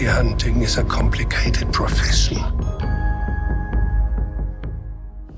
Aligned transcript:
Bounty 0.00 0.18
hunting 0.18 0.62
is 0.62 0.78
a 0.78 0.84
complicated 0.84 1.68
profession. 1.72 2.38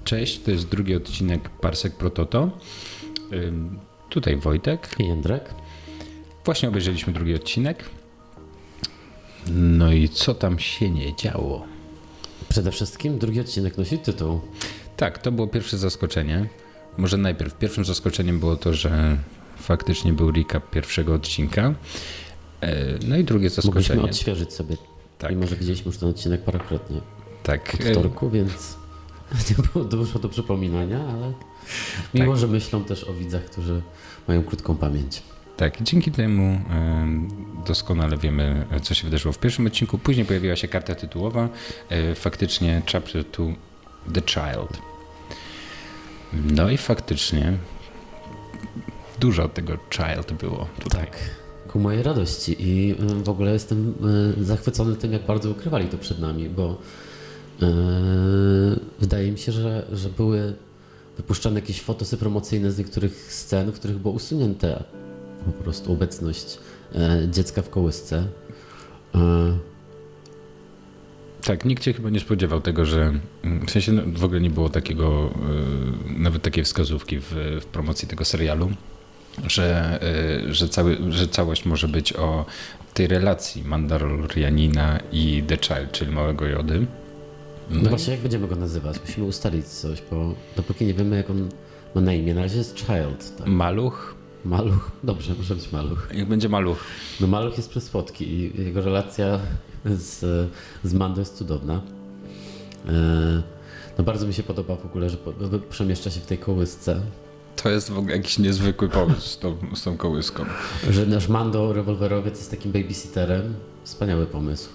Cześć, 0.04 0.42
to 0.42 0.50
jest 0.50 0.68
drugi 0.68 0.94
odcinek 0.94 1.48
Parsek 1.48 1.94
Prototo. 1.94 2.50
Tutaj 4.08 4.36
Wojtek. 4.36 4.88
I 4.98 5.06
Jędrek. 5.06 5.54
Właśnie 6.44 6.68
obejrzeliśmy 6.68 7.12
drugi 7.12 7.34
odcinek. 7.34 7.84
No 9.50 9.92
i 9.92 10.08
co 10.08 10.34
tam 10.34 10.58
się 10.58 10.90
nie 10.90 11.16
działo? 11.16 11.64
Przede 12.48 12.72
wszystkim 12.72 13.18
drugi 13.18 13.40
odcinek 13.40 13.78
nosi 13.78 13.98
tytuł. 13.98 14.40
Tak, 14.96 15.18
to 15.18 15.32
było 15.32 15.46
pierwsze 15.46 15.78
zaskoczenie. 15.78 16.48
Może 16.98 17.18
najpierw. 17.18 17.58
Pierwszym 17.58 17.84
zaskoczeniem 17.84 18.40
było 18.40 18.56
to, 18.56 18.74
że 18.74 19.16
faktycznie 19.56 20.12
był 20.12 20.32
recap 20.32 20.70
pierwszego 20.70 21.14
odcinka. 21.14 21.74
E, 22.62 22.74
No 23.08 23.16
i 23.16 23.24
drugie 23.24 23.48
Mogliśmy 23.48 23.62
zaskoczenie. 23.62 24.02
odświeżyć 24.02 24.52
sobie. 24.52 24.76
Tak. 25.18 25.30
Mimo, 25.30 25.46
że 25.46 25.56
widzieliśmy 25.56 25.86
już 25.86 25.98
ten 25.98 26.08
odcinek 26.08 26.44
parokrotnie 26.44 27.00
Tak. 27.42 27.74
od 27.74 27.80
wtorku, 27.80 28.30
więc 28.30 28.76
nie 29.50 29.56
było 29.72 29.84
dużo 29.84 30.18
do 30.18 30.28
przypominania, 30.28 30.98
ale 30.98 31.32
mimo, 32.14 32.32
Tak. 32.32 32.40
że 32.40 32.48
myślą 32.48 32.84
też 32.84 33.04
o 33.04 33.14
widzach, 33.14 33.44
którzy 33.44 33.82
mają 34.28 34.42
krótką 34.42 34.76
pamięć. 34.76 35.22
Tak, 35.56 35.82
dzięki 35.82 36.10
temu 36.12 36.60
em, 36.70 37.28
doskonale 37.66 38.16
wiemy, 38.16 38.66
co 38.82 38.94
się 38.94 39.04
wydarzyło 39.04 39.32
w 39.32 39.38
pierwszym 39.38 39.66
odcinku. 39.66 39.98
Później 39.98 40.26
pojawiła 40.26 40.56
się 40.56 40.68
karta 40.68 40.94
tytułowa, 40.94 41.48
e, 41.88 42.14
faktycznie 42.14 42.82
Chapter 42.92 43.24
2 43.24 43.44
The 44.14 44.20
Child. 44.26 44.78
No 46.32 46.70
i 46.70 46.76
faktycznie 46.76 47.52
dużo 49.20 49.48
tego 49.48 49.72
Child 49.90 50.32
było 50.32 50.66
tutaj. 50.80 51.00
Tak. 51.06 51.16
Ku 51.72 51.78
mojej 51.78 52.02
radości. 52.02 52.56
I 52.58 52.94
y, 53.20 53.24
w 53.24 53.28
ogóle 53.28 53.52
jestem 53.52 53.94
y, 54.40 54.44
zachwycony 54.44 54.96
tym, 54.96 55.12
jak 55.12 55.26
bardzo 55.26 55.50
ukrywali 55.50 55.88
to 55.88 55.98
przed 55.98 56.18
nami, 56.18 56.48
bo 56.48 56.78
y, 57.62 57.66
wydaje 59.00 59.32
mi 59.32 59.38
się, 59.38 59.52
że, 59.52 59.86
że 59.92 60.08
były 60.08 60.54
wypuszczane 61.16 61.60
jakieś 61.60 61.80
fotosy 61.80 62.16
promocyjne 62.16 62.72
z 62.72 62.78
niektórych 62.78 63.32
scen, 63.32 63.72
w 63.72 63.74
których 63.74 63.98
było 63.98 64.14
usunięte 64.14 64.84
po 65.46 65.52
prostu 65.52 65.92
obecność 65.92 66.58
dziecka 67.30 67.62
w 67.62 67.70
kołysce. 67.70 68.26
Tak, 71.44 71.64
nikt 71.64 71.84
się 71.84 71.92
chyba 71.92 72.10
nie 72.10 72.20
spodziewał 72.20 72.60
tego, 72.60 72.84
że 72.84 73.12
w 73.66 73.70
sensie 73.70 73.92
no, 73.92 74.02
w 74.16 74.24
ogóle 74.24 74.40
nie 74.40 74.50
było 74.50 74.68
takiego, 74.68 75.34
nawet 76.16 76.42
takiej 76.42 76.64
wskazówki 76.64 77.18
w, 77.20 77.34
w 77.60 77.64
promocji 77.64 78.08
tego 78.08 78.24
serialu, 78.24 78.70
że, 79.46 79.98
y, 80.48 80.54
że, 80.54 80.68
cały, 80.68 80.96
że 81.12 81.28
całość 81.28 81.64
może 81.64 81.88
być 81.88 82.12
o 82.12 82.44
tej 82.94 83.06
relacji 83.06 83.64
Mandalorianina 83.64 84.98
i 85.12 85.42
The 85.46 85.56
Child, 85.56 85.92
czyli 85.92 86.12
małego 86.12 86.46
Jody. 86.46 86.86
No 87.70 87.80
No, 87.82 87.88
właśnie, 87.90 88.12
jak 88.12 88.22
będziemy 88.22 88.48
go 88.48 88.56
nazywać? 88.56 88.96
Musimy 89.06 89.26
ustalić 89.26 89.66
coś, 89.66 90.02
bo 90.10 90.34
dopóki 90.56 90.86
nie 90.86 90.94
wiemy, 90.94 91.16
jak 91.16 91.30
on 91.30 91.48
ma 91.94 92.00
na 92.00 92.12
imię, 92.12 92.34
na 92.34 92.42
razie 92.42 92.58
jest 92.58 92.76
Child. 92.78 93.36
Tak? 93.38 93.46
Maluch, 93.46 94.14
Maluch? 94.44 94.90
Dobrze, 95.04 95.34
może 95.38 95.54
być 95.54 95.72
Maluch. 95.72 96.08
jak 96.14 96.28
będzie 96.28 96.48
Maluch. 96.48 96.78
No 97.20 97.26
Maluch 97.26 97.56
jest 97.56 97.70
przesłodki 97.70 98.28
i 98.28 98.64
jego 98.64 98.80
relacja 98.82 99.38
z, 99.84 100.20
z 100.84 100.94
Mando 100.94 101.20
jest 101.20 101.36
cudowna. 101.36 101.80
E, 102.88 103.42
No 103.98 104.04
bardzo 104.04 104.26
mi 104.26 104.34
się 104.34 104.42
podoba 104.42 104.76
w 104.76 104.86
ogóle, 104.86 105.10
że 105.10 105.16
po- 105.16 105.32
przemieszcza 105.70 106.10
się 106.10 106.20
w 106.20 106.26
tej 106.26 106.38
kołysce. 106.38 107.00
To 107.62 107.70
jest 107.70 107.90
w 107.90 107.98
ogóle 107.98 108.16
jakiś 108.16 108.38
niezwykły 108.38 108.88
pomysł 108.88 109.28
z 109.28 109.38
tą, 109.38 109.56
z 109.74 109.82
tą 109.82 109.96
kołyską. 109.96 110.44
Że 110.90 111.06
nasz 111.06 111.28
Mando 111.28 111.72
rewolwerowiec 111.72 112.38
jest 112.38 112.50
takim 112.50 112.72
babysitterem. 112.72 113.54
Wspaniały 113.84 114.26
pomysł. 114.26 114.68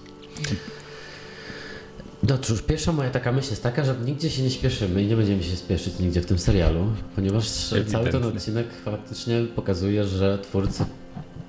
No 2.24 2.38
cóż, 2.38 2.62
pierwsza 2.62 2.92
moja 2.92 3.10
taka 3.10 3.32
myśl 3.32 3.50
jest 3.50 3.64
taka, 3.64 3.84
że 3.84 3.96
nigdzie 4.06 4.30
się 4.30 4.44
nie 4.44 4.50
śpieszymy 4.50 5.04
i 5.04 5.08
nie 5.08 5.16
będziemy 5.16 5.44
się 5.44 5.56
spieszyć 5.56 6.00
nigdzie 6.00 6.22
w 6.22 6.26
tym 6.26 6.40
serialu, 6.40 6.86
ponieważ 7.16 7.50
cały 7.88 8.10
ten 8.12 8.24
odcinek 8.24 8.68
faktycznie 8.86 9.46
pokazuje, 9.56 10.04
że 10.04 10.40
twórcy 10.40 10.86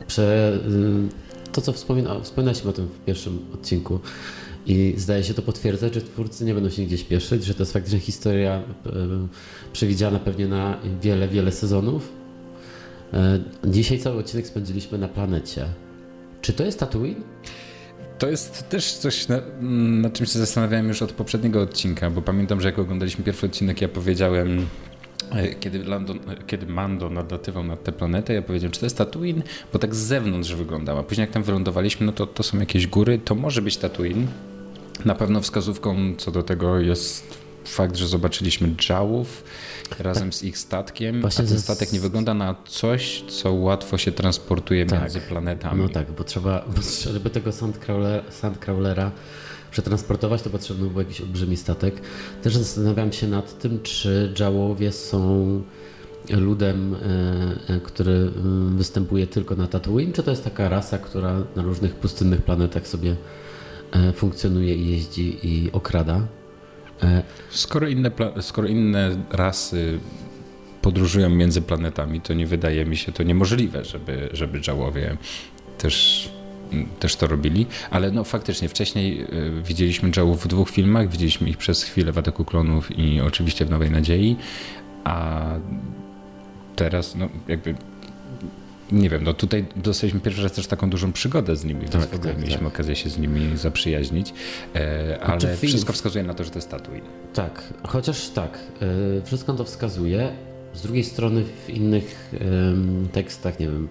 prze, 0.07 0.59
y, 1.49 1.53
to, 1.53 1.61
co 1.61 1.73
wspomina, 1.73 2.21
wspominaliśmy 2.21 2.71
o 2.71 2.73
tym 2.73 2.87
w 2.87 3.05
pierwszym 3.05 3.39
odcinku 3.55 4.01
i 4.69 4.95
zdaje 4.97 5.25
się 5.25 5.35
to 5.35 5.43
potwierdzać, 5.43 5.95
że 5.95 6.01
twórcy 6.01 6.45
nie 6.45 6.55
będą 6.55 6.71
się 6.71 6.83
nigdzie 6.83 6.99
śpieszyć, 6.99 7.45
że 7.45 7.55
to 7.55 7.63
jest 7.63 7.73
faktycznie 7.73 8.01
historia 8.01 8.63
y, 8.87 8.91
przewidziana 9.73 10.19
pewnie 10.19 10.49
na 10.49 10.79
wiele, 11.03 11.29
wiele 11.29 11.53
sezonów. 11.53 12.13
Y, 13.65 13.71
Dzisiaj 13.71 13.99
cały 13.99 14.19
odcinek 14.19 14.47
spędziliśmy 14.47 14.99
na 14.99 15.09
planecie. 15.09 15.67
Czy 16.41 16.53
to 16.53 16.65
jest 16.65 16.81
Tatooine? 16.81 17.23
To 18.19 18.29
jest 18.29 18.69
też 18.69 18.93
coś, 18.93 19.29
na, 19.29 19.41
nad 20.01 20.13
czym 20.13 20.27
się 20.27 20.39
zastanawiałem 20.39 20.89
już 20.89 21.03
od 21.03 21.13
poprzedniego 21.13 21.63
odcinka, 21.63 22.11
bo 22.11 22.23
pamiętam, 22.23 22.61
że 22.61 22.69
jak 22.69 22.79
oglądaliśmy 22.79 23.25
pierwszy 23.25 23.47
odcinek, 23.47 23.81
ja 23.81 23.89
powiedziałem, 23.89 24.67
e, 25.33 25.55
kiedy, 25.55 25.79
e, 25.79 26.11
kiedy 26.47 26.67
Mando 26.67 27.11
nadlatywał 27.11 27.65
nad 27.65 27.85
tę 27.85 27.93
planetę, 27.93 28.35
ja 28.35 28.43
powiedziałem, 28.43 28.73
czy 28.73 28.81
to 28.81 28.87
jest 28.87 28.99
Tatooine, 28.99 29.43
bo 29.73 29.79
tak 29.79 29.95
z 29.95 29.99
zewnątrz 29.99 30.55
wyglądała. 30.55 31.03
Później 31.03 31.23
jak 31.23 31.31
tam 31.31 31.43
wylądowaliśmy, 31.43 32.07
no 32.07 32.13
to 32.13 32.27
to 32.27 32.43
są 32.43 32.59
jakieś 32.59 32.87
góry, 32.87 33.19
to 33.25 33.35
może 33.35 33.63
być 33.63 33.77
Tatooine. 33.77 34.27
Na 35.05 35.15
pewno 35.15 35.41
wskazówką 35.41 36.15
co 36.17 36.31
do 36.31 36.43
tego 36.43 36.79
jest 36.79 37.39
fakt, 37.65 37.97
że 37.97 38.09
zobaczyliśmy 38.09 38.75
Jałów 38.89 39.45
razem 39.99 40.33
z 40.33 40.43
ich 40.43 40.59
statkiem, 40.59 41.21
Właśnie 41.21 41.45
a 41.45 41.49
ten 41.49 41.61
statek 41.61 41.93
nie 41.93 42.01
wygląda 42.01 42.35
na 42.35 42.55
coś, 42.69 43.25
co 43.29 43.53
łatwo 43.53 43.99
się 43.99 44.13
transportuje 44.13 44.87
Tak. 44.87 45.01
między 45.01 45.21
planetami. 45.21 45.83
No 45.83 45.89
tak, 45.89 46.11
bo 46.11 46.25
trzeba, 46.25 46.65
bo 46.77 46.83
żeby 47.13 47.31
tego 47.31 47.53
sandcrawler, 47.53 48.23
sandcrawlera 48.31 49.11
przetransportować, 49.71 50.43
to 50.43 50.51
potrzebny 50.51 50.89
był 50.89 50.99
jakiś 50.99 51.21
olbrzymi 51.21 51.57
statek. 51.57 52.01
Też 52.43 52.57
zastanawiam 52.57 53.13
się 53.13 53.27
nad 53.27 53.59
tym, 53.59 53.81
czy 53.83 54.35
Jawowie 54.41 54.93
są 54.93 55.63
ludem, 56.31 56.95
e, 56.95 57.75
e, 57.75 57.81
który 57.81 58.13
mm, 58.13 58.77
występuje 58.77 59.27
tylko 59.27 59.57
na 59.57 59.67
Tatooine, 59.67 60.13
czy 60.13 60.23
to 60.23 60.31
jest 60.31 60.45
taka 60.45 60.69
rasa, 60.69 60.99
która 60.99 61.43
na 61.57 61.63
różnych 61.63 61.95
pustynnych 61.95 62.43
planetach 62.43 62.89
sobie 62.89 63.11
e, 63.11 63.17
funkcjonuje 64.15 64.75
i 64.75 64.91
jeździ 64.91 65.39
i 65.43 65.73
okrada. 65.73 66.27
E, 67.03 67.23
Skoro 67.51 67.89
inne, 67.89 68.11
skoro 68.41 68.69
inne 68.69 69.17
rasy 69.31 69.99
podróżują 70.83 71.31
między 71.31 71.63
planetami, 71.63 72.21
to 72.21 72.35
nie 72.35 72.47
wydaje 72.47 72.87
mi 72.87 72.97
się 72.97 73.13
to 73.13 73.23
niemożliwe, 73.23 73.85
żeby, 73.85 74.29
żeby 74.33 74.61
Jawowie 74.67 75.17
też, 75.79 76.29
też 77.01 77.17
to 77.17 77.27
robili. 77.27 77.67
Ale 77.91 78.11
no 78.11 78.25
faktycznie 78.25 78.69
wcześniej 78.69 79.23
y, 79.23 79.63
widzieliśmy 79.63 80.11
Jawów 80.17 80.45
w 80.45 80.49
dwóch 80.49 80.71
filmach, 80.71 81.11
widzieliśmy 81.11 81.49
ich 81.49 81.57
przez 81.57 81.83
chwilę 81.83 82.13
w 82.13 82.19
Ataku 82.19 82.45
Klonów 82.45 82.99
i 82.99 83.21
oczywiście 83.21 83.65
w 83.65 83.71
Nowej 83.71 83.91
Nadziei, 83.91 84.37
a 85.05 85.45
teraz 86.77 87.15
no 87.17 87.29
jakby 87.49 87.75
nie 88.93 89.11
wiem, 89.11 89.25
no 89.25 89.35
tutaj 89.35 89.67
dostaliśmy 89.77 90.21
pierwszy 90.21 90.43
raz 90.43 90.53
też 90.53 90.67
taką 90.67 90.91
dużą 90.91 91.13
przygodę 91.13 91.57
z 91.57 91.65
nimi, 91.65 91.81
więc 91.81 91.93
Tak, 91.93 92.09
w 92.09 92.15
ogóle 92.15 92.33
tak, 92.33 92.43
mieliśmy 92.43 92.65
tak. 92.65 92.75
okazję 92.75 92.97
się 92.97 93.11
z 93.11 93.19
nimi 93.19 93.57
zaprzyjaźnić, 93.57 94.35
e, 94.75 95.19
ale 95.23 95.41
Znaczy, 95.41 95.57
wszystko 95.67 95.93
wskazuje 95.93 96.25
na 96.25 96.35
to, 96.35 96.45
że 96.45 96.51
to 96.51 96.59
jest 96.59 96.71
Tatooine. 96.71 97.07
Tak, 97.35 97.63
chociaż 97.87 98.29
tak, 98.29 98.59
y, 99.19 99.23
wszystko 99.25 99.53
to 99.53 99.65
wskazuje. 99.65 100.33
Z 100.75 100.83
drugiej 100.83 101.05
strony 101.05 101.45
w 101.67 101.71
innych 101.71 102.31
tekstach, 103.13 103.61
nie 103.61 103.67
wiem, 103.67 103.89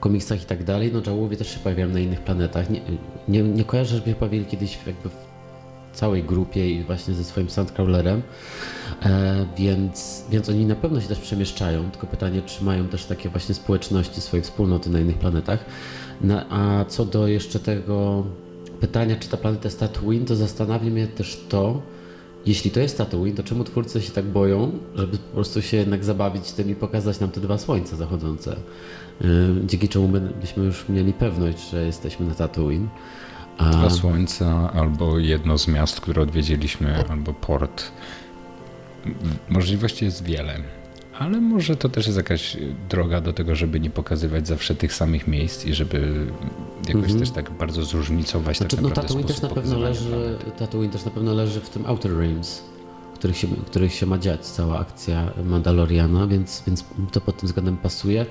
komiksach 0.00 0.42
i 0.42 0.46
tak 0.46 0.64
dalej, 0.64 0.90
no 0.92 1.02
Jawowie 1.06 1.36
też 1.36 1.54
się 1.54 1.58
pojawiają 1.58 1.88
na 1.88 2.00
innych 2.00 2.20
planetach. 2.20 2.70
Nie, 2.70 2.80
nie, 3.28 3.42
nie 3.42 3.64
kojarzę, 3.64 3.96
żeby 3.96 4.10
się 4.10 4.16
pojawili 4.16 4.44
kiedyś 4.44 4.78
jakby 4.86 5.08
w 5.08 5.25
całej 5.96 6.24
grupie 6.24 6.70
i 6.70 6.84
właśnie 6.84 7.14
ze 7.14 7.24
swoim 7.24 7.50
Sandcrawlerem, 7.50 8.22
e, 9.02 9.46
więc, 9.58 10.24
więc 10.30 10.48
oni 10.48 10.66
na 10.66 10.74
pewno 10.74 11.00
się 11.00 11.08
też 11.08 11.18
przemieszczają, 11.18 11.90
tylko 11.90 12.06
pytanie, 12.06 12.42
czy 12.42 12.64
mają 12.64 12.88
też 12.88 13.04
takie 13.04 13.28
właśnie 13.28 13.54
społeczności, 13.54 14.20
swoje 14.20 14.42
wspólnoty 14.42 14.90
na 14.90 15.00
innych 15.00 15.18
planetach. 15.18 15.64
Na, 16.20 16.48
a 16.50 16.84
co 16.84 17.04
do 17.04 17.26
jeszcze 17.28 17.58
tego 17.58 18.24
pytania, 18.80 19.16
czy 19.16 19.28
ta 19.28 19.36
planeta 19.36 19.64
jest 19.64 19.80
Tatooine, 19.80 20.24
to 20.24 20.36
zastanawia 20.36 20.90
mnie 20.90 21.06
też 21.06 21.44
to, 21.48 21.82
jeśli 22.46 22.70
to 22.70 22.80
jest 22.80 22.98
Tatooine, 22.98 23.36
to 23.36 23.42
czemu 23.42 23.64
twórcy 23.64 24.02
się 24.02 24.12
tak 24.12 24.24
boją, 24.24 24.72
żeby 24.94 25.18
po 25.18 25.34
prostu 25.34 25.62
się 25.62 25.76
jednak 25.76 26.04
zabawić 26.04 26.52
tym 26.52 26.70
i 26.70 26.74
pokazać 26.74 27.20
nam 27.20 27.30
te 27.30 27.40
dwa 27.40 27.58
słońca 27.58 27.96
zachodzące? 27.96 28.56
Yy, 29.20 29.28
Dzięki 29.66 29.88
czemu 29.88 30.08
by- 30.08 30.20
byśmy 30.40 30.64
już 30.64 30.88
mieli 30.88 31.12
pewność, 31.12 31.70
że 31.70 31.86
jesteśmy 31.86 32.26
na 32.26 32.34
Tatooine. 32.34 32.88
A, 33.58 33.70
Dwa 33.70 33.90
słońca, 33.90 34.72
albo 34.72 35.18
jedno 35.18 35.58
z 35.58 35.68
miast, 35.68 36.00
które 36.00 36.22
odwiedziliśmy, 36.22 37.04
albo 37.08 37.32
port. 37.32 37.84
Możliwości 39.48 40.04
jest 40.04 40.24
wiele, 40.24 40.54
ale 41.18 41.40
może 41.40 41.76
to 41.76 41.88
też 41.88 42.06
jest 42.06 42.16
jakaś 42.16 42.56
droga 42.88 43.20
do 43.20 43.32
tego, 43.32 43.54
żeby 43.54 43.80
nie 43.80 43.90
pokazywać 43.90 44.48
zawsze 44.48 44.74
tych 44.74 44.94
samych 44.94 45.26
miejsc 45.28 45.66
i 45.66 45.74
żeby 45.74 46.26
jakoś 46.88 47.02
Mhm. 47.02 47.18
też 47.20 47.30
tak 47.30 47.50
bardzo 47.50 47.84
zróżnicować 47.84 48.58
znaczy, 48.58 48.76
tak 48.76 48.82
no 48.82 48.88
naprawdę 48.88 49.08
Tatooine 49.08 49.28
też 49.28 49.42
na 49.42 49.48
pewno 49.48 49.78
leży. 49.78 50.38
Tatooine 50.58 50.90
też 50.90 51.04
na 51.04 51.10
pewno 51.10 51.34
leży 51.34 51.60
w 51.60 51.70
tym 51.70 51.86
Outer 51.86 52.12
Rims, 52.20 52.62
w 53.14 53.18
których 53.18 53.36
się, 53.36 53.48
których 53.66 53.94
się 53.94 54.06
ma 54.06 54.18
dziać 54.18 54.46
cała 54.46 54.78
akcja 54.78 55.30
Mandaloriana, 55.44 56.26
więc, 56.26 56.62
więc 56.66 56.84
to 57.12 57.20
pod 57.20 57.36
tym 57.36 57.46
względem 57.46 57.76
pasuje. 57.76 58.26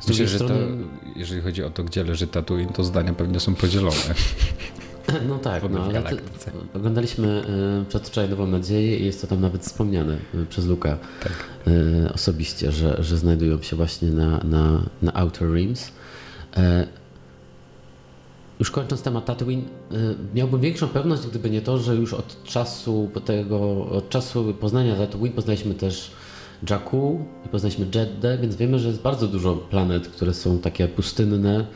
Z 0.00 0.08
Myślę, 0.08 0.24
drugiej 0.24 0.28
że 0.28 0.38
strony, 0.38 0.54
to, 0.60 1.18
jeżeli 1.18 1.40
chodzi 1.42 1.62
o 1.64 1.70
to, 1.70 1.84
gdzie 1.84 2.04
leży 2.04 2.26
Tatooine, 2.26 2.68
to 2.72 2.84
zdania 2.84 3.12
pewnie 3.12 3.40
są 3.40 3.54
podzielone. 3.54 3.96
No 5.28 5.38
tak, 5.38 5.62
no 5.70 5.82
ale 5.84 5.92
galaktyce. 5.92 6.50
oglądaliśmy 6.74 7.42
y, 7.82 7.88
przedwczoraj 7.88 8.30
Nową 8.30 8.46
Nadzieję 8.46 8.96
i 8.98 9.04
jest 9.06 9.20
to 9.20 9.26
tam 9.26 9.40
nawet 9.40 9.62
wspomniane 9.62 10.16
y, 10.34 10.46
przez 10.46 10.66
Luka 10.66 10.98
Tak. 11.22 11.32
y, 11.68 12.12
osobiście, 12.14 12.72
że, 12.72 12.96
że 13.04 13.16
znajdują 13.18 13.62
się 13.62 13.76
właśnie 13.76 14.08
na, 14.10 14.38
na, 14.44 14.82
na 15.02 15.14
Outer 15.14 15.48
Rims. 15.54 15.90
E, 16.56 16.86
Już 18.58 18.70
kończąc 18.70 19.02
temat 19.02 19.24
Tatooine, 19.24 19.62
miałbym 20.34 20.60
większą 20.60 20.88
pewność, 20.88 21.26
gdyby 21.26 21.50
nie 21.50 21.60
to, 21.60 21.78
że 21.78 21.94
już 21.96 22.14
od 22.14 22.44
czasu 22.44 23.10
tego, 23.24 23.86
od 23.86 24.08
czasu 24.08 24.54
poznania 24.60 24.96
Tatooine 24.96 25.32
poznaliśmy 25.32 25.74
też 25.74 26.10
Jakku 26.70 27.24
i 27.46 27.48
poznaliśmy 27.48 27.86
Jeddah, 27.94 28.40
więc 28.40 28.56
wiemy, 28.56 28.78
że 28.78 28.88
jest 28.88 29.00
bardzo 29.02 29.28
dużo 29.28 29.54
planet, 29.56 30.08
które 30.08 30.34
są 30.34 30.58
takie 30.58 30.88
pustynne, 30.88 31.58
e, 31.60 31.66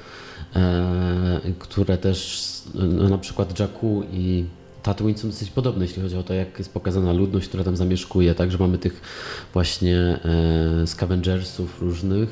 które 1.58 1.98
też 1.98 2.42
no, 2.74 3.08
na 3.08 3.18
przykład 3.18 3.58
Jakku 3.60 4.02
i 4.12 4.44
Tatooine 4.82 5.18
są 5.18 5.28
dosyć 5.28 5.50
podobne, 5.50 5.84
jeśli 5.84 6.02
chodzi 6.02 6.16
o 6.16 6.22
to, 6.22 6.34
jak 6.34 6.58
jest 6.58 6.72
pokazana 6.74 7.12
ludność, 7.12 7.48
która 7.48 7.64
tam 7.64 7.76
zamieszkuje, 7.76 8.34
także 8.34 8.58
mamy 8.58 8.78
tych 8.78 9.00
właśnie 9.52 9.98
e, 9.98 10.86
scavengersów 10.86 11.80
różnych. 11.82 12.28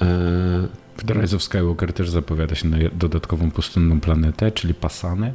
E, 0.00 0.06
W 0.96 1.04
The 1.06 1.14
Rise 1.14 1.36
of 1.36 1.42
Skywalker 1.42 1.92
też 1.92 2.10
zapowiada 2.10 2.54
się 2.54 2.68
na 2.68 2.76
dodatkową 2.92 3.50
pustynną 3.50 4.00
planetę, 4.00 4.52
czyli 4.52 4.74
Pasane. 4.74 5.32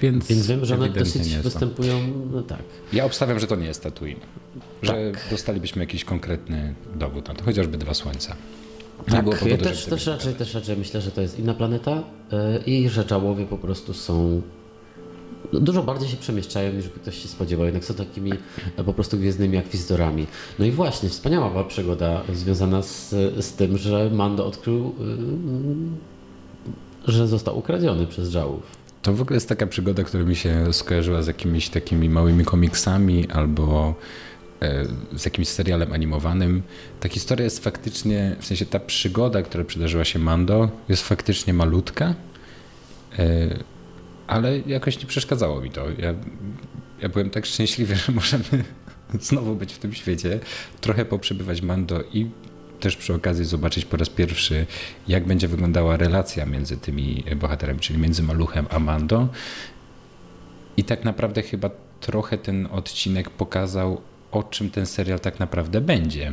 Więc, 0.00 0.26
więc 0.26 0.46
wiem, 0.46 0.64
że 0.64 0.74
one 0.74 0.88
dosyć 0.88 1.36
występują, 1.36 2.00
no 2.32 2.42
tak. 2.42 2.62
Ja 2.92 3.04
obstawiam, 3.04 3.38
że 3.38 3.46
to 3.46 3.56
nie 3.56 3.66
jest 3.66 3.82
Tatooine. 3.82 4.20
Że 4.82 4.92
Tak. 5.12 5.30
dostalibyśmy 5.30 5.82
jakiś 5.82 6.04
konkretny 6.04 6.74
dowód 6.96 7.28
na 7.28 7.34
to, 7.34 7.44
chociażby 7.44 7.78
dwa 7.78 7.94
słońca. 7.94 8.36
Tak, 9.06 9.46
ja 9.46 9.58
też, 9.58 9.84
też, 9.84 10.06
raczej, 10.06 10.34
też 10.34 10.54
raczej 10.54 10.76
myślę, 10.76 11.00
że 11.00 11.10
to 11.10 11.20
jest 11.20 11.38
inna 11.38 11.54
planeta 11.54 12.02
e, 12.32 12.58
i 12.66 12.88
że 12.88 13.04
czałowie 13.04 13.46
po 13.46 13.58
prostu 13.58 13.94
są 13.94 14.42
no, 15.52 15.60
dużo 15.60 15.82
bardziej 15.82 16.08
się 16.08 16.16
przemieszczają 16.16 16.72
niż 16.72 16.88
by 16.88 17.00
ktoś 17.00 17.22
się 17.22 17.28
spodziewał, 17.28 17.64
jednak 17.64 17.84
są 17.84 17.94
takimi 17.94 18.32
e, 18.76 18.84
po 18.84 18.94
prostu 18.94 19.16
gwiezdnymi 19.16 19.56
akwizytorami. 19.56 20.26
No 20.58 20.64
i 20.64 20.70
właśnie, 20.70 21.08
wspaniała 21.08 21.50
była 21.50 21.64
przygoda 21.64 22.22
związana 22.34 22.82
z, 22.82 23.10
z 23.44 23.52
tym, 23.52 23.78
że 23.78 24.10
Mando 24.10 24.46
odkrył, 24.46 24.94
y, 27.06 27.12
że 27.12 27.28
został 27.28 27.58
ukradziony 27.58 28.06
przez 28.06 28.30
żałów. 28.30 28.62
To 29.02 29.12
w 29.12 29.22
ogóle 29.22 29.36
jest 29.36 29.48
taka 29.48 29.66
przygoda, 29.66 30.02
która 30.02 30.24
mi 30.24 30.36
się 30.36 30.72
skojarzyła 30.72 31.22
z 31.22 31.26
jakimiś 31.26 31.68
takimi 31.68 32.08
małymi 32.08 32.44
komiksami 32.44 33.28
albo 33.30 33.94
e, 33.94 33.94
z 35.12 35.24
jakimś 35.24 35.48
serialem 35.48 35.92
animowanym. 35.92 36.62
Ta 37.00 37.08
historia 37.08 37.44
jest 37.44 37.64
faktycznie, 37.64 38.36
w 38.40 38.46
sensie 38.46 38.66
ta 38.66 38.80
przygoda, 38.80 39.42
która 39.42 39.64
przydarzyła 39.64 40.04
się 40.04 40.18
Mando, 40.18 40.68
jest 40.88 41.08
faktycznie 41.08 41.54
malutka, 41.54 42.14
e, 43.18 43.24
ale 44.26 44.58
jakoś 44.58 45.00
nie 45.00 45.06
przeszkadzało 45.06 45.60
mi 45.60 45.70
to. 45.70 45.90
Ja, 45.90 46.14
ja 47.02 47.08
byłem 47.08 47.30
tak 47.30 47.46
szczęśliwy, 47.46 47.96
że 48.06 48.12
możemy 48.12 48.44
znowu 49.20 49.54
być 49.54 49.72
w 49.72 49.78
tym 49.78 49.94
świecie, 49.94 50.40
trochę 50.80 51.04
poprzebywać 51.04 51.62
Mando 51.62 52.02
i 52.12 52.30
też 52.80 52.96
przy 52.96 53.14
okazji 53.14 53.44
zobaczyć 53.44 53.84
po 53.84 53.96
raz 53.96 54.08
pierwszy, 54.08 54.66
jak 55.08 55.26
będzie 55.26 55.48
wyglądała 55.48 55.96
relacja 55.96 56.46
między 56.46 56.76
tymi 56.76 57.24
bohaterami, 57.36 57.80
czyli 57.80 57.98
między 57.98 58.22
Maluchem 58.22 58.66
a 58.70 58.78
Mando. 58.78 59.28
I 60.76 60.84
tak 60.84 61.04
naprawdę 61.04 61.42
chyba 61.42 61.70
trochę 62.00 62.38
ten 62.38 62.68
odcinek 62.70 63.30
pokazał, 63.30 64.00
o 64.30 64.42
czym 64.42 64.70
ten 64.70 64.86
serial 64.86 65.20
tak 65.20 65.40
naprawdę 65.40 65.80
będzie. 65.80 66.32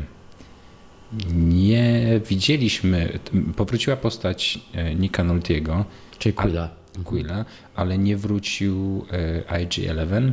Nie 1.35 2.03
widzieliśmy, 2.29 3.19
powróciła 3.55 3.95
postać 3.95 4.59
e, 4.73 4.95
Nika 4.95 5.23
Noltiego, 5.23 5.85
Czyli 6.19 6.33
Quilla. 6.33 6.69
Quilla, 7.03 7.45
ale 7.75 7.97
nie 7.97 8.17
wrócił 8.17 9.05
e, 9.11 9.59
IG-11. 9.65 10.31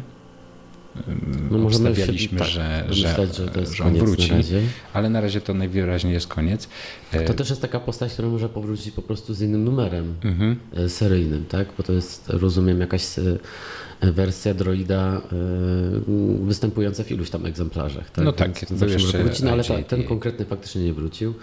No 1.50 1.66
Obstawialiśmy, 1.66 2.38
tak, 2.38 2.48
że, 2.48 2.84
że, 2.90 3.08
myśleć, 3.08 3.36
że 3.36 3.48
to 3.48 3.60
jest 3.60 3.72
że 3.72 3.84
on 3.84 3.94
wróci, 3.94 4.30
na 4.30 4.36
ale 4.92 5.10
na 5.10 5.20
razie 5.20 5.40
to 5.40 5.54
najwyraźniej 5.54 6.14
jest 6.14 6.26
koniec. 6.26 6.68
E, 7.12 7.24
To 7.24 7.34
też 7.34 7.50
jest 7.50 7.62
taka 7.62 7.80
postać, 7.80 8.12
która 8.12 8.28
może 8.28 8.48
powrócić 8.48 8.94
po 8.94 9.02
prostu 9.02 9.34
z 9.34 9.40
innym 9.40 9.64
numerem 9.64 10.14
mhm. 10.24 10.56
e, 10.74 10.88
seryjnym, 10.88 11.44
tak? 11.46 11.68
Bo 11.76 11.82
to 11.82 11.92
jest, 11.92 12.28
rozumiem, 12.28 12.80
jakaś 12.80 13.18
e, 13.18 13.22
wersja 14.02 14.54
droida 14.54 15.20
e, 15.32 16.44
występująca 16.44 17.04
w 17.04 17.10
iluś 17.10 17.30
tam 17.30 17.46
egzemplarzach. 17.46 18.10
Tak? 18.10 18.24
No 18.24 18.32
tak, 18.32 18.48
Więc 18.48 18.80
był 18.80 18.88
zawsze 18.88 19.18
powrócić, 19.18 19.42
no 19.42 19.50
ale 19.50 19.64
ten 19.84 20.04
konkretny 20.04 20.44
faktycznie 20.44 20.84
nie 20.84 20.92
wrócił. 20.92 21.34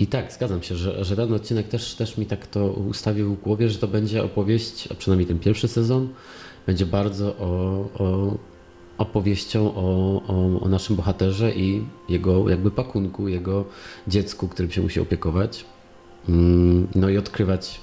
I 0.00 0.06
tak, 0.06 0.32
zgadzam 0.32 0.62
się, 0.62 0.76
że, 0.76 1.04
że 1.04 1.16
ten 1.16 1.32
odcinek 1.32 1.68
też, 1.68 1.94
też 1.94 2.18
mi 2.18 2.26
tak 2.26 2.46
to 2.46 2.66
ustawił 2.72 3.34
w 3.34 3.42
głowie, 3.42 3.68
że 3.68 3.78
to 3.78 3.88
będzie 3.88 4.24
opowieść, 4.24 4.88
a 4.90 4.94
przynajmniej 4.94 5.26
ten 5.26 5.38
pierwszy 5.38 5.68
sezon, 5.68 6.08
będzie 6.66 6.86
bardzo 6.86 7.36
o, 7.36 7.48
o 7.98 8.36
opowieścią 8.98 9.74
o, 9.74 10.22
o, 10.28 10.60
o 10.60 10.68
naszym 10.68 10.96
bohaterze 10.96 11.52
i 11.52 11.84
jego 12.08 12.48
jakby 12.48 12.70
pakunku, 12.70 13.28
jego 13.28 13.64
dziecku, 14.08 14.48
którym 14.48 14.70
się 14.70 14.82
musi 14.82 15.00
opiekować. 15.00 15.64
Mm, 16.28 16.88
No 16.94 17.08
i 17.08 17.18
odkrywać 17.18 17.80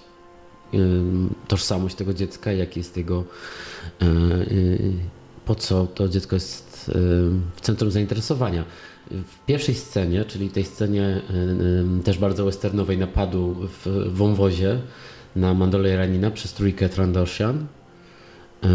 tożsamość 1.48 1.96
tego 1.96 2.14
dziecka, 2.14 2.52
jaki 2.52 2.80
jest 2.80 2.98
jego, 2.98 3.24
e, 4.02 4.06
y, 4.06 4.94
po 5.46 5.56
co 5.56 5.88
to 5.88 6.10
dziecko 6.10 6.36
jest 6.36 6.92
w 7.56 7.62
centrum 7.62 7.92
zainteresowania. 7.92 8.64
W 9.12 9.46
pierwszej 9.46 9.76
scenie, 9.76 10.26
czyli 10.26 10.50
tej 10.50 10.64
scenie 10.64 11.22
też 12.04 12.18
bardzo 12.18 12.46
westernowej 12.46 12.98
napadu 12.98 13.56
w 13.86 14.10
wąwozie 14.14 14.80
na 15.36 15.54
Mandalorianina 15.54 16.32
przez 16.32 16.54
trójkę 16.54 16.90
Trandoshan, 16.90 17.66
y, 18.64 18.68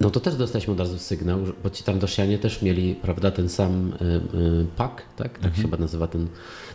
no 0.00 0.10
to 0.10 0.20
też 0.20 0.36
dostaliśmy 0.36 0.72
od 0.72 0.78
razu 0.80 0.98
sygnał, 0.98 1.38
bo 1.64 1.70
ci 1.70 1.84
Trandoshianie 1.84 2.38
też 2.38 2.62
mieli, 2.62 2.94
prawda, 2.94 3.30
ten 3.30 3.48
sam 3.48 3.92
y, 3.92 4.04
y, 4.38 4.66
pak, 4.76 5.02
tak? 5.16 5.38
Tak 5.38 5.56
się 5.56 5.62
chyba 5.62 5.76
nazywa 5.76 6.06
ten 6.06 6.26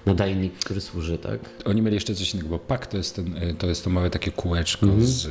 nadajnik, 0.06 0.54
który 0.54 0.82
służy, 0.82 1.18
tak? 1.18 1.40
Oni 1.66 1.82
mieli 1.82 1.96
jeszcze 1.96 2.16
coś 2.16 2.34
innego, 2.34 2.50
bo 2.50 2.60
PAK 2.60 2.88
to 2.88 2.98
jest, 2.98 3.16
ten, 3.16 3.38
y, 3.38 3.56
to 3.58 3.68
jest 3.68 3.84
to 3.84 3.90
małe 3.90 4.10
takie 4.10 4.32
kółeczko, 4.32 4.86
Mhm. 4.86 5.06
z, 5.08 5.28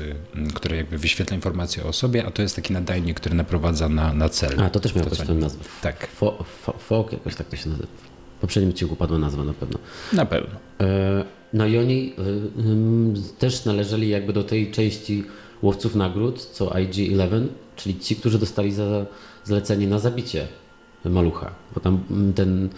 które 0.54 0.76
jakby 0.76 0.98
wyświetla 0.98 1.36
informacje 1.36 1.84
o 1.84 1.92
sobie, 1.92 2.26
a 2.26 2.30
to 2.30 2.42
jest 2.42 2.56
taki 2.56 2.72
nadajnik, 2.72 3.20
który 3.20 3.34
naprowadza 3.34 3.88
na, 3.88 4.14
na 4.14 4.28
cel. 4.28 4.60
A, 4.62 4.70
to 4.70 4.80
też 4.80 4.94
miał 4.94 5.04
To, 5.04 5.10
jakąś 5.10 5.18
co 5.18 5.26
tam 5.26 5.38
nazwę. 5.40 5.64
Tak, 5.82 6.06
Fo, 6.06 6.44
fo, 6.62 6.72
fok, 6.78 7.12
jakoś 7.12 7.34
tak 7.34 7.48
to 7.48 7.56
się 7.56 7.68
nazywa. 7.70 7.88
W 8.38 8.40
poprzednim 8.40 8.70
odcinku 8.70 8.96
padła 8.96 9.18
nazwa 9.18 9.44
na 9.44 9.52
pewno. 9.52 9.78
na 10.12 10.26
pewno. 10.26 10.54
E, 10.80 11.24
No 11.52 11.66
i 11.66 11.78
oni 11.78 12.14
też 13.38 13.64
należeli 13.64 14.08
jakby 14.08 14.32
do 14.32 14.44
tej 14.44 14.70
części 14.70 15.24
łowców 15.62 15.94
nagród, 15.94 16.44
co 16.44 16.66
IG-11, 16.66 17.46
czyli 17.82 17.98
ci, 17.98 18.16
którzy 18.16 18.38
dostali 18.38 18.72
za 18.72 19.06
zlecenie 19.44 19.86
na 19.86 19.98
zabicie 19.98 20.48
malucha. 21.04 21.50
Bo 21.74 21.80
tam 21.80 22.00
ten 22.34 22.68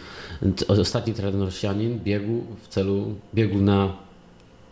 ostatni 0.68 1.14
Trandoshanin 1.14 1.98
biegł 1.98 2.44
w 2.62 2.68
celu, 2.68 3.14
biegł 3.34 3.58
na, 3.58 3.96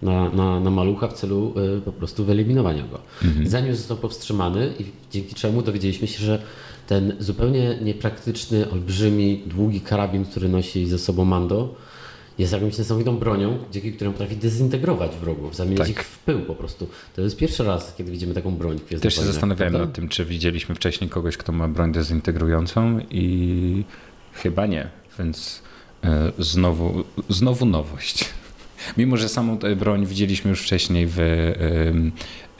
na, 0.02 0.30
na, 0.30 0.60
na 0.60 0.70
malucha 0.70 1.08
w 1.08 1.12
celu 1.12 1.54
y, 1.78 1.80
po 1.80 1.92
prostu 1.92 2.24
wyeliminowania 2.24 2.82
go. 2.82 2.98
Zanim 3.44 3.74
został 3.76 3.96
powstrzymany 3.96 4.72
i 4.78 4.84
dzięki 5.12 5.34
czemu 5.34 5.62
dowiedzieliśmy 5.62 6.08
się, 6.08 6.24
że 6.24 6.42
ten 6.86 7.16
zupełnie 7.18 7.78
niepraktyczny, 7.82 8.70
olbrzymi, 8.70 9.42
długi 9.46 9.80
karabin, 9.80 10.24
który 10.24 10.48
nosi 10.48 10.86
ze 10.86 10.98
sobą 10.98 11.24
Mando, 11.24 11.74
jest 12.38 12.52
jakąś 12.52 12.78
niesamowitą 12.78 13.18
bronią, 13.18 13.58
dzięki 13.72 13.92
której 13.92 14.12
potrafi 14.12 14.36
dezintegrować 14.36 15.10
wrogów, 15.16 15.56
zamieniać 15.56 15.78
Tak. 15.78 15.88
ich 15.88 16.02
w 16.04 16.18
pył 16.18 16.40
po 16.40 16.54
prostu. 16.54 16.88
To 17.16 17.22
jest 17.22 17.36
pierwszy 17.36 17.64
raz, 17.64 17.94
kiedy 17.98 18.10
widzimy 18.10 18.34
taką 18.34 18.56
broń 18.56 18.78
w 18.78 19.00
Też 19.00 19.14
się 19.14 19.22
zastanawiałem 19.22 19.72
nad 19.72 19.92
tym, 19.92 20.08
czy 20.08 20.24
widzieliśmy 20.24 20.74
wcześniej 20.74 21.10
kogoś, 21.10 21.36
kto 21.36 21.52
ma 21.52 21.68
broń 21.68 21.92
dezintegrującą 21.92 23.00
i 23.10 23.84
chyba 24.32 24.66
nie, 24.66 24.88
więc 25.18 25.62
e, 26.04 26.32
znowu, 26.38 27.04
znowu 27.28 27.66
nowość. 27.66 28.24
Mimo, 28.98 29.16
że 29.16 29.28
samą 29.28 29.58
tę 29.58 29.76
broń 29.76 30.06
widzieliśmy 30.06 30.50
już 30.50 30.62
wcześniej 30.62 31.06
w, 31.08 31.18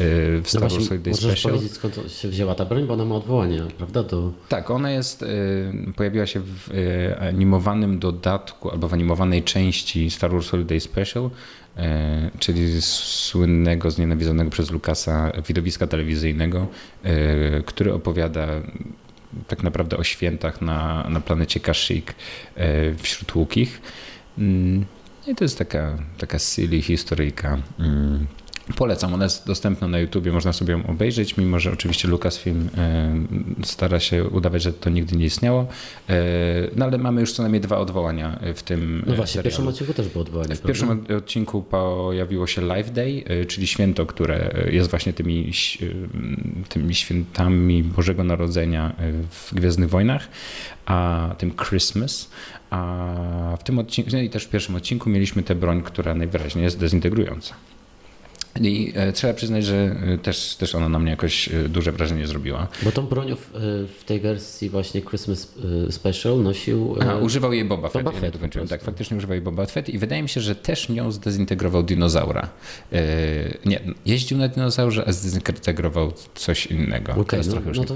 e, 0.01 0.41
w 0.41 0.43
No 0.43 0.49
Star 0.49 0.61
właśnie, 0.61 0.79
Wars 0.79 0.89
Holiday 0.89 1.13
możesz 1.13 1.31
Special. 1.33 1.53
powiedzieć 1.53 1.73
skąd 1.73 1.95
się 2.09 2.29
wzięła 2.29 2.55
ta 2.55 2.65
broń, 2.65 2.87
bo 2.87 2.95
ona 2.95 3.05
ma 3.05 3.15
odwołanie, 3.15 3.63
prawda? 3.79 4.03
Do... 4.03 4.33
Tak, 4.49 4.71
ona 4.71 4.91
jest, 4.91 5.23
y, 5.23 5.73
pojawiła 5.97 6.27
się 6.27 6.41
w 6.41 6.71
y, 6.71 7.19
animowanym 7.21 7.99
dodatku 7.99 8.71
albo 8.71 8.89
w 8.89 8.95
animowanej 8.95 9.43
części 9.43 10.11
Star 10.11 10.31
Wars 10.31 10.49
Holiday 10.51 10.81
Special, 10.81 11.25
y, 11.25 11.81
czyli 12.39 12.83
słynnego, 12.83 13.91
znienawidzonego 13.91 14.51
przez 14.51 14.71
Lucasa 14.71 15.33
widowiska 15.49 15.87
telewizyjnego, 15.87 16.67
y, 17.07 17.63
który 17.67 17.95
opowiada 17.95 18.47
tak 19.49 19.63
naprawdę 19.63 19.97
o 19.97 20.05
świętach 20.05 20.63
na, 20.63 21.07
na 21.09 21.21
planecie 21.21 21.61
Kashyyyk 21.61 22.15
y, 22.57 22.95
wśród 22.99 23.35
Łukich. 23.35 23.81
Mm, 24.39 24.85
I 25.27 25.35
to 25.35 25.45
jest 25.45 25.59
taka, 25.59 25.99
taka 26.19 26.39
silly 26.39 26.83
historyjka. 26.83 27.59
Polecam, 28.77 29.15
ona 29.15 29.25
jest 29.25 29.47
dostępna 29.47 29.89
na 29.89 29.99
YouTubie, 29.99 30.33
można 30.33 30.53
sobie 30.53 30.73
ją 30.73 30.87
obejrzeć, 30.87 31.37
mimo 31.37 31.59
że 31.61 31.73
oczywiście 31.73 32.09
Lucasfilm 32.09 32.69
e, 32.77 33.15
stara 33.65 34.01
się 34.01 34.25
udawać, 34.25 34.63
że 34.63 34.73
to 34.73 34.91
nigdy 34.91 35.17
nie 35.17 35.25
istniało. 35.25 35.67
E, 36.09 36.15
no 36.77 36.85
ale 36.85 36.99
mamy 36.99 37.21
już 37.21 37.33
co 37.33 37.43
najmniej 37.43 37.61
dwa 37.61 37.79
odwołania 37.79 38.39
w 38.55 38.63
tym 38.63 39.03
No 39.07 39.15
właśnie, 39.15 39.27
serialu. 39.27 39.43
w 39.43 39.45
pierwszym 39.45 39.69
odcinku 39.69 39.95
też 39.95 40.09
było 40.09 40.23
odwołanie. 40.23 40.55
W 40.55 40.63
pierwszym 40.63 40.91
od- 40.91 41.11
odcinku 41.11 41.63
pojawiło 41.63 42.47
się 42.47 42.63
Live 42.63 42.93
Day, 42.93 43.25
czyli 43.49 43.67
święto, 43.67 44.07
które 44.07 44.55
jest 44.71 44.91
właśnie 44.91 45.13
tymi, 45.13 45.53
tymi 46.69 46.95
świętami 46.95 47.83
Bożego 47.83 48.25
Narodzenia 48.25 48.93
w 49.31 49.55
Gwiezdnych 49.55 49.89
Wojnach, 49.91 50.29
a 50.87 51.29
tym 51.39 51.53
Christmas. 51.69 52.31
A 52.71 53.57
w 53.61 53.65
tym 53.65 53.79
odcinku, 53.79 54.11
no 54.13 54.19
i 54.21 54.31
też 54.31 54.45
w 54.45 54.49
pierwszym 54.49 54.75
odcinku 54.75 55.11
mieliśmy 55.11 55.43
tę 55.43 55.55
broń, 55.55 55.83
która 55.83 56.15
najwyraźniej 56.15 56.65
jest 56.65 56.79
dezintegrująca. 56.79 57.55
I 58.61 58.93
e, 58.95 59.13
trzeba 59.13 59.35
przyznać, 59.35 59.65
że 59.65 59.97
e, 60.15 60.19
też, 60.19 60.57
też 60.57 60.75
ona 60.75 60.89
na 60.89 60.99
mnie 60.99 61.11
jakoś 61.11 61.49
e, 61.49 61.69
duże 61.69 61.93
wrażenie 61.93 62.27
zrobiła. 62.27 62.69
Bo 62.83 62.93
tą 62.93 63.07
bronią 63.07 63.37
w, 63.37 63.51
w 64.01 64.05
tej 64.05 64.21
wersji 64.21 64.71
właśnie 64.71 65.03
Christmas 65.03 65.55
Special 65.91 66.43
nosił... 66.43 66.97
e, 67.01 67.11
A, 67.11 67.17
używał 67.17 67.53
jej 67.53 67.65
Boba 67.65 67.89
Fett. 67.89 68.05
Boba 68.05 68.17
ja 68.17 68.21
Fett 68.21 68.39
po 68.39 68.67
Tak, 68.69 68.83
faktycznie 68.83 69.17
używał 69.17 69.35
jej 69.35 69.43
Boba 69.43 69.67
Fett 69.67 69.89
i 69.89 69.99
wydaje 69.99 70.23
mi 70.23 70.29
się, 70.29 70.41
że 70.41 70.55
też 70.55 70.89
nią 70.89 71.13
zdezintegrował 71.13 71.83
dinozaura. 71.83 72.49
Nie, 73.67 73.81
jeździł 74.07 74.39
na 74.39 74.49
dinozaurze, 74.49 75.05
a 75.09 75.13
zdezintegrował 75.13 76.13
coś 76.35 76.67
innego. 76.67 77.13
Okej, 77.13 77.25
Teraz 77.25 77.47
no, 77.47 77.53
trochę 77.53 77.69
już 77.69 77.79
no 77.79 77.85
to, 77.85 77.95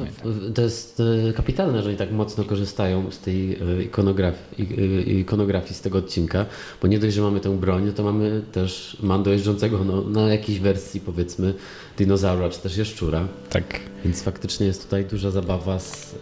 to 0.54 0.62
jest 0.62 1.02
kapitalne, 1.36 1.82
że 1.82 1.88
oni 1.88 1.98
tak 1.98 2.12
mocno 2.12 2.44
korzystają 2.44 3.10
z 3.10 3.18
tej 3.18 3.58
ikonografii, 3.84 5.20
ikonografii 5.20 5.74
z 5.74 5.80
tego 5.80 5.98
odcinka, 5.98 6.46
bo 6.82 6.88
nie 6.88 6.98
dość, 6.98 7.14
że 7.14 7.22
mamy 7.22 7.40
tę 7.40 7.58
broń, 7.58 7.84
no 7.86 7.92
to 7.92 8.02
mamy 8.02 8.42
też 8.52 8.96
Mando 9.02 9.30
jeżdżącego 9.30 9.84
no, 9.84 10.02
na 10.02 10.28
jakiejś 10.44 10.60
wersji 10.60 11.00
powiedzmy 11.00 11.54
dinozaura 11.98 12.48
czy 12.50 12.60
też 12.60 12.76
jaszczura, 12.76 13.28
Tak. 13.50 13.64
więc 14.04 14.22
faktycznie 14.22 14.66
jest 14.66 14.84
tutaj 14.84 15.04
duża 15.04 15.30
zabawa 15.30 15.78
z, 15.78 16.14
e, 16.14 16.18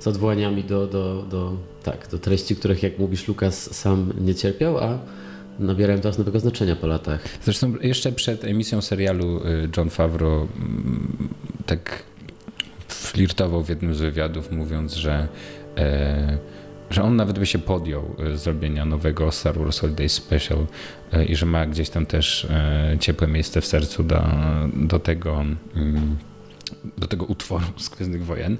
z 0.00 0.06
odwołaniami 0.06 0.64
do, 0.64 0.86
do, 0.86 1.22
do, 1.30 1.56
tak, 1.82 2.08
do 2.10 2.18
treści, 2.18 2.56
których 2.56 2.82
jak 2.82 2.98
mówisz 2.98 3.28
Lukas 3.28 3.74
sam 3.74 4.12
nie 4.20 4.34
cierpiał, 4.34 4.78
a 4.78 4.98
nabierają 5.58 6.00
teraz 6.00 6.18
nowego 6.18 6.40
znaczenia 6.40 6.76
po 6.76 6.86
latach. 6.86 7.20
Zresztą 7.44 7.74
jeszcze 7.80 8.12
przed 8.12 8.44
emisją 8.44 8.82
serialu 8.82 9.46
y, 9.46 9.68
John 9.76 9.90
Favreau 9.90 10.48
mm, 10.56 11.28
tak 11.66 12.02
flirtował 12.88 13.64
w 13.64 13.68
jednym 13.68 13.94
z 13.94 14.00
wywiadów, 14.00 14.52
mówiąc, 14.52 14.94
że, 14.94 15.28
e, 15.76 16.38
że 16.90 17.02
on 17.02 17.16
nawet 17.16 17.38
by 17.38 17.46
się 17.46 17.58
podjął 17.58 18.14
e, 18.18 18.36
zrobienia 18.38 18.84
nowego 18.84 19.32
Star 19.32 19.58
Wars 19.58 19.78
Holiday 19.78 20.08
Special 20.08 20.66
e, 21.12 21.24
i 21.24 21.36
że 21.36 21.46
ma 21.46 21.66
gdzieś 21.66 21.90
tam 21.90 22.06
też 22.06 22.44
e, 22.44 22.96
ciepłe 23.00 23.26
miejsce 23.28 23.60
w 23.60 23.66
sercu 23.66 24.02
do, 24.04 24.22
do 24.74 24.98
tego. 24.98 25.44
mm, 25.76 26.16
do 26.98 27.06
tego 27.06 27.24
utworu 27.24 27.64
z 27.76 27.88
Gwiezdnych 27.88 28.24
Wojen. 28.24 28.56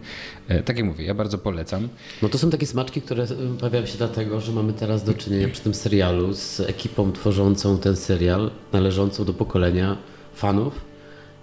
Tak 0.64 0.76
jak 0.76 0.86
mówię, 0.86 1.04
ja 1.04 1.14
bardzo 1.14 1.38
polecam. 1.38 1.88
No 2.22 2.28
to 2.28 2.38
są 2.38 2.50
takie 2.50 2.66
smaczki, 2.66 3.02
które 3.02 3.26
pojawiają 3.60 3.86
się 3.86 3.98
dlatego, 3.98 4.40
że 4.40 4.52
mamy 4.52 4.72
teraz 4.72 5.04
do 5.04 5.14
czynienia 5.14 5.48
przy 5.48 5.60
tym 5.62 5.74
serialu 5.74 6.34
z 6.34 6.60
ekipą 6.60 7.12
tworzącą 7.12 7.78
ten 7.78 7.96
serial, 7.96 8.50
należącą 8.72 9.24
do 9.24 9.34
pokolenia 9.34 9.96
fanów, 10.34 10.80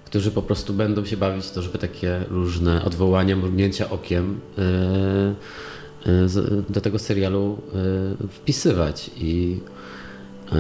którzy 0.06 0.32
po 0.32 0.42
prostu 0.42 0.74
będą 0.74 1.06
się 1.06 1.18
bawić 1.18 1.52
to, 1.52 1.62
żeby 1.62 1.78
takie 1.78 2.20
różne 2.30 2.86
odwołania, 2.86 3.36
mrugnięcia 3.36 3.90
okiem 3.90 4.40
y, 4.58 4.62
y, 4.62 4.66
z- 4.66 5.36
do 6.70 6.82
tego 6.82 7.00
serialu 7.00 7.58
y, 8.24 8.28
wpisywać 8.28 9.12
i 9.18 9.60
y, 9.68 9.83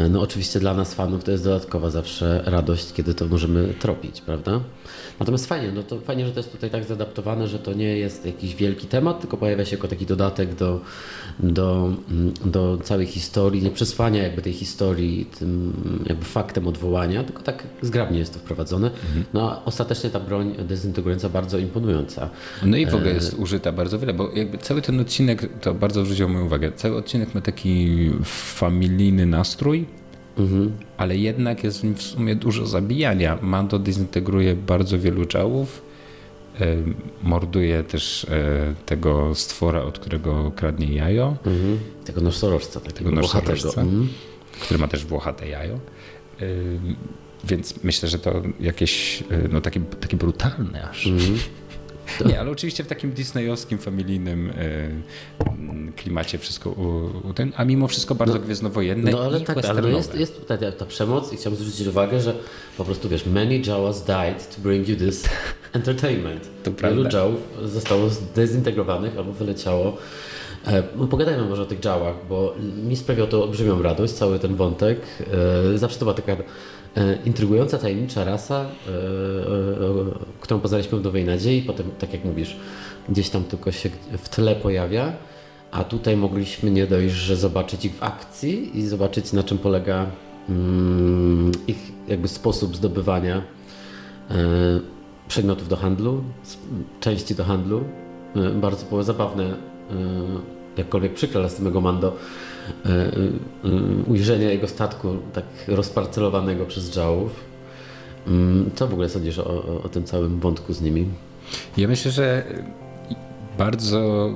no 0.09 0.21
oczywiście 0.21 0.59
dla 0.59 0.73
nas 0.73 0.93
fanów 0.93 1.23
to 1.23 1.31
jest 1.31 1.43
dodatkowa 1.43 1.89
zawsze 1.89 2.43
radość, 2.45 2.93
kiedy 2.93 3.13
to 3.13 3.25
możemy 3.27 3.73
tropić, 3.79 4.21
prawda? 4.21 4.59
Natomiast 5.19 5.47
fajnie, 5.47 5.71
no 5.71 5.83
to 5.83 5.99
fajnie, 5.99 6.25
że 6.25 6.31
to 6.31 6.39
jest 6.39 6.51
tutaj 6.51 6.69
tak 6.69 6.83
zaadaptowane, 6.83 7.47
że 7.47 7.59
to 7.59 7.73
nie 7.73 7.97
jest 7.97 8.25
jakiś 8.25 8.55
wielki 8.55 8.87
temat, 8.87 9.21
tylko 9.21 9.37
pojawia 9.37 9.65
się 9.65 9.75
jako 9.75 9.87
taki 9.87 10.05
dodatek 10.05 10.55
do, 10.55 10.81
do, 11.39 11.93
mm, 12.11 12.33
do 12.45 12.77
całej 12.83 13.05
historii, 13.05 13.63
nie 13.63 13.71
przesłania 13.71 14.23
jakby 14.23 14.41
tej 14.41 14.53
historii 14.53 15.25
tym 15.25 15.73
jakby 16.05 16.25
faktem 16.25 16.67
odwołania, 16.67 17.23
tylko 17.23 17.43
tak 17.43 17.63
zgrabnie 17.81 18.19
jest 18.19 18.33
to 18.33 18.39
wprowadzone. 18.39 18.91
No 19.33 19.51
a 19.51 19.65
ostatecznie 19.65 20.09
ta 20.09 20.19
broń 20.19 20.55
dezyntegrująca 20.67 21.29
bardzo 21.29 21.57
imponująca. 21.57 22.29
No 22.65 22.77
i 22.77 22.85
w 22.85 22.95
ogóle 22.95 23.13
jest 23.13 23.33
użyta 23.33 23.71
bardzo 23.71 23.99
wiele, 23.99 24.13
bo 24.13 24.31
jakby 24.35 24.57
cały 24.57 24.81
ten 24.81 24.99
odcinek, 24.99 25.59
to 25.61 25.73
bardzo 25.73 26.05
zwróciło 26.05 26.29
moją 26.29 26.45
uwagę, 26.45 26.71
cały 26.71 26.97
odcinek 26.97 27.35
ma 27.35 27.41
taki 27.41 28.11
familijny 28.55 29.25
nastrój, 29.25 29.82
ale 30.97 31.17
jednak 31.17 31.63
jest 31.63 31.79
w 31.81 31.83
nim 31.83 31.95
w 31.95 32.01
sumie 32.01 32.35
dużo 32.35 32.65
zabijania. 32.65 33.37
Mando 33.41 33.79
dezintegruje 33.79 34.55
bardzo 34.55 34.99
wielu 34.99 35.25
czałów, 35.25 35.81
morduje 37.23 37.83
też 37.83 38.23
e, 38.29 38.73
tego 38.85 39.35
stwora, 39.35 39.81
od 39.81 39.99
którego 39.99 40.51
kradnie 40.55 40.93
jajo, 40.93 41.37
Mhm. 41.45 41.79
Tego 42.05 42.21
nosorożca, 42.21 42.79
takiego 42.79 43.09
tego 43.09 43.21
nosorożca, 43.21 43.81
Mhm. 43.81 44.07
który 44.61 44.79
ma 44.79 44.87
też 44.87 45.05
włochate 45.05 45.47
jajo. 45.47 45.79
Więc 47.43 47.83
myślę, 47.83 48.09
że 48.09 48.19
to 48.19 48.41
jakieś 48.59 49.21
e, 49.21 49.47
no, 49.51 49.61
takie, 49.61 49.79
takie 49.79 50.17
brutalne 50.17 50.89
aż. 50.89 51.07
Mhm. 51.07 51.37
Nie, 52.25 52.39
ale 52.39 52.51
oczywiście 52.51 52.83
w 52.83 52.87
takim 52.87 53.11
disneyowskim, 53.11 53.77
familijnym 53.77 54.53
mm, 55.39 55.93
klimacie 55.95 56.37
wszystko 56.37 56.69
u, 56.69 57.11
u 57.29 57.33
ten, 57.33 57.53
a 57.55 57.65
mimo 57.65 57.87
wszystko 57.87 58.15
bardzo 58.15 58.39
gwiezdnowojenne 58.39 59.11
No 59.11 59.19
ale 59.19 59.39
i 59.39 59.43
tak, 59.43 59.65
ale 59.65 59.81
no 59.81 59.87
jest, 59.87 60.15
jest 60.15 60.39
tutaj 60.39 60.57
ta, 60.57 60.71
ta 60.71 60.85
przemoc 60.85 61.33
i 61.33 61.37
chciałbym 61.37 61.61
zwrócić 61.61 61.87
uwagę, 61.87 62.19
że 62.19 62.35
po 62.77 62.85
prostu 62.85 63.09
wiesz, 63.09 63.25
many 63.25 63.57
Jawas 63.57 64.05
died 64.05 64.55
to 64.55 64.61
bring 64.61 64.89
you 64.89 64.95
this 64.95 65.29
entertainment. 65.73 66.49
To 66.63 66.71
Wielu 66.71 67.01
prawda. 67.01 67.17
Jawów 67.17 67.39
zostało 67.65 68.09
zdezintegrowanych 68.09 69.17
albo 69.17 69.33
wyleciało. 69.33 69.97
E, 70.67 70.83
no 70.95 71.07
Pogadajmy 71.07 71.43
może 71.43 71.61
o 71.61 71.65
tych 71.65 71.85
Jawach, 71.85 72.15
bo 72.29 72.55
mi 72.87 72.95
sprawiał 72.95 73.27
to 73.27 73.43
olbrzymią 73.43 73.81
radość, 73.81 74.13
cały 74.13 74.39
ten 74.39 74.55
wątek. 74.55 74.99
E, 75.73 75.77
Zawsze 75.77 75.99
to 75.99 76.05
była 76.05 76.15
taka 76.15 76.35
intrygująca, 77.25 77.77
tajemnicza 77.77 78.23
rasa, 78.23 78.59
e, 78.59 78.61
e, 78.61 78.95
e, 78.95 80.15
którą 80.39 80.59
poznaliśmy 80.59 80.99
w 80.99 81.03
Nowej 81.03 81.25
Nadziei, 81.25 81.61
potem, 81.61 81.91
tak 81.99 82.13
jak 82.13 82.25
mówisz, 82.25 82.55
gdzieś 83.09 83.29
tam 83.29 83.43
tylko 83.43 83.71
się 83.71 83.89
w 84.17 84.29
tle 84.29 84.55
pojawia. 84.55 85.13
A 85.71 85.83
tutaj 85.83 86.17
mogliśmy 86.17 86.71
nie 86.71 86.87
dość, 86.87 87.13
że 87.13 87.35
zobaczyć 87.35 87.85
ich 87.85 87.95
w 87.95 88.03
akcji 88.03 88.77
i 88.77 88.87
zobaczyć 88.87 89.33
na 89.33 89.43
czym 89.43 89.57
polega 89.57 90.05
mm, 90.49 91.51
ich 91.67 91.77
jakby 92.07 92.27
sposób 92.27 92.75
zdobywania 92.75 93.37
e, 93.37 94.35
przedmiotów 95.27 95.67
do 95.67 95.75
handlu, 95.75 96.23
części 96.99 97.35
do 97.35 97.43
handlu. 97.43 97.83
E, 98.35 98.49
bardzo 98.49 98.85
było 98.85 99.03
zabawne, 99.03 99.43
e, 99.43 99.55
jakkolwiek 100.77 101.13
przykre 101.13 101.39
dla 101.39 101.49
samego 101.49 101.81
Mando, 101.81 102.15
e, 102.85 102.89
e, 102.89 103.11
ujrzenie 104.07 104.45
jego 104.45 104.67
statku 104.67 105.17
tak 105.33 105.45
rozparcelowanego 105.67 106.65
przez 106.65 106.91
dżałów. 106.91 107.31
Mm, 108.27 108.69
Co 108.75 108.87
w 108.87 108.93
ogóle 108.93 109.09
sądzisz 109.09 109.39
o, 109.39 109.81
o 109.83 109.89
tym 109.89 110.03
całym 110.03 110.39
wątku 110.39 110.73
z 110.73 110.81
nimi? 110.81 111.09
Ja 111.77 111.87
myślę, 111.87 112.11
że 112.11 112.43
bardzo 113.57 114.29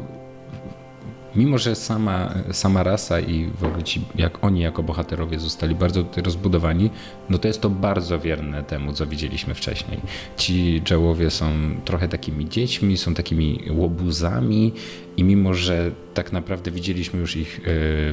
mimo, 1.35 1.57
że 1.57 1.75
sama, 1.75 2.33
sama 2.51 2.83
rasa 2.83 3.19
i 3.19 3.45
w 3.45 3.63
ogóle 3.63 3.83
ci, 3.83 4.01
jak 4.15 4.43
oni 4.43 4.61
jako 4.61 4.83
bohaterowie 4.83 5.39
zostali 5.39 5.75
bardzo 5.75 6.03
rozbudowani, 6.23 6.89
no 7.29 7.37
to 7.37 7.47
jest 7.47 7.61
to 7.61 7.69
bardzo 7.69 8.19
wierne 8.19 8.63
temu, 8.63 8.93
co 8.93 9.07
widzieliśmy 9.07 9.53
wcześniej. 9.53 9.99
Ci 10.37 10.81
Jawowie 10.89 11.29
są 11.29 11.51
trochę 11.85 12.07
takimi 12.07 12.49
dziećmi, 12.49 12.97
są 12.97 13.13
takimi 13.13 13.59
łobuzami 13.69 14.73
i 15.17 15.23
mimo, 15.23 15.53
że 15.53 15.91
tak 16.13 16.31
naprawdę 16.31 16.71
widzieliśmy 16.71 17.19
już 17.19 17.35
ich 17.35 17.59
e, 17.59 17.63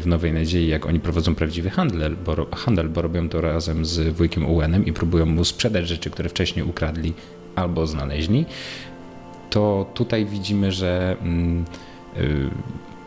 w 0.00 0.06
Nowej 0.06 0.32
Nadziei, 0.32 0.68
jak 0.68 0.86
oni 0.86 1.00
prowadzą 1.00 1.34
prawdziwy 1.34 1.70
handel, 1.70 2.16
bo, 2.24 2.46
handel, 2.56 2.88
bo 2.88 3.02
robią 3.02 3.28
to 3.28 3.40
razem 3.40 3.84
z 3.84 4.16
wujkiem 4.16 4.46
Owenem 4.46 4.86
i 4.86 4.92
próbują 4.92 5.26
mu 5.26 5.44
sprzedać 5.44 5.88
rzeczy, 5.88 6.10
które 6.10 6.28
wcześniej 6.28 6.64
ukradli 6.64 7.12
albo 7.56 7.86
znaleźli, 7.86 8.46
to 9.50 9.90
tutaj 9.94 10.26
widzimy, 10.26 10.72
że 10.72 11.16
mm, 11.20 11.64
y, 12.16 12.50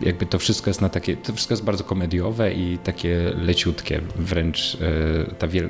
jakby 0.02 0.26
to 0.26 0.40
wszystko 0.40 0.70
jest 0.70 0.82
na 0.82 0.90
takie, 0.90 1.18
to 1.18 1.34
wszystko 1.34 1.54
jest 1.54 1.64
bardzo 1.64 1.84
komediowe 1.84 2.54
i 2.54 2.78
takie 2.78 3.32
leciutkie, 3.36 4.02
wręcz 4.16 4.76
y, 4.76 5.36
ta 5.40 5.48
wiel, 5.48 5.70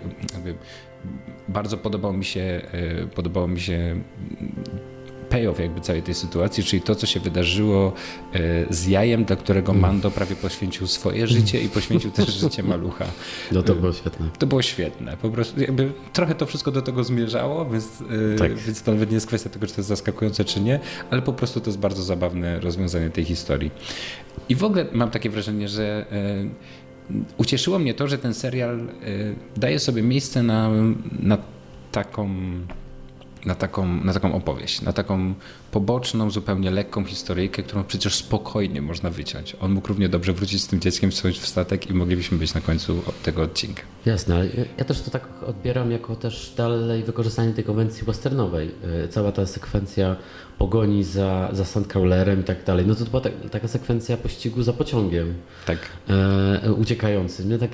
bardzo 1.48 1.77
podobał 1.77 2.13
mi 2.13 2.25
się, 2.25 2.62
y, 3.03 3.07
podobało 3.07 3.48
mi 3.48 3.60
się 3.60 4.01
payoff 5.29 5.60
jakby 5.60 5.81
całej 5.81 6.03
tej 6.03 6.13
sytuacji, 6.15 6.63
czyli 6.63 6.81
to, 6.81 6.96
co 6.96 7.05
się 7.07 7.19
wydarzyło 7.19 7.93
y, 8.36 8.65
z 8.69 8.88
jajem, 8.88 9.25
dla 9.25 9.36
którego 9.36 9.74
Mando 9.74 10.12
prawie 10.12 10.36
poświęcił 10.36 10.88
swoje 10.88 11.27
życie 11.27 11.62
i 11.62 11.69
poświęcił 11.69 12.12
też 12.12 12.34
życie 12.43 12.63
malucha. 12.63 13.05
No 13.51 13.63
to 13.63 13.75
było 13.75 13.93
świetne. 13.93 14.29
To 14.39 14.48
było 14.48 14.62
świetne. 14.62 15.17
Po 15.22 15.29
prostu 15.29 15.62
jakby 15.62 15.91
trochę 16.13 16.36
to 16.36 16.46
wszystko 16.46 16.72
do 16.72 16.81
tego 16.81 17.03
zmierzało, 17.03 17.65
więc, 17.65 18.00
yy, 18.00 18.36
Tak. 18.39 18.55
więc 18.55 18.81
to 18.81 18.91
nawet 18.91 19.10
nie 19.10 19.15
jest 19.15 19.27
kwestia 19.27 19.50
tego, 19.50 19.67
czy 19.67 19.74
to 19.74 19.79
jest 19.81 19.89
zaskakujące, 19.89 20.46
czy 20.46 20.62
nie, 20.62 20.79
ale 21.10 21.22
po 21.22 21.34
prostu 21.34 21.62
to 21.62 21.69
jest 21.69 21.79
bardzo 21.79 22.03
zabawne 22.03 22.60
rozwiązanie 22.60 23.10
tej 23.10 23.25
historii. 23.25 23.72
I 24.50 24.55
w 24.55 24.63
ogóle 24.63 24.86
mam 24.93 25.12
takie 25.12 25.29
wrażenie, 25.29 25.67
że 25.67 26.05
ucieszyło 27.38 27.79
mnie 27.79 27.93
to, 27.93 28.07
że 28.07 28.17
ten 28.17 28.34
serial 28.34 28.88
daje 29.57 29.79
sobie 29.79 30.03
miejsce 30.03 30.43
na, 30.43 30.69
na 31.19 31.38
taką 31.91 32.29
na 33.46 33.56
taką, 33.56 33.88
na 33.88 34.13
taką 34.13 34.34
opowieść, 34.34 34.82
na 34.82 34.94
taką 34.94 35.34
poboczną, 35.71 36.31
zupełnie 36.31 36.71
lekką 36.71 37.05
historyjkę, 37.05 37.63
którą 37.63 37.83
przecież 37.83 38.15
spokojnie 38.15 38.81
można 38.81 39.09
wyciąć. 39.09 39.55
On 39.62 39.71
mógł 39.71 39.88
równie 39.88 40.09
dobrze 40.09 40.33
wrócić 40.33 40.63
z 40.63 40.67
tym 40.67 40.79
dzieckiem, 40.79 41.12
wsiąść 41.12 41.39
w 41.39 41.47
statek 41.47 41.89
i 41.89 41.93
moglibyśmy 41.93 42.38
być 42.38 42.53
na 42.53 42.62
końcu 42.62 43.01
tego 43.24 43.41
odcinka. 43.41 43.81
Jasne, 44.05 44.36
ale 44.36 44.47
ja 44.77 44.86
też 44.86 45.01
to 45.01 45.12
tak 45.12 45.27
odbieram 45.47 45.91
jako 45.91 46.15
też 46.15 46.53
dalej 46.57 47.03
wykorzystanie 47.03 47.53
tej 47.53 47.63
konwencji 47.63 48.05
westernowej. 48.05 48.71
Y, 49.05 49.07
cała 49.07 49.31
ta 49.31 49.45
sekwencja 49.45 50.15
pogoni 50.57 51.03
za, 51.03 51.50
za 51.53 51.65
Sandcrawlerem 51.65 52.39
i 52.41 52.43
tak 52.43 52.63
dalej. 52.63 52.86
No 52.88 52.95
to 52.95 53.05
była 53.05 53.21
ta, 53.21 53.29
taka 53.51 53.67
sekwencja 53.67 54.17
pościgu 54.17 54.63
za 54.63 54.74
pociągiem. 54.74 55.33
Tak. 55.65 55.77
E, 56.63 56.74
uciekającym. 56.74 57.50
Nie, 57.50 57.57
tak, 57.57 57.69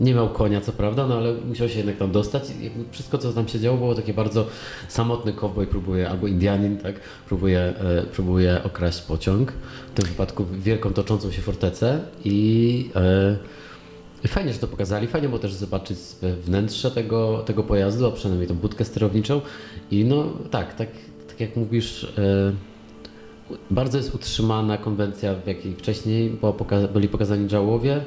nie 0.00 0.14
miał 0.14 0.28
konia, 0.28 0.60
co 0.60 0.72
prawda, 0.72 1.06
no 1.06 1.16
ale 1.16 1.34
musiał 1.34 1.68
się 1.68 1.76
jednak 1.76 1.96
tam 1.96 2.12
dostać. 2.12 2.50
I 2.50 2.70
wszystko, 2.90 3.18
co 3.18 3.32
tam 3.32 3.48
się 3.48 3.60
działo, 3.60 3.76
było 3.76 3.94
takie 3.94 4.14
bardzo 4.14 4.46
samotny 4.88 5.32
cowboy 5.32 5.66
próbuje, 5.66 6.10
albo 6.10 6.26
Indianin, 6.26 6.76
tak, 6.76 6.87
próbuje, 7.28 7.60
e, 7.60 8.02
próbuje 8.02 8.62
okraść 8.64 9.02
pociąg. 9.02 9.52
W 9.92 9.94
tym 9.94 10.06
wypadku 10.06 10.44
wielką 10.44 10.92
toczącą 10.92 11.30
się 11.30 11.42
fortecę 11.42 12.00
i 12.24 12.90
e, 12.96 13.36
Fajnie, 14.26 14.52
że 14.52 14.58
to 14.58 14.68
pokazali. 14.68 15.06
Fajnie 15.06 15.28
było 15.28 15.38
też 15.38 15.52
zobaczyć 15.52 15.98
wnętrze 16.44 16.90
tego, 16.90 17.42
tego 17.46 17.62
pojazdu, 17.62 18.06
a 18.06 18.10
przynajmniej 18.10 18.48
tą 18.48 18.54
budkę 18.54 18.84
sterowniczą. 18.84 19.40
I 19.90 20.04
no 20.04 20.24
tak, 20.50 20.74
tak, 20.74 20.88
tak 21.28 21.40
jak 21.40 21.56
mówisz, 21.56 22.04
e, 22.18 22.52
bardzo 23.70 23.98
jest 23.98 24.14
utrzymana 24.14 24.78
konwencja, 24.78 25.34
w 25.34 25.46
jakiej 25.46 25.74
wcześniej 25.74 26.30
poka 26.58 26.88
byli 26.88 27.08
pokazani 27.08 27.48
żałowie. 27.48 28.00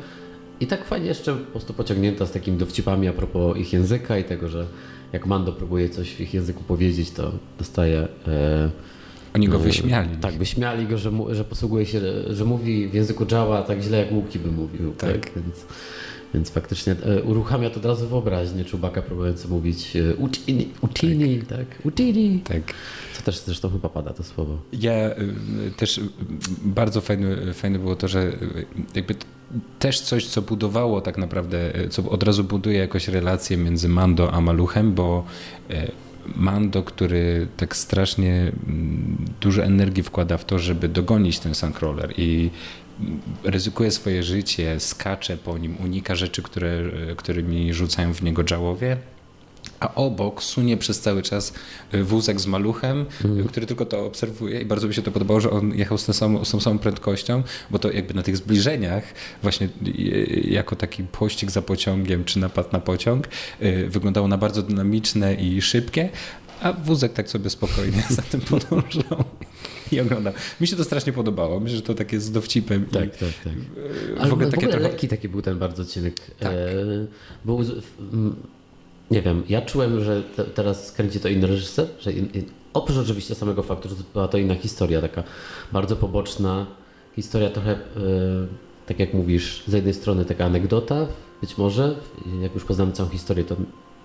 I 0.60 0.68
tak 0.68 0.86
fajnie 0.86 1.08
jeszcze 1.08 1.36
po 1.36 1.52
prostu 1.52 1.74
pociągnięta 1.74 2.26
z 2.26 2.32
takimi 2.32 2.58
dowcipami 2.58 3.08
a 3.08 3.14
propos 3.14 3.58
ich 3.58 3.74
języka 3.74 4.18
i 4.18 4.24
tego, 4.24 4.48
że 4.48 4.66
jak 5.14 5.26
Mando 5.26 5.52
próbuje 5.52 5.90
coś 5.90 6.16
w 6.16 6.22
ich 6.22 6.34
języku 6.34 6.64
powiedzieć, 6.64 7.12
to 7.12 7.32
dostaje. 7.60 8.08
E, 8.28 8.72
Oni 9.36 9.48
go 9.48 9.60
wyśmiali. 9.60 10.10
E, 10.14 10.18
tak, 10.18 10.34
wyśmiali 10.34 10.88
go, 10.88 10.98
że, 10.98 11.12
mu, 11.12 11.36
że 11.36 11.44
posługuje 11.44 11.86
się, 11.86 12.02
że 12.34 12.46
mówi 12.46 12.88
w 12.88 12.94
języku 12.94 13.26
Jawa 13.32 13.62
tak 13.62 13.82
źle 13.82 13.98
jak 13.98 14.12
Łuki 14.12 14.40
by 14.40 14.52
mówił. 14.52 14.94
Tak. 14.94 15.12
tak? 15.12 15.32
Więc, 15.36 15.66
więc 16.34 16.50
faktycznie 16.50 16.96
e, 17.06 17.24
uruchamia 17.24 17.70
to 17.70 17.76
od 17.78 17.86
razu 17.86 18.08
wyobraźnię 18.08 18.66
Czubaka 18.66 19.02
próbujący 19.02 19.48
mówić 19.48 19.96
e, 19.96 20.16
Utini, 20.16 20.70
Utini, 20.82 21.40
tak. 21.40 21.58
tak, 21.58 21.68
Utini. 21.86 22.40
Tak. 22.40 22.74
Co 23.14 23.22
też 23.22 23.40
zresztą 23.40 23.70
chyba 23.70 23.90
pada 23.90 24.14
to 24.14 24.24
słowo. 24.24 24.58
Ja 24.74 25.10
y, 25.10 25.72
też 25.78 25.98
y, 25.98 26.02
bardzo 26.64 27.02
fajne, 27.02 27.54
fajne 27.54 27.80
było 27.80 27.96
to, 27.96 28.08
że 28.08 28.22
y, 28.24 28.66
jakby 28.96 29.16
też 29.80 30.02
coś, 30.02 30.26
co 30.26 30.42
budowało 30.42 31.02
tak 31.02 31.18
naprawdę, 31.18 31.74
co 31.90 32.10
od 32.10 32.24
razu 32.24 32.44
buduje 32.44 32.78
jakoś 32.78 33.08
relację 33.08 33.58
między 33.58 33.90
Mando 33.90 34.34
a 34.34 34.42
Maluchem, 34.42 34.94
bo 34.94 35.26
Mando, 36.36 36.84
który 36.84 37.48
tak 37.58 37.76
strasznie 37.76 38.52
mm, 38.68 39.26
dużo 39.42 39.64
energii 39.64 40.04
wkłada 40.04 40.38
w 40.38 40.46
to, 40.46 40.60
żeby 40.60 40.88
dogonić 40.88 41.40
ten 41.40 41.56
Suncrawler 41.56 42.14
i 42.18 42.50
ryzykuje 43.44 43.92
swoje 43.92 44.24
życie, 44.24 44.80
skacze 44.80 45.38
po 45.38 45.58
nim, 45.58 45.78
unika 45.84 46.16
rzeczy, 46.16 46.42
które, 46.42 46.84
którymi 47.18 47.74
rzucają 47.74 48.14
w 48.14 48.24
niego 48.24 48.44
dżałowie 48.44 48.98
a 49.80 49.96
obok 49.96 50.44
sunie 50.44 50.78
przez 50.78 51.00
cały 51.00 51.22
czas 51.22 51.54
y, 51.94 52.04
wózek 52.04 52.40
z 52.40 52.48
maluchem, 52.48 53.06
mm. 53.26 53.48
który 53.48 53.66
tylko 53.66 53.86
to 53.86 54.06
obserwuje 54.06 54.62
i 54.62 54.66
bardzo 54.66 54.88
mi 54.88 54.94
się 54.94 55.02
to 55.02 55.12
podobało, 55.12 55.42
że 55.42 55.52
on 55.52 55.74
jechał 55.76 55.98
z 55.98 56.06
tą, 56.06 56.14
samą, 56.14 56.46
z 56.46 56.52
tą 56.52 56.60
samą 56.60 56.80
prędkością, 56.80 57.44
bo 57.72 57.80
to 57.80 57.92
jakby 57.92 58.14
na 58.14 58.24
tych 58.24 58.38
zbliżeniach 58.38 59.04
właśnie 59.42 59.70
jako 60.44 60.76
taki 60.76 61.04
pościg 61.04 61.52
za 61.52 61.62
pociągiem 61.62 62.24
czy 62.24 62.40
napad 62.40 62.74
na 62.74 62.80
pociąg 62.80 63.28
wyglądało 63.88 64.28
na 64.28 64.38
bardzo 64.38 64.62
dynamiczne 64.62 65.34
i 65.34 65.62
szybkie, 65.62 66.10
a 66.62 66.74
wózek 66.74 67.14
tak 67.14 67.30
sobie 67.30 67.50
spokojnie 67.50 68.04
za 68.18 68.22
tym 68.22 68.42
podążał 68.42 69.24
i 69.92 70.00
oglądał. 70.00 70.34
Mi 70.62 70.68
się 70.68 70.76
to 70.76 70.84
strasznie 70.84 71.14
podobało. 71.14 71.60
Myślę, 71.60 71.78
że 71.78 71.84
to 71.84 71.94
takie 71.94 72.20
z 72.20 72.32
dowcipem. 72.32 72.86
Tak, 72.86 73.06
i, 73.06 73.10
tak, 73.10 73.34
tak. 73.44 73.54
Ale 74.20 74.30
w 74.30 74.34
ogóle, 74.34 74.50
w 74.50 74.54
ogóle 74.54 74.72
trochę... 74.72 74.88
lekki 74.88 75.08
taki 75.08 75.30
był 75.30 75.42
ten 75.42 75.60
bardzo 75.60 75.84
odcinek. 75.84 76.16
Tak. 76.40 76.52
E, 76.52 76.58
był 77.46 77.60
nie 79.12 79.22
wiem, 79.22 79.44
ja 79.50 79.62
czułem, 79.62 80.04
że 80.04 80.24
te, 80.24 80.44
teraz 80.44 80.92
kręci 80.92 81.20
to 81.20 81.30
inny 81.30 81.48
reżyser, 81.48 81.88
że 82.00 82.12
in, 82.12 82.30
in, 82.34 82.44
oprócz 82.74 82.98
oczywiście 82.98 83.36
samego 83.36 83.64
faktu, 83.64 83.90
że 83.90 83.96
była 84.14 84.28
to 84.28 84.38
inna 84.38 84.56
historia, 84.56 85.02
taka 85.02 85.24
bardzo 85.72 85.96
poboczna 85.96 86.66
historia, 87.16 87.50
trochę, 87.50 87.72
e, 87.72 87.80
tak 88.86 89.00
jak 89.00 89.14
mówisz, 89.14 89.64
z 89.68 89.74
jednej 89.74 89.94
strony 89.94 90.26
taka 90.26 90.46
anegdota, 90.46 91.08
być 91.42 91.58
może, 91.58 91.96
jak 92.42 92.54
już 92.54 92.64
poznamy 92.64 92.92
całą 92.92 93.10
historię, 93.10 93.44
to 93.44 93.56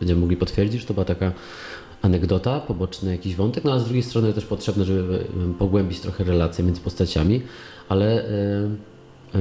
będziemy 0.00 0.20
mogli 0.20 0.36
potwierdzić, 0.36 0.80
że 0.80 0.86
to 0.86 0.94
była 0.94 1.04
taka 1.04 1.32
anegdota, 2.06 2.60
poboczny 2.60 3.12
jakiś 3.12 3.34
wątek, 3.34 3.64
no 3.64 3.72
a 3.72 3.78
z 3.78 3.84
drugiej 3.84 4.02
strony 4.02 4.32
też 4.32 4.44
potrzebne, 4.44 4.84
żeby 4.84 5.24
pogłębić 5.58 6.00
trochę 6.00 6.24
relacje 6.24 6.64
między 6.64 6.80
postaciami, 6.80 7.42
ale 7.88 8.24
e, 8.24 8.28
e, 9.34 9.38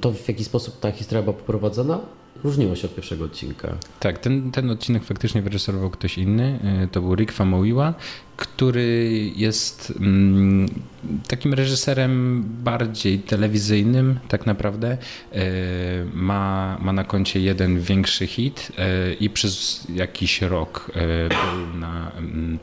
to 0.00 0.12
w 0.12 0.28
jaki 0.28 0.44
sposób 0.44 0.80
ta 0.80 0.92
historia 0.92 1.22
była 1.22 1.36
poprowadzona, 1.36 2.00
różniło 2.44 2.76
się 2.76 2.88
od 2.88 2.94
pierwszego 2.94 3.24
odcinka. 3.24 3.76
Tak, 4.00 4.18
ten, 4.18 4.50
ten 4.50 4.70
odcinek 4.70 5.04
faktycznie 5.04 5.42
wyreżyserował 5.42 5.90
ktoś 5.90 6.18
inny. 6.18 6.58
E, 6.84 6.88
to 6.88 7.00
był 7.00 7.14
Rick 7.14 7.32
Famuyiwa, 7.32 7.94
który 8.42 9.30
jest 9.36 9.92
mm, 10.00 10.68
takim 11.28 11.54
reżyserem 11.54 12.44
bardziej 12.64 13.18
telewizyjnym 13.18 14.18
tak 14.28 14.46
naprawdę. 14.46 14.98
E, 15.32 15.38
ma, 16.14 16.78
ma 16.80 16.92
na 16.92 17.04
koncie 17.04 17.40
jeden 17.40 17.80
większy 17.80 18.26
hit 18.26 18.72
e, 18.78 19.14
i 19.14 19.30
przez 19.30 19.86
jakiś 19.94 20.42
rok 20.42 20.90
był 21.28 21.80
na 21.80 22.12
mm, 22.18 22.58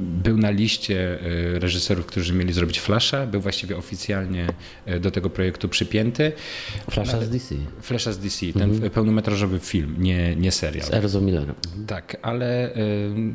był 0.00 0.36
na 0.36 0.50
liście 0.50 1.20
e, 1.20 1.58
reżyserów, 1.58 2.06
którzy 2.06 2.34
mieli 2.34 2.52
zrobić 2.52 2.80
Flasha, 2.80 3.26
był 3.26 3.40
właściwie 3.40 3.76
oficjalnie 3.76 4.46
e, 4.86 5.00
do 5.00 5.10
tego 5.10 5.30
projektu 5.30 5.68
przypięty. 5.68 6.32
Flasha 6.90 7.20
z 7.20 7.30
DC. 7.30 7.54
Flasha 7.82 8.12
z 8.12 8.18
DC, 8.18 8.46
ten 8.52 8.70
mhm. 8.70 8.90
pełnometrażowy 8.90 9.58
film, 9.58 9.94
nie, 9.98 10.36
nie 10.36 10.52
serial. 10.52 10.86
Z 10.86 10.94
Erzo 10.94 11.20
Millerem. 11.20 11.54
Mhm. 11.66 11.86
Tak, 11.86 12.16
ale 12.22 12.74
e, 12.74 12.78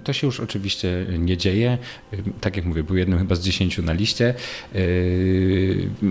to 0.04 0.14
się 0.14 0.28
już 0.28 0.40
oczywiście 0.40 1.06
nie 1.20 1.38
dzieje. 1.38 1.78
Tak 2.42 2.58
jak 2.58 2.66
mówię, 2.66 2.84
był 2.84 2.98
jednym 2.98 3.20
chyba 3.20 3.36
z 3.36 3.42
dziesięciu 3.42 3.82
na 3.84 3.94
liście. 3.94 4.34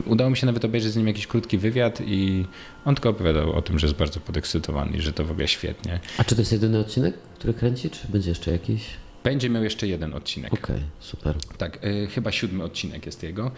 Udało 0.06 0.30
mi 0.30 0.36
się 0.36 0.46
nawet 0.46 0.64
obejrzeć 0.64 0.92
z 0.92 0.96
nim 0.96 1.06
jakiś 1.06 1.26
krótki 1.26 1.58
wywiad 1.58 2.02
i 2.06 2.44
on 2.84 2.94
tylko 2.94 3.08
opowiadał 3.08 3.52
o 3.52 3.62
tym, 3.62 3.78
że 3.78 3.86
jest 3.86 3.98
bardzo 3.98 4.20
podekscytowany, 4.20 5.02
że 5.02 5.12
to 5.12 5.24
w 5.24 5.30
ogóle 5.30 5.48
świetnie. 5.48 6.00
A 6.18 6.24
czy 6.24 6.34
to 6.34 6.40
jest 6.40 6.52
jedyny 6.52 6.78
odcinek, 6.78 7.14
który 7.38 7.54
kręci, 7.54 7.90
czy 7.90 8.08
będzie 8.08 8.28
jeszcze 8.28 8.52
jakiś? 8.52 8.82
Będzie 9.24 9.50
miał 9.50 9.64
jeszcze 9.64 9.86
jeden 9.86 10.14
odcinek. 10.14 10.52
Okej, 10.52 10.76
okay, 10.76 10.88
super. 11.00 11.36
Tak, 11.58 11.84
y, 11.84 12.06
chyba 12.06 12.32
siódmy 12.32 12.64
odcinek 12.64 13.06
jest 13.06 13.22
jego. 13.22 13.50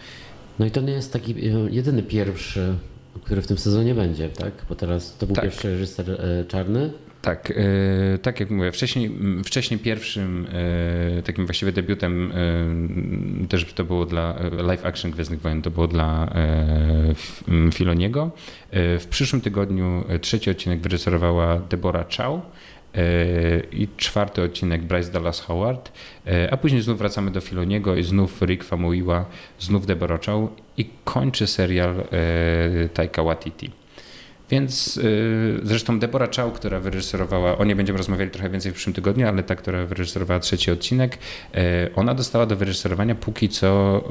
No 0.59 0.65
i 0.65 0.71
to 0.71 0.81
nie 0.81 0.93
jest 0.93 1.13
taki 1.13 1.31
y, 1.31 1.71
jedyny 1.71 2.03
pierwszy, 2.03 2.75
który 3.23 3.41
w 3.41 3.47
tym 3.47 3.57
sezonie 3.57 3.95
będzie, 3.95 4.29
tak? 4.29 4.53
Bo 4.69 4.75
teraz 4.75 5.17
to 5.17 5.25
był 5.25 5.35
tak. 5.35 5.43
pierwszy 5.43 5.69
reżyser 5.69 6.09
y, 6.09 6.45
czarny. 6.47 6.91
Tak, 7.21 7.53
tak 8.21 8.39
jak 8.39 8.49
mówię, 8.49 8.71
wcześniej, 8.71 9.11
wcześniej 9.45 9.79
pierwszym 9.79 10.47
takim 11.25 11.45
właściwie 11.45 11.71
debiutem 11.71 12.33
też 13.49 13.73
to 13.73 13.83
było 13.83 14.05
dla 14.05 14.39
live 14.51 14.85
action 14.85 15.11
Gwiezdnych 15.11 15.41
Wojen, 15.41 15.61
to 15.61 15.71
było 15.71 15.87
dla 15.87 16.33
Filoniego. 17.73 18.31
W 18.71 19.05
przyszłym 19.09 19.41
tygodniu 19.41 20.03
trzeci 20.21 20.49
odcinek 20.49 20.81
wyreżyserowała 20.81 21.59
Deborah 21.59 22.07
Chow 22.17 22.41
i 23.71 23.87
czwarty 23.97 24.41
odcinek 24.41 24.81
Bryce 24.81 25.11
Dallas 25.11 25.39
Howard, 25.39 25.91
e, 26.27 26.53
a 26.53 26.57
później 26.57 26.81
znów 26.81 26.97
wracamy 26.97 27.31
do 27.31 27.41
Filoniego 27.41 27.95
i 27.95 28.03
znów 28.03 28.41
Rick 28.41 28.63
Famuyiwa, 28.63 29.25
znów 29.59 29.85
Deborah 29.85 30.21
Chow 30.25 30.49
i 30.77 30.89
kończy 31.03 31.47
serial 31.47 31.95
e, 31.99 32.89
Taika 32.89 33.23
Waititi. 33.23 33.71
Więc 34.49 34.95
yy, 34.95 35.59
zresztą 35.63 35.99
Deborah 35.99 36.29
Chow, 36.35 36.53
która 36.53 36.79
wyreżyserowała, 36.79 37.57
o 37.57 37.65
niej 37.65 37.75
będziemy 37.75 37.97
rozmawiali 37.97 38.31
trochę 38.31 38.49
więcej 38.49 38.71
w 38.71 38.75
przyszłym 38.75 38.93
tygodniu, 38.93 39.27
ale 39.27 39.43
ta, 39.43 39.55
która 39.55 39.85
wyreżyserowała 39.85 40.39
trzeci 40.39 40.71
odcinek, 40.71 41.17
yy, 41.53 41.61
ona 41.95 42.13
dostała 42.13 42.45
do 42.45 42.55
wyreżyserowania 42.55 43.15
póki 43.15 43.49
co 43.49 44.03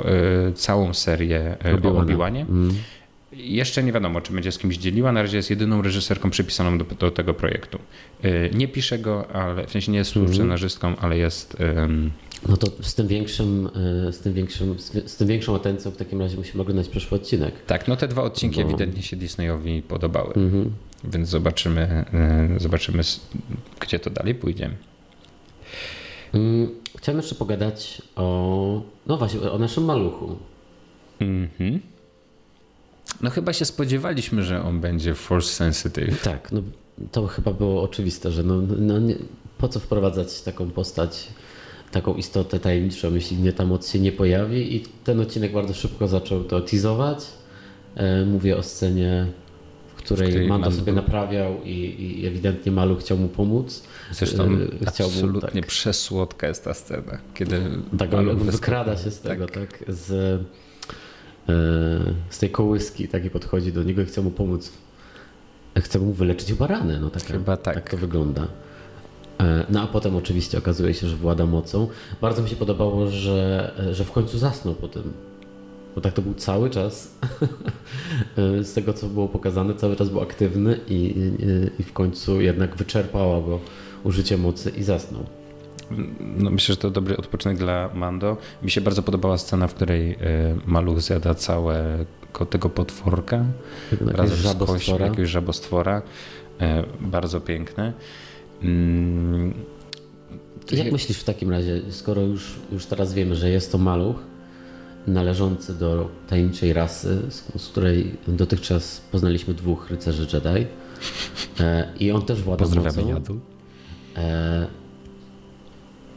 yy, 0.46 0.52
całą 0.52 0.94
serię 0.94 1.56
o 1.84 1.88
Obi-Wanie. 1.88 2.40
Mm. 2.40 2.74
Jeszcze 3.36 3.82
nie 3.82 3.92
wiadomo, 3.92 4.20
czy 4.20 4.32
będzie 4.32 4.52
z 4.52 4.58
kimś 4.58 4.76
dzieliła. 4.76 5.12
Na 5.12 5.22
razie 5.22 5.36
jest 5.36 5.50
jedyną 5.50 5.82
reżyserką 5.82 6.30
przypisaną 6.30 6.78
do, 6.78 6.84
do 6.84 7.10
tego 7.10 7.34
projektu. 7.34 7.78
Y, 8.24 8.50
nie 8.54 8.68
pisze 8.68 8.98
go, 8.98 9.30
ale 9.30 9.66
w 9.66 9.70
sensie 9.70 9.92
nie 9.92 9.98
jest 9.98 10.16
mhm. 10.16 10.34
scenarzystką, 10.34 10.96
ale 10.96 11.18
jest. 11.18 11.56
Um... 11.76 12.10
No 12.48 12.56
to 12.56 12.66
z 12.82 12.94
tym, 12.94 13.08
większym, 13.08 13.66
y, 14.08 14.12
z, 14.12 14.20
tym 14.20 14.32
większym, 14.32 14.76
z 15.06 15.16
tym 15.16 15.28
większą 15.28 15.56
atencją 15.56 15.90
w 15.90 15.96
takim 15.96 16.20
razie 16.20 16.36
musimy 16.36 16.62
oglądać 16.62 16.88
przyszły 16.88 17.16
odcinek. 17.18 17.54
Tak, 17.66 17.88
no 17.88 17.96
te 17.96 18.08
dwa 18.08 18.22
odcinki 18.22 18.60
no. 18.60 18.66
ewidentnie 18.66 19.02
się 19.02 19.16
Disneyowi 19.16 19.82
podobały. 19.82 20.34
Mhm. 20.34 20.72
Więc 21.04 21.28
zobaczymy, 21.28 22.04
y, 22.56 22.60
zobaczymy, 22.60 23.02
gdzie 23.80 23.98
to 23.98 24.10
dalej 24.10 24.34
pójdzie. 24.34 24.70
Mm, 26.34 26.68
chciałem 26.98 27.20
jeszcze 27.20 27.34
pogadać 27.34 28.02
o, 28.16 28.82
no 29.06 29.16
właśnie, 29.16 29.40
o 29.40 29.58
naszym 29.58 29.84
maluchu. 29.84 30.36
Mhm. 31.20 31.80
No 33.20 33.30
chyba 33.30 33.52
się 33.52 33.64
spodziewaliśmy, 33.64 34.42
że 34.42 34.62
on 34.64 34.80
będzie 34.80 35.14
force 35.14 35.48
sensitive. 35.48 36.22
Tak, 36.22 36.52
no 36.52 36.62
to 37.12 37.26
chyba 37.26 37.52
było 37.52 37.82
oczywiste, 37.82 38.30
że 38.32 38.42
no, 38.42 38.62
no 38.78 38.98
nie, 38.98 39.14
po 39.58 39.68
co 39.68 39.80
wprowadzać 39.80 40.42
taką 40.42 40.70
postać, 40.70 41.28
taką 41.92 42.14
istotę 42.14 42.60
tajemniczą, 42.60 43.14
jeśli 43.14 43.36
nie 43.36 43.52
ta 43.52 43.64
moc 43.66 43.90
się 43.92 44.00
nie 44.00 44.12
pojawi 44.12 44.76
i 44.76 44.84
ten 45.04 45.20
odcinek 45.20 45.52
bardzo 45.52 45.74
szybko 45.74 46.08
zaczął 46.08 46.44
to 46.44 46.60
teasować. 46.60 47.18
E, 47.96 48.24
mówię 48.24 48.56
o 48.56 48.62
scenie, 48.62 49.26
w 49.96 50.02
której, 50.02 50.28
której 50.28 50.48
Mando 50.48 50.72
sobie 50.72 50.92
naprawiał 50.92 51.62
i, 51.64 51.70
i 52.20 52.26
ewidentnie 52.26 52.72
Malu 52.72 52.96
chciał 52.96 53.18
mu 53.18 53.28
pomóc. 53.28 53.82
Zresztą 54.12 54.44
E, 54.44 54.86
chciał 54.90 55.08
mu, 55.08 55.14
absolutnie 55.14 55.60
tak. 55.60 55.70
przesłodka 55.70 56.46
jest 56.48 56.64
ta 56.64 56.74
scena, 56.74 57.18
kiedy 57.34 57.56
Tak, 57.98 58.10
wyskakuje. 58.10 58.34
wykrada 58.34 58.96
się 58.96 59.10
z 59.10 59.20
tego, 59.20 59.46
tak, 59.46 59.84
z, 59.88 60.10
e, 60.10 60.44
z 62.30 62.38
tej 62.38 62.50
kołyski, 62.50 63.08
tak 63.08 63.24
i 63.24 63.30
podchodzi 63.30 63.72
do 63.72 63.82
niego 63.82 64.02
i 64.02 64.04
chce 64.04 64.22
mu 64.22 64.30
pomóc. 64.30 64.72
Chce 65.78 65.98
mu 65.98 66.12
wyleczyć 66.12 66.48
chyba 66.48 66.66
ranę, 66.66 67.00
no 67.00 67.10
tak, 67.10 67.22
Chyba 67.24 67.56
tak. 67.56 67.74
tak 67.74 67.90
to 67.90 67.96
wygląda. 67.96 68.46
E, 69.40 69.66
No 69.70 69.82
a 69.82 69.86
potem 69.86 70.16
oczywiście 70.16 70.58
okazuje 70.58 70.94
się, 70.94 71.06
że 71.08 71.16
włada 71.16 71.46
mocą. 71.46 71.88
Bardzo 72.20 72.42
mi 72.42 72.48
się 72.48 72.56
podobało, 72.56 73.06
że, 73.10 73.72
że 73.92 74.04
w 74.04 74.12
końcu 74.12 74.38
zasnął 74.38 74.74
po 74.74 74.88
tym. 74.88 75.12
Bo 75.94 76.00
tak 76.00 76.12
to 76.12 76.22
był 76.22 76.34
cały 76.34 76.70
czas, 76.70 77.10
e, 78.60 78.64
z 78.64 78.72
tego 78.72 78.92
co 78.92 79.06
było 79.06 79.28
pokazane, 79.28 79.74
cały 79.74 79.96
czas 79.96 80.08
był 80.08 80.20
aktywny 80.20 80.80
i, 80.88 80.94
i, 80.94 81.32
i 81.80 81.82
w 81.84 81.92
końcu 81.92 82.40
jednak 82.40 82.76
wyczerpało 82.76 83.42
go 83.42 83.60
użycie 84.04 84.38
mocy 84.38 84.70
i 84.70 84.82
zasnął. 84.82 85.26
No, 86.38 86.50
myślę, 86.50 86.72
że 86.74 86.80
to 86.80 86.90
dobry 86.90 87.16
odpoczynek 87.16 87.58
dla 87.58 87.90
Mando. 87.94 88.36
Mi 88.62 88.70
się 88.70 88.80
bardzo 88.80 89.02
podobała 89.02 89.38
scena, 89.38 89.66
w 89.68 89.74
której 89.74 90.12
e, 90.12 90.16
Maluch 90.66 91.00
zjada 91.00 91.34
całego 91.34 92.46
tego 92.50 92.68
potworka 92.70 93.44
Jakiegoś 93.92 94.14
razem 94.14 94.36
z 94.36 94.40
żabostwora. 94.40 95.06
jakiegoś 95.06 95.30
żabostwora. 95.30 96.02
E, 96.60 96.84
bardzo 97.00 97.40
piękne. 97.40 97.92
Mm, 98.62 99.54
Jak 100.72 100.92
myślisz 100.92 101.18
w 101.18 101.24
takim 101.24 101.50
razie, 101.50 101.80
skoro 101.90 102.22
już, 102.22 102.54
już 102.72 102.86
teraz 102.86 103.14
wiemy, 103.14 103.36
że 103.36 103.50
jest 103.50 103.72
to 103.72 103.78
maluch 103.78 104.16
należący 105.06 105.74
do 105.78 106.08
tajemniczej 106.28 106.72
rasy, 106.72 107.22
z, 107.30 107.62
z 107.62 107.68
której 107.68 108.16
dotychczas 108.28 109.00
poznaliśmy 109.12 109.54
dwóch 109.54 109.90
rycerzy 109.90 110.26
Jedi 110.32 110.66
e, 111.60 111.88
i 112.00 112.10
on 112.12 112.22
też 112.22 112.42
włada 112.42 112.64
Pozdrawiamy 112.64 113.14
mocą, 113.14 113.40
e, 114.16 114.66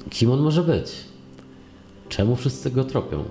kim 0.10 0.32
on 0.32 0.40
może 0.40 0.64
być? 0.64 0.92
Czemu 2.10 2.36
wszyscy 2.36 2.72
go 2.72 2.84
tropią? 2.84 3.24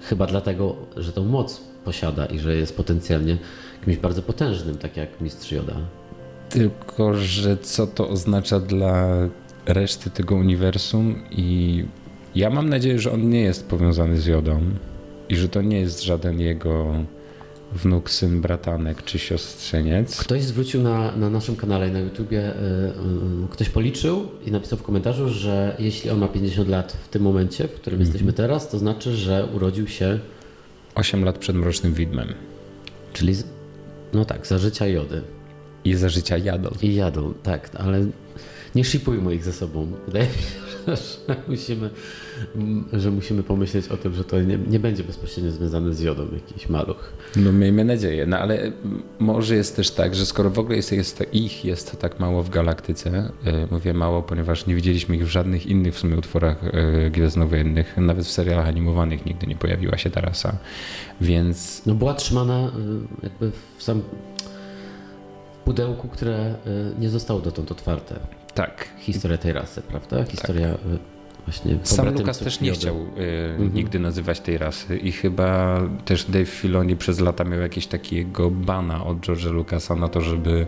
Chyba 0.00 0.26
dlatego, 0.26 0.76
że 0.96 1.12
tą 1.12 1.24
moc 1.24 1.60
posiada 1.84 2.26
i 2.26 2.38
że 2.38 2.56
jest 2.56 2.76
potencjalnie 2.76 3.38
kimś 3.84 3.96
bardzo 3.96 4.22
potężnym, 4.22 4.78
tak 4.78 4.96
jak 4.96 5.20
mistrz 5.20 5.52
Yoda. 5.52 5.76
Tylko, 6.48 7.14
że 7.14 7.56
co 7.56 7.86
to 7.86 8.08
oznacza 8.08 8.60
dla 8.60 9.08
reszty 9.66 10.10
tego 10.10 10.34
uniwersum 10.34 11.22
i 11.30 11.84
ja 12.34 12.50
mam 12.50 12.68
nadzieję, 12.68 12.98
że 12.98 13.12
on 13.12 13.30
nie 13.30 13.40
jest 13.40 13.68
powiązany 13.68 14.16
z 14.16 14.26
Jodą 14.26 14.60
i 15.28 15.36
że 15.36 15.48
to 15.48 15.62
nie 15.62 15.80
jest 15.80 16.02
żaden 16.02 16.40
jego 16.40 16.94
wnuk, 17.74 18.10
syn, 18.10 18.40
bratanek 18.40 19.04
czy 19.04 19.18
siostrzeniec. 19.18 20.16
Ktoś 20.16 20.42
zwrócił 20.42 20.82
na, 20.82 21.16
na 21.16 21.30
naszym 21.30 21.56
kanale 21.56 21.90
na 21.90 21.98
YouTubie, 21.98 22.40
y, 22.40 22.54
y, 23.44 23.48
ktoś 23.50 23.68
policzył 23.68 24.28
i 24.46 24.50
napisał 24.50 24.78
w 24.78 24.82
komentarzu, 24.82 25.28
że 25.28 25.76
jeśli 25.78 26.10
on 26.10 26.18
ma 26.18 26.28
50 26.28 26.68
lat 26.68 26.92
w 26.92 27.08
tym 27.08 27.22
momencie, 27.22 27.68
w 27.68 27.74
którym 27.74 28.00
jesteśmy 28.00 28.32
teraz, 28.32 28.68
to 28.68 28.78
znaczy, 28.78 29.16
że 29.16 29.48
urodził 29.54 29.88
się, 29.88 30.18
8 30.94 31.24
lat 31.24 31.38
przed 31.38 31.56
Mrocznym 31.56 31.94
Widmem 31.94 32.34
czyli 33.14 33.34
no 34.12 34.24
tak, 34.24 34.46
za 34.46 34.58
życia 34.58 34.86
Jody. 34.86 35.22
i 35.84 35.94
za 35.94 36.08
życia 36.08 36.38
jadą. 36.38 36.70
I 36.82 36.94
jadą, 36.94 37.34
tak, 37.42 37.70
ale 37.74 38.06
nie 38.74 38.84
shipujmy 38.84 39.34
ich 39.34 39.44
ze 39.44 39.52
sobą. 39.52 39.92
Wydaje 40.06 40.26
mi 40.26 40.32
się, 40.32 40.63
że 40.86 41.36
musimy, 41.48 41.90
że 42.92 43.10
musimy 43.10 43.42
pomyśleć 43.42 43.88
o 43.88 43.96
tym, 43.96 44.14
że 44.14 44.24
to 44.24 44.40
nie, 44.40 44.58
nie 44.58 44.80
będzie 44.80 45.04
bezpośrednio 45.04 45.50
związane 45.50 45.94
z 45.94 46.00
Jodą 46.00 46.26
jakiś 46.32 46.68
maluch. 46.68 47.12
No 47.36 47.52
miejmy 47.52 47.84
nadzieję, 47.84 48.26
no 48.26 48.38
ale 48.38 48.60
mm, 48.60 49.02
może 49.18 49.54
jest 49.54 49.76
też 49.76 49.90
tak, 49.90 50.14
że 50.14 50.26
skoro 50.26 50.50
w 50.50 50.58
ogóle 50.58 50.76
jest, 50.76 50.92
jest 50.92 51.24
ich 51.32 51.64
jest 51.64 52.00
tak 52.00 52.20
mało 52.20 52.42
w 52.42 52.50
galaktyce, 52.50 53.32
e, 53.44 53.66
mówię 53.70 53.94
mało, 53.94 54.22
ponieważ 54.22 54.66
nie 54.66 54.74
widzieliśmy 54.74 55.16
ich 55.16 55.26
w 55.26 55.30
żadnych 55.30 55.66
innych 55.66 55.94
w 55.94 55.98
sumie 55.98 56.16
utworach 56.16 56.64
e, 56.64 57.10
gwiezdnowojennych, 57.10 57.96
nawet 57.96 58.26
w 58.26 58.30
serialach 58.30 58.68
animowanych 58.68 59.26
nigdy 59.26 59.46
nie 59.46 59.56
pojawiła 59.56 59.98
się 59.98 60.10
ta 60.10 60.20
rasa, 60.20 60.58
więc 61.20 61.82
No 61.86 61.94
była 61.94 62.14
trzymana 62.14 62.68
y, 63.22 63.22
jakby 63.22 63.50
w 63.76 63.82
sam 63.82 64.02
pudełku, 65.64 66.08
które 66.08 66.54
y, 66.66 67.00
nie 67.00 67.08
zostało 67.08 67.40
dotąd 67.40 67.72
otwarte. 67.72 68.43
Tak, 68.54 68.88
Historia 68.98 69.38
tej 69.38 69.52
rasy, 69.52 69.82
prawda? 69.82 70.24
Historia 70.24 70.68
y, 70.68 70.98
właśnie 71.46 71.78
Sam 71.82 72.14
Lukas 72.14 72.38
też 72.38 72.60
nie 72.60 72.72
chciał 72.72 72.96
e, 72.96 73.68
nigdy 73.74 73.98
nazywać 73.98 74.40
tej 74.40 74.58
rasy 74.58 74.96
i 74.96 75.12
chyba 75.12 75.80
też 76.04 76.24
Dave 76.24 76.46
Filoni 76.46 76.96
przez 76.96 77.20
lata 77.20 77.44
miał 77.44 77.60
jakieś 77.60 77.86
takiego 77.86 78.50
bana 78.50 79.04
od 79.04 79.18
George'a 79.18 79.52
Lucasa 79.52 79.96
na 79.96 80.08
to, 80.08 80.20
żeby, 80.20 80.66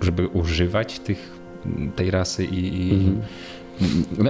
żeby 0.00 0.28
używać 0.28 0.98
tych, 0.98 1.38
tej 1.96 2.10
rasy 2.10 2.44
i, 2.44 2.88
i 2.88 2.92
No, 2.92 3.22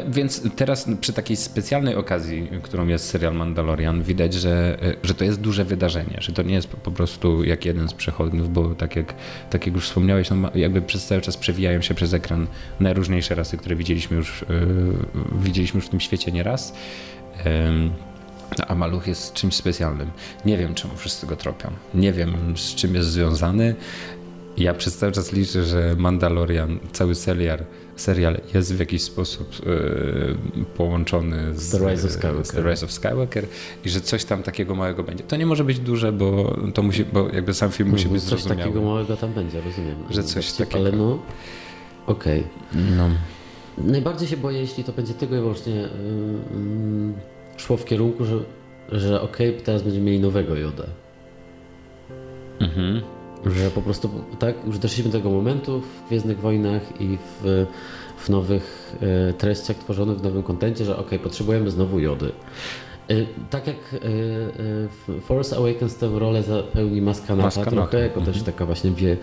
Więc 0.09 0.42
teraz 0.57 0.88
przy 1.00 1.12
takiej 1.12 1.37
specjalnej 1.37 1.94
okazji, 1.94 2.48
którą 2.62 2.87
jest 2.87 3.09
serial 3.11 3.35
Mandalorian, 3.35 4.02
widać, 4.02 4.35
że, 4.35 4.78
że 5.02 5.14
to 5.14 5.24
jest 5.24 5.40
duże 5.40 5.64
wydarzenie, 5.64 6.16
że 6.20 6.33
to 6.33 6.42
nie 6.42 6.54
jest 6.54 6.68
po- 6.68 6.90
prostu 6.90 7.44
jak 7.44 7.64
jeden 7.64 7.88
z 7.88 7.94
przechodniów, 7.94 8.52
bo 8.52 8.74
tak 8.74 8.96
jak, 8.96 9.14
tak 9.50 9.66
jak 9.66 9.74
już 9.74 9.85
wspomniałeś, 9.85 10.30
no 10.30 10.50
jakby 10.54 10.83
przez 10.83 11.07
cały 11.07 11.20
czas 11.20 11.37
przewijają 11.37 11.83
się 11.83 11.94
przez 11.94 12.14
ekran 12.14 12.46
najróżniejsze 12.80 13.35
rasy, 13.35 13.57
które 13.57 13.76
widzieliśmy 13.76 14.16
już, 14.16 14.44
yy, 14.48 15.38
widzieliśmy 15.42 15.78
już 15.78 15.87
w 15.87 15.90
tym 15.90 16.00
świecie 16.00 16.33
nieraz. 16.33 16.74
Ym, 17.46 17.90
a 18.68 18.74
maluch 18.74 19.07
jest 19.07 19.33
czymś 19.33 19.54
specjalnym. 19.54 20.11
Nie 20.44 20.57
wiem, 20.59 20.74
czemu 20.74 20.96
wszyscy 20.96 21.26
go 21.26 21.37
tropią. 21.37 21.70
Nie 21.94 22.12
wiem, 22.12 22.54
z 22.57 22.74
czym 22.74 22.94
jest 22.94 23.09
związany. 23.09 23.74
Ja 24.57 24.74
przez 24.74 24.96
cały 24.96 25.12
czas 25.12 25.33
liczę, 25.33 25.64
że 25.64 25.94
Mandalorian, 25.98 26.78
cały 26.92 27.14
serial, 27.14 27.59
serial 27.96 28.40
jest 28.54 28.74
w 28.74 28.78
jakiś 28.80 29.02
sposób 29.02 29.48
e, 29.66 30.64
połączony 30.76 31.54
z 31.54 31.70
The 31.70 31.90
Rise 31.90 32.07
of 32.07 32.12
Skywalker. 32.12 32.46
The 32.64 32.70
Rise 32.70 32.87
of 32.87 32.92
Skywalker 32.92 33.46
i 33.85 33.88
że 33.90 34.00
coś 34.00 34.24
tam 34.24 34.42
takiego 34.42 34.74
małego 34.74 35.02
będzie. 35.02 35.24
To 35.24 35.37
nie 35.37 35.46
może 35.46 35.64
być 35.64 35.78
duże, 35.78 36.12
bo 36.12 36.57
to 36.74 36.83
musi, 36.83 37.04
bo 37.04 37.28
jakby 37.28 37.54
sam 37.54 37.70
film 37.70 37.88
musi 37.88 38.02
Mhm, 38.04 38.14
być 38.14 38.22
Coś 38.22 38.30
zrozumiały. 38.30 38.61
takiego 38.62 38.83
małego 38.83 39.16
tam 39.16 39.33
będzie, 39.33 39.61
rozumiem. 39.61 39.96
Że 40.11 40.22
coś 40.22 40.44
Dowcip, 40.46 40.59
takiego. 40.59 40.78
Ale 40.78 40.92
no, 40.92 41.18
okej. 42.07 42.44
No. 42.96 43.09
Najbardziej 43.78 44.28
się 44.28 44.37
boję, 44.37 44.61
jeśli 44.61 44.85
to 44.85 44.92
będzie 44.92 45.14
tylko 45.14 45.35
i 45.35 45.38
wyłącznie 45.38 45.85
ym, 46.54 47.14
szło 47.57 47.76
w 47.76 47.85
kierunku, 47.85 48.24
że, 48.24 48.38
że 48.92 49.20
okej, 49.20 49.52
teraz 49.64 49.83
będziemy 49.83 50.04
mieli 50.04 50.20
nowego 50.20 50.57
Joda. 50.57 50.85
Mhm. 52.61 53.00
Że 53.46 53.70
po 53.70 53.83
prostu, 53.83 54.11
tak, 54.38 54.54
już 54.66 54.78
doszliśmy 54.78 55.12
do 55.12 55.18
tego 55.18 55.30
momentu 55.30 55.80
w 55.80 56.09
Gwiezdnych 56.09 56.40
Wojnach 56.40 57.00
i 57.00 57.18
w, 57.42 57.66
w 58.16 58.28
nowych 58.28 58.96
e, 59.28 59.33
treściach 59.33 59.76
tworzonych, 59.76 60.18
w 60.18 60.22
nowym 60.22 60.42
kontencie, 60.42 60.85
że 60.85 60.96
okej, 60.96 61.18
potrzebujemy 61.18 61.70
znowu 61.70 62.00
Jody. 62.00 62.33
E, 63.09 63.14
Tak 63.50 63.66
jak 63.66 63.76
e, 63.76 63.98
w 64.88 65.20
Force 65.22 65.57
Awakens 65.57 65.96
tę 65.96 66.11
rolę 66.18 66.42
zapełni 66.42 67.00
Maskanata 67.00 67.64
trochę, 67.64 67.98
jako 67.98 68.20
mhm. 68.20 68.33
też 68.35 68.42
taka 68.42 68.66
właśnie 68.66 68.90
wie, 68.90 69.16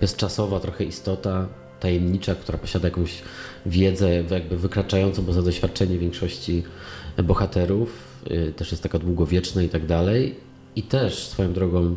bezczasowa 0.00 0.60
trochę 0.60 0.84
istota, 0.84 1.46
tajemnicza, 1.80 2.34
która 2.34 2.58
posiada 2.58 2.88
jakąś 2.88 3.22
wiedzę 3.66 4.24
jakby 4.30 4.56
wykraczającą 4.56 5.24
poza 5.24 5.42
doświadczenie 5.42 5.98
większości 5.98 6.62
bohaterów, 7.24 8.22
też 8.56 8.70
jest 8.70 8.82
taka 8.82 8.98
długowieczna 8.98 9.62
i 9.62 9.68
tak 9.68 9.86
dalej. 9.86 10.34
I 10.76 10.82
też 10.82 11.26
swoją 11.26 11.52
drogą, 11.52 11.96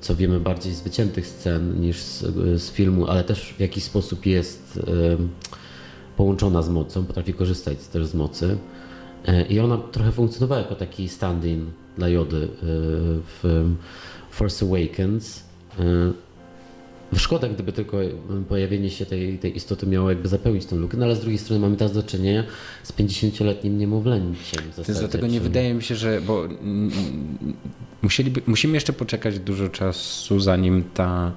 co 0.00 0.16
wiemy 0.16 0.40
bardziej 0.40 0.74
z 0.74 0.80
wyciętych 0.80 1.26
scen 1.26 1.80
niż 1.80 2.02
z, 2.02 2.20
z 2.62 2.70
filmu, 2.70 3.06
ale 3.06 3.24
też 3.24 3.54
w 3.56 3.60
jakiś 3.60 3.84
sposób 3.84 4.26
jest 4.26 4.80
połączona 6.16 6.62
z 6.62 6.68
mocą, 6.68 7.04
potrafi 7.04 7.34
korzystać 7.34 7.78
też 7.78 8.06
z 8.06 8.14
mocy. 8.14 8.58
E, 9.26 9.42
I 9.42 9.60
ona 9.60 9.78
trochę 9.78 10.12
funkcjonowała 10.12 10.60
jako 10.60 10.74
taki 10.74 11.08
stand-in 11.08 11.66
dla 11.98 12.08
Jody 12.08 12.36
y, 12.36 12.48
w 12.62 13.64
Force 14.30 14.66
Awakens. 14.66 15.44
Szkoda, 17.16 17.48
gdyby 17.48 17.72
tylko 17.72 17.98
pojawienie 18.48 18.90
się 18.90 19.06
tej, 19.06 19.38
tej 19.38 19.56
istoty 19.56 19.86
miało 19.86 20.10
jakby 20.10 20.28
zapełnić 20.28 20.66
tę 20.66 20.76
lukę, 20.76 20.96
no 20.96 21.04
ale 21.04 21.16
z 21.16 21.20
drugiej 21.20 21.38
strony 21.38 21.60
mamy 21.60 21.76
teraz 21.76 21.92
do 21.92 22.02
czynienia 22.02 22.44
z 22.82 22.92
50-letnim 22.92 23.78
niemowlęciem 23.78 24.62
w 24.62 24.66
zasadzie. 24.66 24.86
Więc 24.86 24.98
dlatego 24.98 25.26
nie 25.26 25.40
wydaje 25.40 25.74
mi 25.74 25.82
się, 25.82 25.94
że. 25.96 26.20
Bo 26.20 26.44
mm, 26.44 26.90
musieliby, 28.02 28.42
musimy 28.46 28.74
jeszcze 28.74 28.92
poczekać 28.92 29.38
dużo 29.38 29.68
czasu, 29.68 30.40
zanim 30.40 30.84
ta 30.94 31.32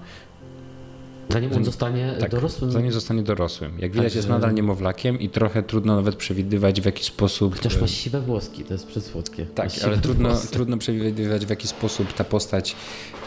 Zanim 1.29 1.53
on 1.53 1.65
zostanie 1.65 2.15
tak, 2.19 2.32
dorosłym. 2.32 2.71
Zanim 2.71 2.91
zostanie 2.91 3.23
dorosłym. 3.23 3.71
Jak 3.79 3.91
widać, 3.91 4.05
Także- 4.05 4.19
jest 4.19 4.29
nadal 4.29 4.53
niemowlakiem 4.53 5.19
i 5.19 5.29
trochę 5.29 5.63
trudno 5.63 5.95
nawet 5.95 6.15
przewidywać, 6.15 6.82
w 6.82 6.86
jaki 6.86 7.03
sposób. 7.03 7.55
Chociaż 7.55 7.82
ma 7.82 7.88
siwe 7.88 8.21
włoski, 8.21 8.63
to 8.63 8.73
jest 8.73 8.88
przysłodkie. 8.88 9.43
Ma 9.43 9.49
Tak, 9.55 9.69
ale 9.84 9.97
trudno, 9.97 10.29
włosy. 10.29 10.51
trudno 10.51 10.77
przewidywać, 10.77 11.45
w 11.45 11.49
jaki 11.49 11.67
sposób 11.67 12.13
ta 12.13 12.23
postać 12.23 12.75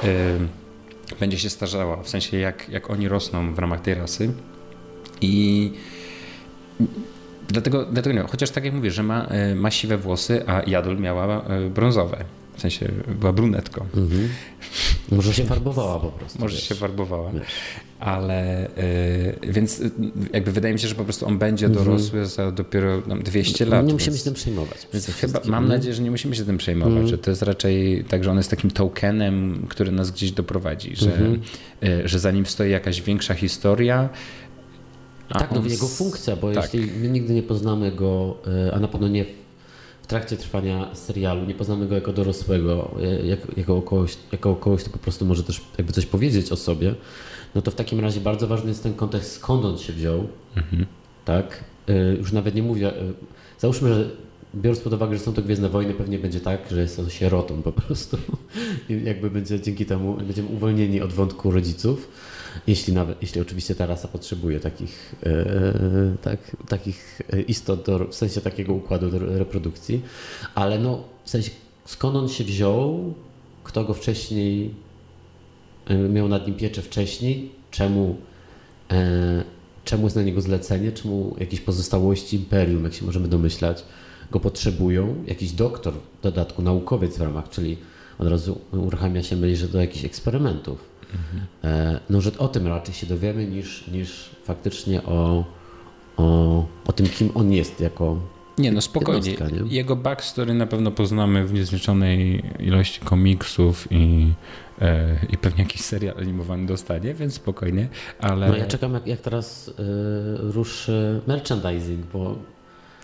y, 0.05 0.09
będzie 1.15 1.39
się 1.39 1.51
starzała, 1.51 2.03
w 2.03 2.09
sensie 2.09 2.39
jak, 2.39 2.69
jak 2.69 2.91
oni 2.91 3.09
rosną 3.09 3.55
w 3.55 3.59
ramach 3.59 3.81
tej 3.81 3.95
rasy. 3.95 4.33
I 5.21 5.73
dlatego, 7.49 7.85
dlatego 7.85 8.17
nie, 8.17 8.29
chociaż 8.29 8.51
tak 8.51 8.65
jak 8.65 8.75
mówię, 8.75 8.91
że 8.91 9.03
ma, 9.03 9.27
y, 9.51 9.55
ma 9.55 9.71
siwe 9.71 9.99
włosy, 9.99 10.43
a 10.47 10.63
Jadol 10.67 10.99
miała 10.99 11.45
y, 11.67 11.71
brązowe. 11.71 12.25
Sensie 12.63 12.89
była 13.21 13.33
brunetką. 13.33 13.87
Mhm. 13.97 14.29
Może 15.11 15.35
się 15.35 15.45
farbowała 15.45 15.99
po 16.01 16.09
prostu. 16.09 16.39
Może 16.41 16.55
wiesz. 16.57 16.69
się 16.69 16.75
farbowała. 16.75 17.31
Wiesz. 17.33 17.43
Ale 18.01 18.67
y, 18.67 19.39
więc 19.53 19.81
y, 19.81 19.91
jakby 20.33 20.53
wydaje 20.53 20.75
mi 20.75 20.81
się, 20.81 20.89
że 20.89 20.95
po 20.95 21.05
prostu 21.05 21.27
on 21.27 21.39
będzie 21.39 21.69
dorosły 21.69 22.27
za 22.27 22.53
dopiero 22.53 23.03
tam 23.03 23.23
200 23.23 23.65
lat. 23.65 23.73
Mhm. 23.73 23.87
Nie 23.87 23.91
więc- 23.93 24.01
musimy 24.01 24.19
się 24.19 24.25
tym 24.25 24.35
przejmować. 24.35 24.89
Więc 24.93 25.07
chyba 25.07 25.41
mam 25.45 25.65
nie? 25.65 25.69
nadzieję, 25.69 25.95
że 25.95 26.03
nie 26.03 26.11
musimy 26.11 26.37
się 26.37 26.45
tym 26.45 26.59
przejmować, 26.59 26.91
Mhm. 26.93 27.09
że 27.09 27.19
to 27.19 27.31
jest 27.31 27.43
raczej 27.43 28.05
tak, 28.09 28.25
że 28.25 28.31
on 28.31 28.37
jest 28.37 28.51
takim 28.51 28.71
tokenem, 28.71 29.67
który 29.69 29.93
nas 29.93 30.11
gdzieś 30.11 30.33
doprowadzi, 30.33 30.97
że, 30.97 31.13
Mhm. 31.13 31.41
y, 31.85 32.09
że 32.09 32.19
za 32.19 32.31
nim 32.31 32.47
stoi 32.47 32.71
jakaś 32.71 33.03
większa 33.03 33.35
historia. 33.35 34.09
a 35.29 35.39
Tak, 35.39 35.53
no 35.53 35.63
jego 35.67 35.89
funkcja, 35.89 36.37
bo 36.37 36.53
tak. 36.53 36.75
jeśli 36.75 36.93
my 37.01 37.09
nigdy 37.09 37.35
nie 37.35 37.43
poznamy 37.43 37.93
go, 37.93 38.37
e, 38.69 38.75
a 38.75 38.81
na 38.81 38.89
pewno 38.89 39.09
nie 39.09 39.25
w- 40.03 40.07
trakcie 40.07 40.37
trwania 40.37 40.95
serialu, 40.95 41.47
nie 41.47 41.55
poznamy 41.55 41.87
go 41.89 41.95
jako 41.95 42.13
dorosłego, 42.13 42.95
jak, 43.25 43.57
jako, 43.57 43.83
kogoś, 43.83 44.17
jako 44.33 44.55
kogoś, 44.55 44.81
kto 44.83 44.91
po 44.91 44.99
prostu 44.99 45.25
może 45.27 45.43
też 45.45 45.61
jakby 45.79 45.93
coś 45.93 46.07
powiedzieć 46.07 46.53
o 46.53 46.57
sobie, 46.57 46.95
no 47.55 47.63
to 47.63 47.71
w 47.71 47.75
takim 47.75 48.01
razie 48.01 48.21
bardzo 48.21 48.47
ważny 48.47 48.69
jest 48.69 48.83
ten 48.83 48.95
kontekst, 48.95 49.33
skąd 49.33 49.65
on 49.65 49.79
się 49.79 49.93
wziął, 49.93 50.29
Mhm. 50.57 50.87
tak? 51.25 51.65
E, 51.89 52.15
Już 52.15 52.33
nawet 52.33 52.55
nie 52.55 52.63
mówię, 52.63 52.89
e, 52.89 53.03
załóżmy, 53.59 53.95
że 53.95 54.11
biorąc 54.55 54.81
pod 54.81 54.93
uwagę, 54.93 55.17
że 55.17 55.23
są 55.25 55.33
to 55.33 55.43
Gwiezdne 55.43 55.69
Wojny, 55.69 55.95
pewnie 55.95 56.19
będzie 56.19 56.41
tak, 56.41 56.61
że 56.71 56.81
jest 56.81 56.99
on 56.99 57.11
sierotą 57.11 57.63
po 57.63 57.73
prostu. 57.73 58.17
I 58.89 59.05
jakby 59.05 59.31
będzie 59.31 59.61
dzięki 59.61 59.87
temu, 59.87 60.15
będziemy 60.15 60.49
uwolnieni 60.49 61.01
od 61.01 61.13
wątku 61.13 61.51
rodziców, 61.51 62.09
jeśli 62.67 62.93
nawet, 62.93 63.23
jeśli 63.23 63.41
oczywiście 63.41 63.75
ta 63.75 63.87
rasa 63.87 64.09
potrzebuje 64.09 64.61
takich, 64.61 65.15
e, 65.23 65.45
tak, 66.23 66.57
takich 66.69 67.21
istot, 67.49 67.87
do, 67.87 68.09
w 68.09 68.15
sensie 68.15 68.41
takiego 68.41 68.75
układu 68.75 69.11
reprodukcji, 69.19 70.03
ale 70.55 70.79
no 70.79 71.05
w 71.25 71.31
sensie 71.31 71.51
skąd 71.85 72.17
on 72.17 72.29
się 72.29 72.45
wziął, 72.45 73.15
kto 73.65 73.85
go 73.85 73.95
wcześniej 73.95 74.75
e, 75.87 75.95
miał 75.95 76.29
nad 76.29 76.47
nim 76.47 76.57
pieczę 76.57 76.83
wcześniej, 76.83 77.51
czemu 77.71 78.17
e, 78.91 79.45
czemu 79.85 80.05
jest 80.05 80.17
na 80.17 80.23
niego 80.23 80.41
zlecenie, 80.41 80.93
czemu 80.93 81.37
jakieś 81.39 81.61
pozostałości 81.61 82.37
imperium, 82.37 82.85
jak 82.85 82.95
się 82.95 83.07
możemy 83.07 83.29
domyślać, 83.29 83.85
go 84.31 84.41
potrzebują. 84.41 85.25
Jakiś 85.27 85.53
doktor, 85.53 85.95
w 85.95 86.23
dodatku 86.23 86.63
naukowiec 86.63 87.19
w 87.19 87.21
ramach, 87.21 87.49
czyli 87.49 87.77
od 88.19 88.29
razu 88.29 88.61
uruchamia 88.73 89.23
się 89.23 89.37
myśl, 89.37 89.57
że 89.57 89.69
do 89.69 89.81
jakichś 89.81 90.05
eksperymentów. 90.05 90.92
E, 91.65 92.01
no, 92.11 92.21
że 92.21 92.39
o 92.39 92.49
tym 92.49 92.67
raczej 92.67 92.95
się 92.95 93.07
dowiemy 93.07 93.47
niż, 93.47 93.87
niż 93.89 94.31
faktycznie 94.45 95.03
o, 95.03 95.45
o, 96.17 96.67
o 96.87 96.93
tym, 96.93 97.07
kim 97.07 97.31
on 97.35 97.53
jest 97.53 97.81
jako 97.81 98.17
Nie, 98.59 98.73
no 98.73 98.81
spokojnie. 98.81 99.31
jednostka, 99.31 99.65
nie? 99.65 99.75
Jego 99.75 99.97
backstory 99.97 100.55
na 100.55 100.67
pewno 100.67 100.91
poznamy 100.91 101.47
w 101.47 101.53
niezliczonej 101.53 102.43
ilości 102.59 103.01
komiksów 103.01 103.89
i, 103.91 104.33
e, 104.81 105.19
i 105.31 105.39
pewnie 105.39 105.63
jakiś 105.65 105.81
serial 105.81 106.19
animowany 106.19 106.67
dostanie, 106.67 107.15
więc 107.15 107.35
spokojnie, 107.35 107.89
ale... 108.21 108.49
No 108.49 108.57
ja 108.57 108.67
czekam, 108.67 108.95
jak, 108.95 109.07
jak 109.07 109.21
teraz 109.21 109.69
y, 109.69 109.73
ruszy 110.39 111.21
merchandising, 111.27 112.07
bo 112.13 112.37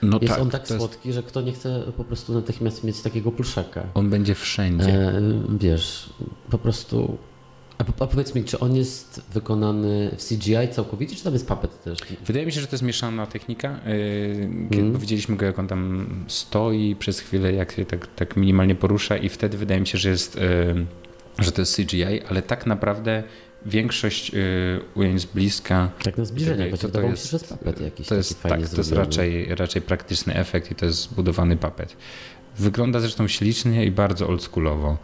no 0.03 0.19
jest 0.23 0.35
tak, 0.35 0.43
on 0.43 0.51
tak 0.51 0.67
to 0.69 0.75
jest- 0.75 0.87
słodki, 0.87 1.13
że 1.13 1.23
kto 1.23 1.41
nie 1.41 1.53
chce 1.53 1.83
po 1.97 2.05
prostu 2.05 2.35
natychmiast 2.35 2.85
mieć 2.85 3.01
takiego 3.01 3.33
pluszaka. 3.33 3.83
On 3.95 4.11
będzie 4.11 4.35
wszędzie. 4.35 5.09
E, 5.09 5.21
wiesz, 5.61 6.11
po 6.51 6.59
prostu. 6.59 7.19
A, 7.79 7.85
po- 7.85 8.05
a 8.05 8.07
powiedz 8.07 8.35
mi, 8.35 8.45
czy 8.45 8.59
on 8.59 8.77
jest 8.77 9.23
wykonany 9.33 10.11
w 10.19 10.25
CGI 10.29 10.69
całkowicie, 10.73 11.17
czy 11.17 11.25
tam 11.25 11.33
jest 11.33 11.49
puppet 11.49 11.83
też? 11.83 11.99
Wydaje 12.27 12.47
mi 12.47 12.53
się, 12.53 12.61
że 12.61 12.67
to 12.67 12.75
jest 12.75 12.83
mieszana 12.85 13.27
technika. 13.27 13.69
Yy, 13.87 14.49
Kiedy 14.71 14.83
Mhm. 14.83 14.99
widzieliśmy 14.99 15.37
go, 15.37 15.47
jak 15.47 15.59
on 15.59 15.69
tam 15.69 16.07
stoi 16.29 16.97
przez 16.99 17.21
chwilę, 17.21 17.53
jak 17.53 17.73
się 17.73 17.85
tak, 17.85 18.07
tak 18.07 18.37
minimalnie 18.37 18.75
porusza 18.75 19.17
i 19.17 19.29
wtedy 19.29 19.59
wydaje 19.59 19.81
mi 19.81 19.87
się, 19.87 19.99
że 19.99 20.09
jest, 20.09 20.37
yy, 20.37 20.87
że 21.39 21.53
to 21.53 21.63
jest 21.63 21.77
CGI, 21.77 22.05
ale 22.29 22.43
tak 22.43 22.67
naprawdę 22.67 23.23
większość 23.67 24.31
yy, 24.33 24.41
ujęć 24.95 25.21
z 25.21 25.25
bliska 25.25 25.91
Tak 26.03 26.19
na 26.19 26.25
zbliżenie, 26.25 26.65
to- 26.65 26.71
chociaż 26.71 26.81
to 26.81 26.87
wydawało 26.89 27.09
mi 27.13 27.19
jest- 27.19 27.33
jest 27.33 27.49
puppet 27.49 27.81
jakiś 27.81 28.07
to 28.07 28.15
jest, 28.15 28.43
tak, 28.43 28.69
to 28.69 28.77
jest 28.77 28.93
raczej, 28.93 29.55
raczej 29.55 29.83
praktyczny 29.83 30.35
efekt 30.35 30.71
i 30.71 30.75
to 30.75 30.87
jest 30.87 30.99
zbudowany 31.03 31.57
papet. 31.57 31.97
Wygląda 32.59 33.01
zresztą 33.01 33.29
ślicznie 33.29 33.85
i 33.85 33.91
bardzo 33.91 34.29
oldschoolowo, 34.29 34.99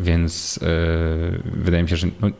więc 0.00 0.56
yy, 0.62 1.42
wydaje 1.44 1.82
mi 1.82 1.88
się, 1.88 1.96
że 1.96 2.06
no, 2.20 2.30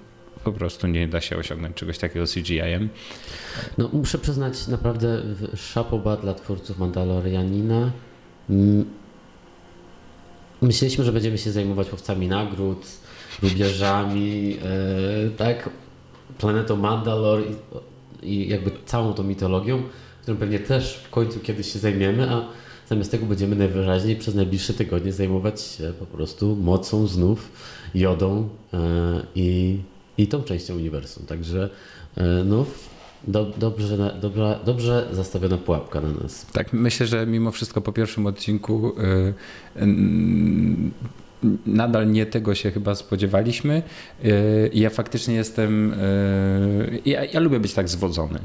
po 0.44 0.52
prostu 0.52 0.86
nie 0.86 1.08
da 1.08 1.20
się 1.20 1.36
osiągnąć 1.36 1.76
czegoś 1.76 1.98
takiego 1.98 2.26
CGI-em. 2.26 2.88
No 3.78 3.90
muszę 3.92 4.18
przyznać 4.18 4.68
naprawdę 4.68 5.22
szapoba 5.56 6.16
dla 6.16 6.34
twórców 6.34 6.78
Mandalorianina. 6.78 7.90
Myśleliśmy, 10.62 11.04
że 11.04 11.12
będziemy 11.12 11.38
się 11.38 11.50
zajmować 11.50 11.92
łowcami 11.92 12.28
nagród, 12.28 12.86
lubieżami, 13.42 14.56
e, 15.26 15.30
tak, 15.30 15.70
planetą 16.38 16.76
Mandalor 16.76 17.42
i, 17.42 17.56
i 18.30 18.48
jakby 18.48 18.70
całą 18.86 19.14
tą 19.14 19.22
mitologią, 19.22 19.82
którą 20.22 20.36
pewnie 20.36 20.58
też 20.58 20.96
w 20.96 21.10
końcu 21.10 21.40
kiedyś 21.40 21.72
się 21.72 21.78
zajmiemy, 21.78 22.30
a 22.30 22.48
zamiast 22.90 23.10
tego 23.10 23.26
będziemy 23.26 23.56
najwyraźniej 23.56 24.16
przez 24.16 24.34
najbliższe 24.34 24.74
tygodnie 24.74 25.12
zajmować 25.12 25.60
się 25.60 25.92
po 25.98 26.06
prostu 26.06 26.56
mocą 26.56 27.06
znów, 27.06 27.52
jodą 27.94 28.48
e, 28.72 28.78
i, 29.34 29.78
i 30.18 30.26
tą 30.26 30.42
częścią 30.42 30.74
uniwersum. 30.74 31.26
Także 31.26 31.70
e, 32.16 32.44
no, 32.44 32.66
do, 33.26 33.44
dobrze, 33.44 34.18
dobra, 34.20 34.58
dobrze 34.64 35.08
zastawiona 35.12 35.58
pułapka 35.58 36.00
na 36.00 36.08
nas. 36.22 36.46
Tak, 36.52 36.72
myślę, 36.72 37.06
że 37.06 37.26
mimo 37.26 37.50
wszystko 37.50 37.80
po 37.80 37.92
pierwszym 37.92 38.26
odcinku 38.26 38.92
y, 38.98 39.34
nadal 41.66 42.12
nie 42.12 42.26
tego 42.26 42.54
się 42.54 42.70
chyba 42.70 42.94
spodziewaliśmy. 42.94 43.82
Ja 44.72 44.90
faktycznie 44.90 45.34
jestem. 45.34 45.94
ja, 47.04 47.24
ja 47.24 47.40
lubię 47.40 47.60
być 47.60 47.74
tak 47.74 47.88
zwodzony. 47.88 48.40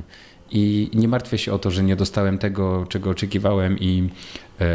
I 0.58 0.90
nie 0.94 1.08
martwię 1.08 1.38
się 1.38 1.54
o 1.54 1.60
to, 1.60 1.72
że 1.72 1.84
nie 1.84 1.96
dostałem 1.96 2.38
tego, 2.38 2.86
czego 2.90 3.10
oczekiwałem 3.10 3.80
i, 3.80 4.10
y, 4.62 4.66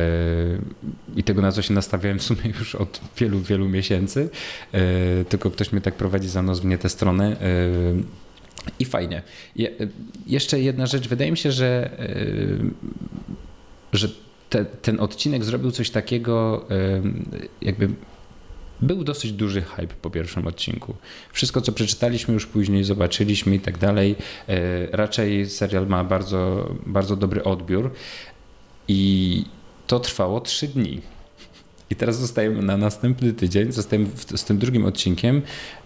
i 1.16 1.24
tego, 1.24 1.42
na 1.42 1.52
co 1.52 1.62
się 1.62 1.74
nastawiałem 1.74 2.18
w 2.18 2.22
sumie 2.22 2.40
już 2.58 2.74
od 2.74 3.00
wielu, 3.16 3.40
wielu 3.40 3.68
miesięcy. 3.68 4.30
Y, 4.74 5.24
tylko 5.28 5.50
ktoś 5.50 5.72
mnie 5.72 5.80
tak 5.80 5.94
prowadzi 5.94 6.28
za 6.28 6.42
nos 6.42 6.60
w 6.60 6.64
nie 6.64 6.78
tę 6.78 6.88
stronę. 6.88 7.36
Y, 7.42 8.04
i 8.78 8.84
fajnie. 8.84 9.22
Je, 9.56 9.70
jeszcze 10.26 10.60
jedna 10.60 10.86
rzecz. 10.86 11.08
Wydaje 11.08 11.30
mi 11.30 11.36
się, 11.36 11.52
że, 11.52 11.90
że 13.92 14.08
te, 14.50 14.64
ten 14.64 15.00
odcinek 15.00 15.44
zrobił 15.44 15.70
coś 15.70 15.90
takiego, 15.90 16.66
jakby 17.62 17.88
był 18.82 19.04
dosyć 19.04 19.32
duży 19.32 19.62
hype 19.62 19.94
po 20.02 20.10
pierwszym 20.10 20.46
odcinku. 20.46 20.94
Wszystko, 21.32 21.60
co 21.60 21.72
przeczytaliśmy, 21.72 22.34
już 22.34 22.46
później 22.46 22.84
zobaczyliśmy 22.84 23.54
i 23.54 23.60
tak 23.60 23.78
dalej. 23.78 24.16
Yy, 24.48 24.56
raczej 24.92 25.46
serial 25.50 25.86
ma 25.86 26.04
bardzo, 26.04 26.70
bardzo 26.86 27.16
dobry 27.16 27.44
odbiór 27.44 27.92
i 28.88 29.44
to 29.86 30.00
trwało 30.00 30.40
trzy 30.40 30.68
dni. 30.68 31.00
I 31.90 31.96
teraz 31.96 32.18
zostajemy 32.18 32.62
na 32.62 32.76
następny 32.76 33.32
tydzień, 33.32 33.72
zostajemy 33.72 34.08
z 34.36 34.44
tym 34.44 34.58
drugim 34.58 34.84
odcinkiem, 34.84 35.42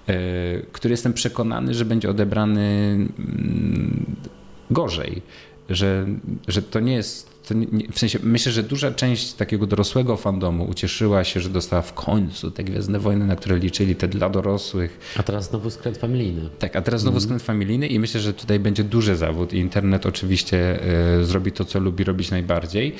e, 0.06 0.14
który 0.72 0.92
jestem 0.92 1.12
przekonany, 1.12 1.74
że 1.74 1.84
będzie 1.84 2.10
odebrany 2.10 2.60
mm, 3.18 4.16
gorzej. 4.70 5.22
Że, 5.68 6.06
że 6.48 6.62
to 6.62 6.80
nie 6.80 6.94
jest. 6.94 7.33
To 7.48 7.54
nie, 7.54 7.66
w 7.92 7.98
sensie 7.98 8.18
myślę, 8.22 8.52
że 8.52 8.62
duża 8.62 8.90
część 8.90 9.32
takiego 9.32 9.66
dorosłego 9.66 10.16
fandomu 10.16 10.64
ucieszyła 10.70 11.24
się, 11.24 11.40
że 11.40 11.48
dostała 11.48 11.82
w 11.82 11.94
końcu 11.94 12.50
te 12.50 12.64
Gwiezdne 12.64 12.98
Wojny, 12.98 13.26
na 13.26 13.36
które 13.36 13.58
liczyli, 13.58 13.96
te 13.96 14.08
dla 14.08 14.30
dorosłych. 14.30 15.14
A 15.16 15.22
teraz 15.22 15.48
znowu 15.50 15.70
skręt 15.70 15.98
familijny. 15.98 16.48
Tak, 16.58 16.76
a 16.76 16.82
teraz 16.82 17.00
znowu 17.00 17.20
skręt 17.20 17.42
familijny 17.42 17.86
i 17.86 17.98
myślę, 17.98 18.20
że 18.20 18.34
tutaj 18.34 18.60
będzie 18.60 18.84
duży 18.84 19.16
zawód 19.16 19.52
i 19.52 19.56
internet 19.56 20.06
oczywiście 20.06 20.82
e, 21.20 21.24
zrobi 21.24 21.52
to, 21.52 21.64
co 21.64 21.80
lubi 21.80 22.04
robić 22.04 22.30
najbardziej. 22.30 22.94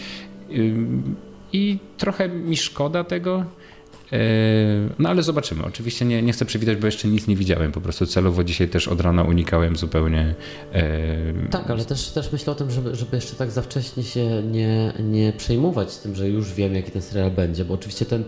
Ym, 0.50 1.14
I 1.52 1.78
trochę 1.98 2.28
mi 2.28 2.57
szkoda 2.57 3.04
tego, 3.04 3.44
no 4.98 5.08
ale 5.08 5.22
zobaczymy. 5.22 5.64
Oczywiście 5.64 6.04
nie, 6.04 6.22
nie 6.22 6.32
chcę 6.32 6.44
przewidzieć, 6.44 6.78
bo 6.78 6.86
jeszcze 6.86 7.08
nic 7.08 7.26
nie 7.26 7.36
widziałem. 7.36 7.72
Po 7.72 7.80
prostu 7.80 8.06
celowo 8.06 8.44
dzisiaj 8.44 8.68
też 8.68 8.88
od 8.88 9.00
rana 9.00 9.22
unikałem 9.22 9.76
zupełnie. 9.76 10.34
e, 10.72 11.48
Tak, 11.50 11.70
ale 11.70 11.84
też, 11.84 12.10
też 12.10 12.32
myślę 12.32 12.52
o 12.52 12.56
tym, 12.56 12.70
żeby, 12.70 12.94
żeby 12.94 13.16
jeszcze 13.16 13.36
tak 13.36 13.50
za 13.50 13.62
wcześnie 13.62 14.02
się 14.02 14.42
nie, 14.42 14.92
nie 15.00 15.32
przejmować 15.32 15.96
tym, 15.96 16.14
że 16.14 16.28
już 16.28 16.52
wiem, 16.52 16.74
jaki 16.74 16.90
ten 16.90 17.02
serial 17.02 17.30
będzie, 17.30 17.64
bo 17.64 17.74
oczywiście 17.74 18.04
ten 18.04 18.24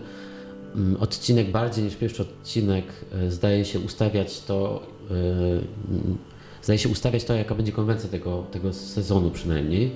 mm, 0.75 1.01
odcinek 1.01 1.51
bardziej 1.51 1.83
niż 1.83 1.95
pierwszy 1.95 2.21
odcinek 2.21 2.85
e, 3.13 3.31
zdaje 3.31 3.65
się 3.65 3.79
ustawiać 3.79 4.41
to, 4.41 4.83
e, 5.11 5.13
mm, 5.13 6.17
zdaje 6.63 6.79
się 6.79 6.89
ustawiać 6.89 7.23
to, 7.23 7.33
jaka 7.33 7.55
będzie 7.55 7.71
konwencja 7.71 8.09
tego, 8.09 8.45
tego 8.51 8.73
sezonu 8.73 9.31
przynajmniej. 9.31 9.91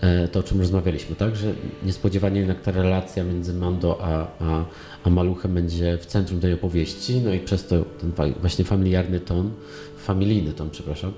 E, 0.00 0.28
to, 0.28 0.40
o 0.40 0.42
czym 0.42 0.60
rozmawialiśmy, 0.60 1.16
tak? 1.16 1.36
Że 1.36 1.54
niespodziewanie 1.82 2.38
jednak 2.38 2.60
ta 2.60 2.70
relacja 2.70 3.24
między 3.24 3.54
Mando 3.54 3.98
a, 4.02 4.26
a, 4.40 4.64
a 5.04 5.10
Maluchem 5.10 5.54
będzie 5.54 5.98
w 5.98 6.06
centrum 6.06 6.40
tej 6.40 6.52
opowieści, 6.52 7.20
no 7.24 7.34
i 7.34 7.40
przez 7.40 7.66
to 7.66 7.84
ten 8.00 8.12
właśnie 8.40 8.64
familiarny 8.64 9.20
ton, 9.20 9.50
familijny 9.98 10.52
ton, 10.52 10.70
przepraszam, 10.70 11.12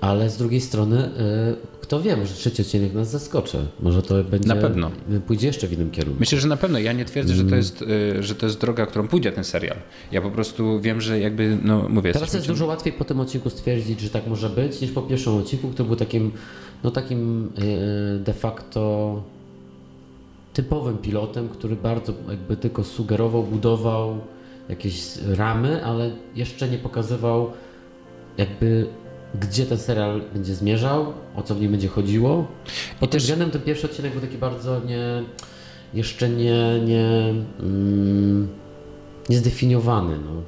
ale 0.00 0.30
z 0.30 0.36
drugiej 0.36 0.60
strony, 0.60 1.04
y, 1.04 1.80
kto 1.80 2.02
wie, 2.02 2.16
może 2.16 2.34
trzeci 2.34 2.62
odcinek 2.62 2.94
nas 2.94 3.10
zaskoczy. 3.10 3.58
Może 3.80 4.02
to 4.02 4.24
będzie. 4.24 4.48
Na 4.48 4.56
pewno. 4.56 4.90
Pójdzie 5.26 5.46
jeszcze 5.46 5.66
w 5.66 5.72
innym 5.72 5.90
kierunku. 5.90 6.20
Myślę, 6.20 6.40
że 6.40 6.48
na 6.48 6.56
pewno. 6.56 6.78
Ja 6.78 6.92
nie 6.92 7.04
twierdzę, 7.04 7.34
że 7.34 7.42
to 7.42 7.48
mm. 7.48 7.58
jest, 7.58 7.82
y, 7.82 8.22
że 8.22 8.34
to 8.34 8.46
jest 8.46 8.60
droga, 8.60 8.86
którą 8.86 9.08
pójdzie 9.08 9.32
ten 9.32 9.44
serial. 9.44 9.76
Ja 10.12 10.22
po 10.22 10.30
prostu 10.30 10.80
wiem, 10.80 11.00
że 11.00 11.20
jakby, 11.20 11.58
no 11.62 11.88
mówię. 11.88 12.12
Teraz 12.12 12.34
jest 12.34 12.46
dużo 12.46 12.66
łatwiej 12.66 12.92
po 12.92 13.04
tym 13.04 13.20
odcinku 13.20 13.50
stwierdzić, 13.50 14.00
że 14.00 14.10
tak 14.10 14.26
może 14.26 14.50
być, 14.50 14.80
niż 14.80 14.90
po 14.90 15.02
pierwszym 15.02 15.34
odcinku, 15.34 15.68
który 15.68 15.86
był 15.86 15.96
takim, 15.96 16.32
no 16.84 16.90
takim 16.90 17.52
y, 17.58 18.18
de 18.18 18.32
facto 18.32 19.22
typowym 20.52 20.98
pilotem, 20.98 21.48
który 21.48 21.76
bardzo 21.76 22.12
jakby 22.28 22.56
tylko 22.56 22.84
sugerował, 22.84 23.42
budował 23.42 24.18
jakieś 24.68 25.16
ramy, 25.36 25.84
ale 25.84 26.10
jeszcze 26.34 26.68
nie 26.68 26.78
pokazywał 26.78 27.50
jakby 28.38 28.86
gdzie 29.34 29.66
ten 29.66 29.78
serial 29.78 30.20
będzie 30.32 30.54
zmierzał, 30.54 31.12
o 31.36 31.42
co 31.42 31.54
w 31.54 31.60
nim 31.60 31.70
będzie 31.70 31.88
chodziło. 31.88 32.46
Pod 33.00 33.10
tym 33.10 33.20
względem 33.20 33.50
ten 33.50 33.62
pierwszy 33.62 33.86
odcinek 33.86 34.12
był 34.12 34.20
taki 34.20 34.38
bardzo 34.38 34.80
nie, 34.80 35.22
jeszcze 35.94 36.28
nie, 36.28 36.80
nie, 36.84 37.34
mm, 37.60 38.48
niezdefiniowany. 39.28 40.18
No. 40.18 40.42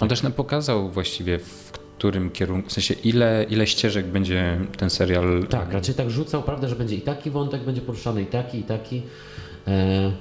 On 0.00 0.08
też 0.08 0.22
nam 0.22 0.32
pokazał 0.32 0.90
właściwie 0.90 1.38
w 1.38 1.75
którym 1.98 2.30
kierunku, 2.30 2.68
w 2.68 2.72
sensie 2.72 2.94
ile, 2.94 3.46
ile 3.50 3.66
ścieżek 3.66 4.06
będzie 4.06 4.60
ten 4.76 4.90
serial. 4.90 5.46
Tak, 5.50 5.72
raczej 5.72 5.94
tak 5.94 6.10
rzucał, 6.10 6.42
prawda, 6.42 6.68
że 6.68 6.76
będzie 6.76 6.96
i 6.96 7.00
taki 7.00 7.30
wątek 7.30 7.64
będzie 7.64 7.80
poruszany, 7.80 8.22
i 8.22 8.26
taki, 8.26 8.58
i 8.58 8.62
taki. 8.62 9.02
E, 9.66 10.12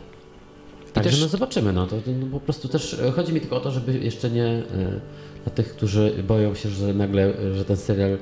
Także 0.93 1.11
też... 1.11 1.21
no 1.21 1.27
zobaczymy, 1.27 1.73
no 1.73 1.87
to, 1.87 1.95
no, 2.19 2.27
po 2.31 2.39
prostu 2.39 2.67
też 2.67 3.01
chodzi 3.15 3.33
mi 3.33 3.41
tylko 3.41 3.55
o 3.57 3.59
to, 3.59 3.71
żeby 3.71 3.99
jeszcze 3.99 4.29
nie 4.29 4.45
e, 4.45 4.63
dla 5.43 5.53
tych, 5.55 5.69
którzy 5.75 6.23
boją 6.27 6.55
się, 6.55 6.69
że 6.69 6.93
nagle, 6.93 7.33
że 7.55 7.65
ten 7.65 7.77
serial 7.77 8.17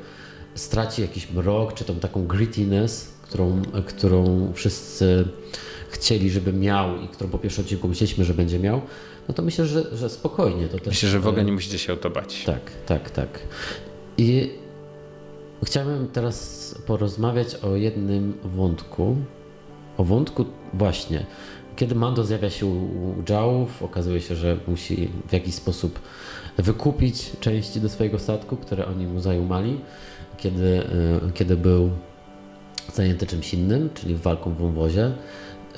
straci 0.55 1.01
jakiś 1.01 1.31
mrok, 1.31 1.73
czy 1.73 1.85
tą 1.85 1.95
taką 1.95 2.27
grittiness, 2.27 3.13
którą, 3.21 3.61
którą 3.85 4.51
wszyscy 4.53 5.25
chcieli, 5.89 6.29
żeby 6.29 6.53
miał 6.53 7.01
i 7.01 7.07
którą 7.07 7.29
po 7.29 7.37
pierwszym 7.37 7.63
odcinku 7.63 7.87
myśleliśmy, 7.87 8.25
że 8.25 8.33
będzie 8.33 8.59
miał, 8.59 8.81
no 9.27 9.33
to 9.33 9.41
myślę, 9.41 9.65
że, 9.65 9.97
że 9.97 10.09
spokojnie. 10.09 10.67
To 10.67 10.77
też, 10.77 10.87
myślę, 10.87 11.09
że 11.09 11.19
w 11.19 11.27
ogóle 11.27 11.45
nie 11.45 11.51
musicie 11.51 11.77
się 11.77 11.93
o 11.93 11.97
to 11.97 12.09
bać. 12.09 12.43
Tak, 12.45 12.71
tak, 12.85 13.09
tak. 13.09 13.39
I 14.17 14.51
chciałbym 15.65 16.07
teraz 16.07 16.75
porozmawiać 16.85 17.55
o 17.55 17.75
jednym 17.75 18.37
wątku. 18.43 19.15
O 19.97 20.03
wątku 20.03 20.45
właśnie, 20.73 21.25
kiedy 21.75 21.95
Mando 21.95 22.23
zjawia 22.23 22.49
się 22.49 22.65
u 22.65 23.23
Jałów, 23.29 23.83
okazuje 23.83 24.21
się, 24.21 24.35
że 24.35 24.57
musi 24.67 25.09
w 25.27 25.33
jakiś 25.33 25.55
sposób 25.55 25.99
wykupić 26.57 27.31
części 27.39 27.81
do 27.81 27.89
swojego 27.89 28.19
statku, 28.19 28.57
które 28.57 28.85
oni 28.85 29.07
mu 29.07 29.19
zajumali, 29.19 29.79
kiedy, 30.37 30.83
e, 31.27 31.31
kiedy 31.33 31.57
był 31.57 31.89
zajęty 32.93 33.27
czymś 33.27 33.53
innym, 33.53 33.89
czyli 33.93 34.15
walką 34.15 34.53
w 34.53 34.57
wąwozie, 34.57 35.11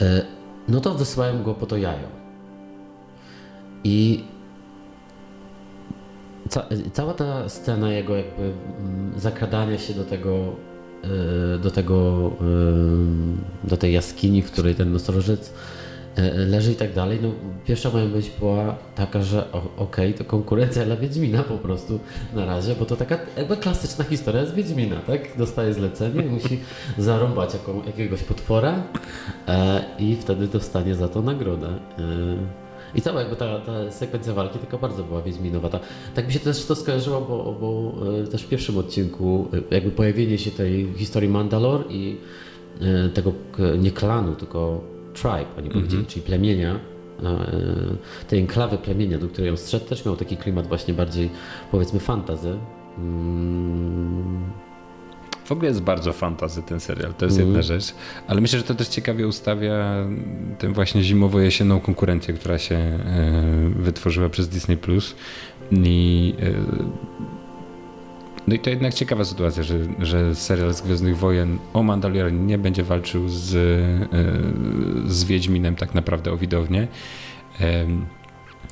e, 0.02 0.26
no 0.68 0.82
to 0.82 0.94
wysyłają 0.94 1.44
go 1.44 1.54
po 1.54 1.66
to 1.66 1.78
jajo. 1.78 2.25
I 3.86 4.24
ca 6.50 6.66
cała 6.94 7.14
ta 7.14 7.50
scena 7.50 7.94
jego 7.94 8.16
jakby 8.16 8.44
mm, 8.44 9.20
zakradania 9.20 9.78
się 9.78 9.94
do 9.94 10.04
tego 10.04 10.56
e, 11.04 11.58
do 11.60 11.72
tego 11.72 12.32
do 13.64 13.78
tej 13.78 13.94
jaskini, 13.94 14.42
w 14.42 14.52
której 14.52 14.76
ten 14.76 14.92
nosorożec 14.92 15.54
E, 16.16 16.46
leży 16.46 16.72
i 16.72 16.76
tak 16.76 16.94
dalej, 16.94 17.20
no 17.22 17.32
pierwsza 17.66 17.90
moja 17.90 18.06
myśl 18.06 18.30
była 18.40 18.76
taka, 18.96 19.22
że 19.22 19.52
okej, 19.52 19.66
okay, 19.78 20.14
to 20.14 20.24
konkurencja 20.26 20.86
dla 20.86 20.98
Wiedźmina 20.98 21.44
po 21.44 21.58
prostu 21.58 22.00
na 22.34 22.46
razie, 22.46 22.76
bo 22.76 22.86
to 22.86 22.96
taka 22.96 23.18
jakby 23.38 23.58
klasyczna 23.58 24.04
historia 24.04 24.46
z 24.46 24.52
Wiedźmina, 24.52 24.96
tak? 24.96 25.38
Dostaje 25.38 25.74
zlecenie 25.74 26.22
i 26.22 26.30
musi 26.30 26.60
zarąbać 26.98 27.54
jaką, 27.54 27.84
jakiegoś 27.86 28.24
potwora 28.24 28.84
e, 29.48 29.84
i 30.00 30.16
wtedy 30.16 30.48
dostanie 30.48 30.96
za 30.96 31.08
to 31.08 31.22
nagrodę. 31.22 31.68
E, 31.68 32.65
i 32.96 33.02
cała 33.02 33.20
jakby 33.20 33.36
ta, 33.36 33.60
ta 33.60 33.92
sekwencja 33.92 34.34
walki 34.34 34.60
taka 34.60 34.78
bardzo 34.78 35.04
była 35.04 35.22
Wiedźminowa. 35.22 35.70
Ta, 35.70 35.80
tak 36.16 36.28
mi 36.28 36.34
się 36.34 36.40
też 36.40 36.66
to 36.66 36.76
skojarzyło, 36.76 37.22
bo, 37.22 37.58
bo 37.62 37.94
e, 38.24 38.28
też 38.28 38.44
w 38.44 38.50
pierwszym 38.50 38.78
odcinku 38.78 39.48
e, 39.72 39.76
jakby 39.76 39.92
pojawienie 39.92 40.38
się 40.38 40.52
tej 40.52 40.94
historii 40.96 41.30
Mandalor 41.30 41.86
i 41.90 42.18
e, 42.82 43.10
tego 43.10 43.34
nie 43.78 43.92
klanu, 43.92 44.36
tylko 44.36 44.82
tribe, 45.14 45.46
oni 45.58 45.70
powiedzieli, 45.70 45.96
mm 45.96 46.06
-hmm. 46.06 46.14
czyli 46.14 46.26
plemienia, 46.26 46.80
tej 48.28 48.40
enklawy 48.40 48.78
plemienia, 48.78 49.18
do 49.18 49.28
której 49.28 49.50
on 49.50 49.58
strzedł, 49.58 49.86
też 49.86 50.06
miał 50.06 50.16
taki 50.16 50.38
klimat 50.38 50.68
właśnie 50.68 50.94
bardziej, 50.94 51.30
powiedzmy, 51.72 52.00
fantazy. 52.00 52.58
W 55.46 55.52
ogóle 55.52 55.68
jest 55.68 55.82
bardzo 55.82 56.14
fantazy 56.14 56.64
ten 56.64 56.80
serial, 56.80 57.14
to 57.14 57.26
jest 57.26 57.38
mm. 57.38 57.48
jedna 57.48 57.62
rzecz, 57.62 57.96
ale 58.28 58.42
myślę, 58.42 58.60
że 58.60 58.66
to 58.66 58.76
też 58.76 58.88
ciekawie 58.88 59.28
ustawia 59.28 60.06
tę 60.60 60.74
właśnie 60.74 61.04
zimowo-jesienną 61.04 61.80
konkurencję, 61.80 62.34
która 62.34 62.58
się 62.58 62.76
e, 62.76 63.70
wytworzyła 63.76 64.30
przez 64.30 64.50
Disney+. 64.50 64.78
Plus 64.78 65.16
i 65.72 66.34
e, 66.40 66.52
no 68.48 68.56
i 68.56 68.60
to 68.60 68.70
jednak 68.70 68.94
ciekawa 68.94 69.26
sytuacja, 69.26 69.64
że, 69.64 69.80
że 70.00 70.36
serial 70.36 70.74
z 70.74 70.82
Gwiezdnych 70.82 71.18
Wojen 71.18 71.58
o 71.74 71.84
Mandalorianie 71.84 72.40
nie 72.40 72.58
będzie 72.58 72.84
walczył 72.84 73.30
z, 73.30 73.56
e, 73.56 75.10
z 75.10 75.24
Wiedźminem 75.24 75.76
tak 75.76 75.96
naprawdę 75.96 76.32
o 76.32 76.38
widownię. 76.38 76.88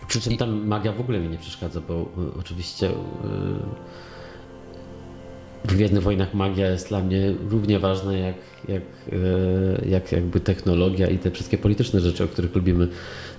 Przy 0.08 0.22
czym 0.22 0.38
tam 0.38 0.68
magia 0.68 0.92
w 0.92 1.00
ogóle 1.00 1.20
mi 1.20 1.30
nie 1.30 1.38
przeszkadza, 1.38 1.82
bo 1.88 2.10
oczywiście 2.40 2.90
w 5.64 5.76
Gwiezdnych 5.76 6.04
Wojnach 6.04 6.34
magia 6.34 6.72
jest 6.72 6.90
dla 6.90 7.00
mnie 7.00 7.34
równie 7.50 7.80
ważna 7.80 8.14
jak, 8.14 8.36
jak, 8.68 8.82
jak 9.90 10.12
jakby 10.12 10.40
technologia 10.40 11.08
i 11.08 11.18
te 11.18 11.32
wszystkie 11.32 11.58
polityczne 11.58 12.00
rzeczy, 12.00 12.24
o 12.24 12.28
których 12.28 12.56
lubimy 12.56 12.88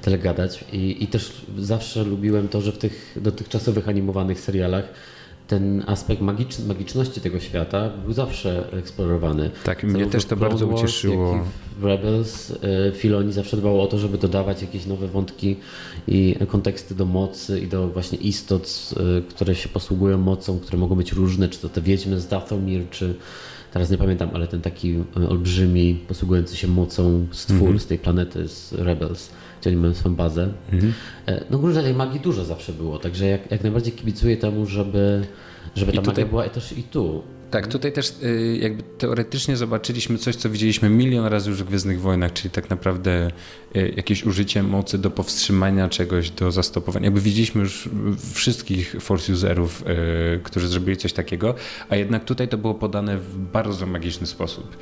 tyle 0.02 0.18
gadać. 0.18 0.64
I, 0.72 1.04
I 1.04 1.06
też 1.06 1.32
zawsze 1.58 2.04
lubiłem 2.04 2.48
to, 2.48 2.60
że 2.60 2.72
w 2.72 2.78
tych 2.78 3.16
dotychczasowych 3.16 3.88
animowanych 3.88 4.40
serialach 4.40 4.84
ten 5.46 5.84
aspekt 5.86 6.20
magicz, 6.22 6.58
magiczności 6.58 7.20
tego 7.20 7.40
świata 7.40 7.90
był 8.04 8.12
zawsze 8.12 8.72
eksplorowany. 8.72 9.50
Tak, 9.64 9.82
mnie 9.82 10.06
też 10.06 10.24
to 10.24 10.36
bardzo 10.36 10.66
Wars, 10.66 10.80
ucieszyło. 10.80 11.44
w 11.80 11.84
Rebels 11.84 12.50
e, 12.50 12.92
Filoni 12.92 13.32
zawsze 13.32 13.56
dbało 13.56 13.82
o 13.82 13.86
to, 13.86 13.98
żeby 13.98 14.18
dodawać 14.18 14.62
jakieś 14.62 14.86
nowe 14.86 15.08
wątki 15.08 15.56
i 16.08 16.36
konteksty 16.48 16.94
do 16.94 17.04
mocy 17.06 17.60
i 17.60 17.66
do 17.66 17.88
właśnie 17.88 18.18
istot, 18.18 18.90
e, 18.96 19.22
które 19.22 19.54
się 19.54 19.68
posługują 19.68 20.18
mocą, 20.18 20.58
które 20.58 20.78
mogą 20.78 20.94
być 20.94 21.12
różne, 21.12 21.48
czy 21.48 21.58
to 21.58 21.68
te 21.68 21.80
wiedźmy 21.80 22.20
z 22.20 22.28
Dathomir, 22.28 22.82
czy 22.90 23.14
teraz 23.72 23.90
nie 23.90 23.98
pamiętam, 23.98 24.30
ale 24.34 24.48
ten 24.48 24.60
taki 24.60 24.94
e, 25.16 25.28
olbrzymi, 25.28 26.04
posługujący 26.08 26.56
się 26.56 26.68
mocą 26.68 27.26
stwór 27.32 27.62
mm 27.62 27.76
-hmm. 27.76 27.82
z 27.82 27.86
tej 27.86 27.98
planety, 27.98 28.48
z 28.48 28.72
Rebels 28.72 29.30
mają 29.72 29.94
swoją 29.94 30.14
bazę. 30.14 30.48
Mhm. 30.72 30.92
E, 31.26 31.44
no 31.50 31.58
górze 31.58 31.82
tej 31.82 31.94
magii 31.94 32.20
dużo 32.20 32.44
zawsze 32.44 32.72
było, 32.72 32.98
także 32.98 33.26
jak, 33.26 33.50
jak 33.50 33.62
najbardziej 33.62 33.92
kibicuję 33.92 34.36
temu, 34.36 34.66
żeby, 34.66 35.24
żeby 35.74 35.92
ta 35.92 35.98
tutaj... 35.98 36.14
magia 36.14 36.26
była 36.26 36.48
też 36.48 36.78
i 36.78 36.82
tu. 36.82 37.22
Tak, 37.54 37.66
tutaj 37.66 37.92
też 37.92 38.12
y, 38.22 38.58
jakby 38.60 38.82
teoretycznie 38.98 39.56
zobaczyliśmy 39.56 40.18
coś, 40.18 40.36
co 40.36 40.50
widzieliśmy 40.50 40.90
milion 40.90 41.26
razy 41.26 41.50
już 41.50 41.62
w 41.62 41.66
Gwiezdnych 41.66 42.00
Wojnach, 42.00 42.32
czyli 42.32 42.50
tak 42.50 42.70
naprawdę 42.70 43.30
y, 43.76 43.92
jakieś 43.96 44.24
użycie 44.24 44.62
mocy 44.62 44.98
do 44.98 45.10
powstrzymania 45.10 45.88
czegoś, 45.88 46.30
do 46.30 46.52
zastopowania. 46.52 47.04
Jakby 47.04 47.20
widzieliśmy 47.20 47.60
już 47.60 47.88
wszystkich 48.32 48.96
Force 49.00 49.32
Userów, 49.32 49.84
y, 50.36 50.40
którzy 50.42 50.68
zrobili 50.68 50.96
coś 50.96 51.12
takiego, 51.12 51.54
a 51.88 51.96
jednak 51.96 52.24
tutaj 52.24 52.48
to 52.48 52.58
było 52.58 52.74
podane 52.74 53.18
w 53.18 53.38
bardzo 53.38 53.86
magiczny 53.86 54.26
sposób. 54.26 54.76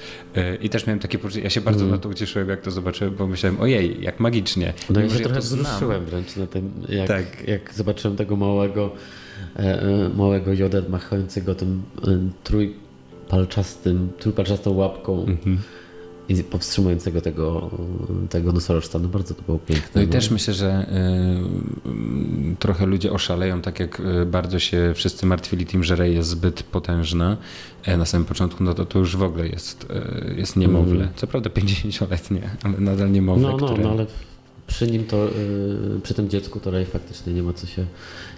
I 0.61 0.69
też 0.69 0.87
miałem 0.87 1.01
takie 1.01 1.19
poczucie, 1.19 1.41
ja 1.41 1.51
się 1.51 1.61
bardzo 1.61 1.81
mm. 1.81 1.91
na 1.91 1.99
to 1.99 2.09
ucieszyłem, 2.09 2.49
jak 2.49 2.61
to 2.61 2.71
zobaczyłem, 2.71 3.15
bo 3.15 3.27
myślałem, 3.27 3.61
ojej, 3.61 4.03
jak 4.03 4.21
magicznie. 4.21 4.73
No 4.91 5.05
i 5.05 5.11
się 5.11 5.21
trochę 5.21 5.41
wzruszyłem 5.41 6.05
wręcz 6.05 6.37
na 6.37 6.47
tym, 6.47 6.73
jak, 6.89 7.09
tak. 7.09 7.49
jak 7.49 7.75
zobaczyłem 7.75 8.17
tego 8.17 8.37
małego 8.37 8.91
małego 10.17 10.53
jodę 10.53 10.83
machającego 10.89 11.55
tym 11.55 11.83
e, 12.09 12.19
trójpalczastym, 12.45 14.09
trójpalczastą 14.19 14.71
łapką 14.71 15.25
mhm. 15.25 15.59
i 16.29 16.45
powstrzymującego 16.45 17.21
tego, 17.21 17.71
tego 18.31 18.53
nosorożca. 18.53 18.99
No 18.99 19.09
bardzo 19.09 19.35
to 19.35 19.43
było 19.43 19.59
piękne. 19.59 19.91
No 19.95 20.03
i 20.03 20.07
no. 20.07 20.13
też 20.13 20.31
myślę, 20.31 20.55
że 20.55 20.87
y, 22.53 22.57
trochę 22.59 22.87
ludzie 22.87 23.13
oszaleją, 23.13 23.61
tak 23.61 23.81
jak 23.81 24.03
bardzo 24.27 24.59
się 24.59 24.93
wszyscy 24.95 25.27
martwili 25.27 25.67
tym, 25.67 25.85
że 25.85 25.97
Rey 25.97 26.15
jest 26.15 26.29
zbyt 26.29 26.63
potężna 26.63 27.37
na 27.99 28.05
samym 28.05 28.25
początku, 28.27 28.65
no 28.65 28.75
to 28.75 28.87
to 28.87 28.99
już 28.99 29.17
w 29.17 29.23
ogóle 29.23 29.49
jest, 29.49 29.87
jest 30.37 30.57
niemowlę. 30.57 31.01
Mhm. 31.01 31.13
Co 31.17 31.27
prawda 31.27 31.51
50-letnie, 31.51 32.51
ale 32.63 32.81
nadal 32.81 33.13
niemowlę, 33.13 33.43
no, 33.43 33.57
no, 33.57 33.67
które... 33.67 33.83
no 33.83 33.91
ale 33.91 34.07
przy 34.67 34.87
nim 34.87 35.05
to, 35.05 35.25
yy, 35.25 36.01
przy 36.03 36.15
tym 36.15 36.29
dziecku 36.29 36.61
to 36.61 36.71
Ray 36.71 36.85
faktycznie 36.85 37.33
nie 37.33 37.43
ma 37.43 37.53
co 37.53 37.67
się, 37.67 37.87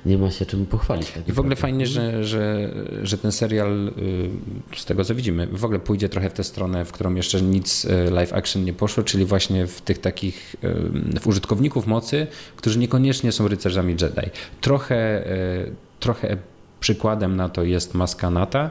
nie 0.06 0.18
ma 0.18 0.30
się 0.30 0.46
czym 0.46 0.66
pochwalić. 0.66 1.10
Tak 1.10 1.28
I 1.28 1.32
w 1.32 1.38
ogóle 1.38 1.56
fajnie, 1.56 1.86
że, 1.86 2.24
że, 2.24 2.74
że 3.02 3.18
ten 3.18 3.32
serial, 3.32 3.84
yy, 3.96 4.30
z 4.76 4.84
tego 4.84 5.04
co 5.04 5.14
widzimy, 5.14 5.46
w 5.46 5.64
ogóle 5.64 5.80
pójdzie 5.80 6.08
trochę 6.08 6.30
w 6.30 6.32
tę 6.32 6.44
stronę, 6.44 6.84
w 6.84 6.92
którą 6.92 7.14
jeszcze 7.14 7.42
nic 7.42 7.84
yy, 7.84 8.10
live 8.10 8.32
action 8.32 8.64
nie 8.64 8.72
poszło, 8.72 9.04
czyli 9.04 9.24
właśnie 9.24 9.66
w 9.66 9.80
tych 9.80 9.98
takich, 9.98 10.56
w 11.20 11.26
użytkowników 11.26 11.86
mocy, 11.86 12.26
którzy 12.56 12.78
niekoniecznie 12.78 13.32
są 13.32 13.48
rycerzami 13.48 13.92
Jedi. 13.92 14.30
Trochę, 14.60 15.24
trochę 16.00 16.36
przykładem 16.80 17.36
na 17.36 17.48
to 17.48 17.64
jest 17.64 17.94
Maska 17.94 18.30
Nata, 18.30 18.70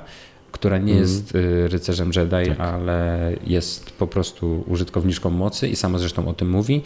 która 0.53 0.77
nie 0.77 0.91
mm. 0.91 1.03
jest 1.03 1.35
y, 1.35 1.67
rycerzem 1.67 2.11
Jedi, 2.15 2.49
tak. 2.49 2.59
ale 2.59 3.33
jest 3.47 3.91
po 3.91 4.07
prostu 4.07 4.63
użytkowniczką 4.67 5.29
mocy 5.29 5.67
i 5.67 5.75
sama 5.75 5.99
zresztą 5.99 6.27
o 6.27 6.33
tym 6.33 6.49
mówi. 6.49 6.81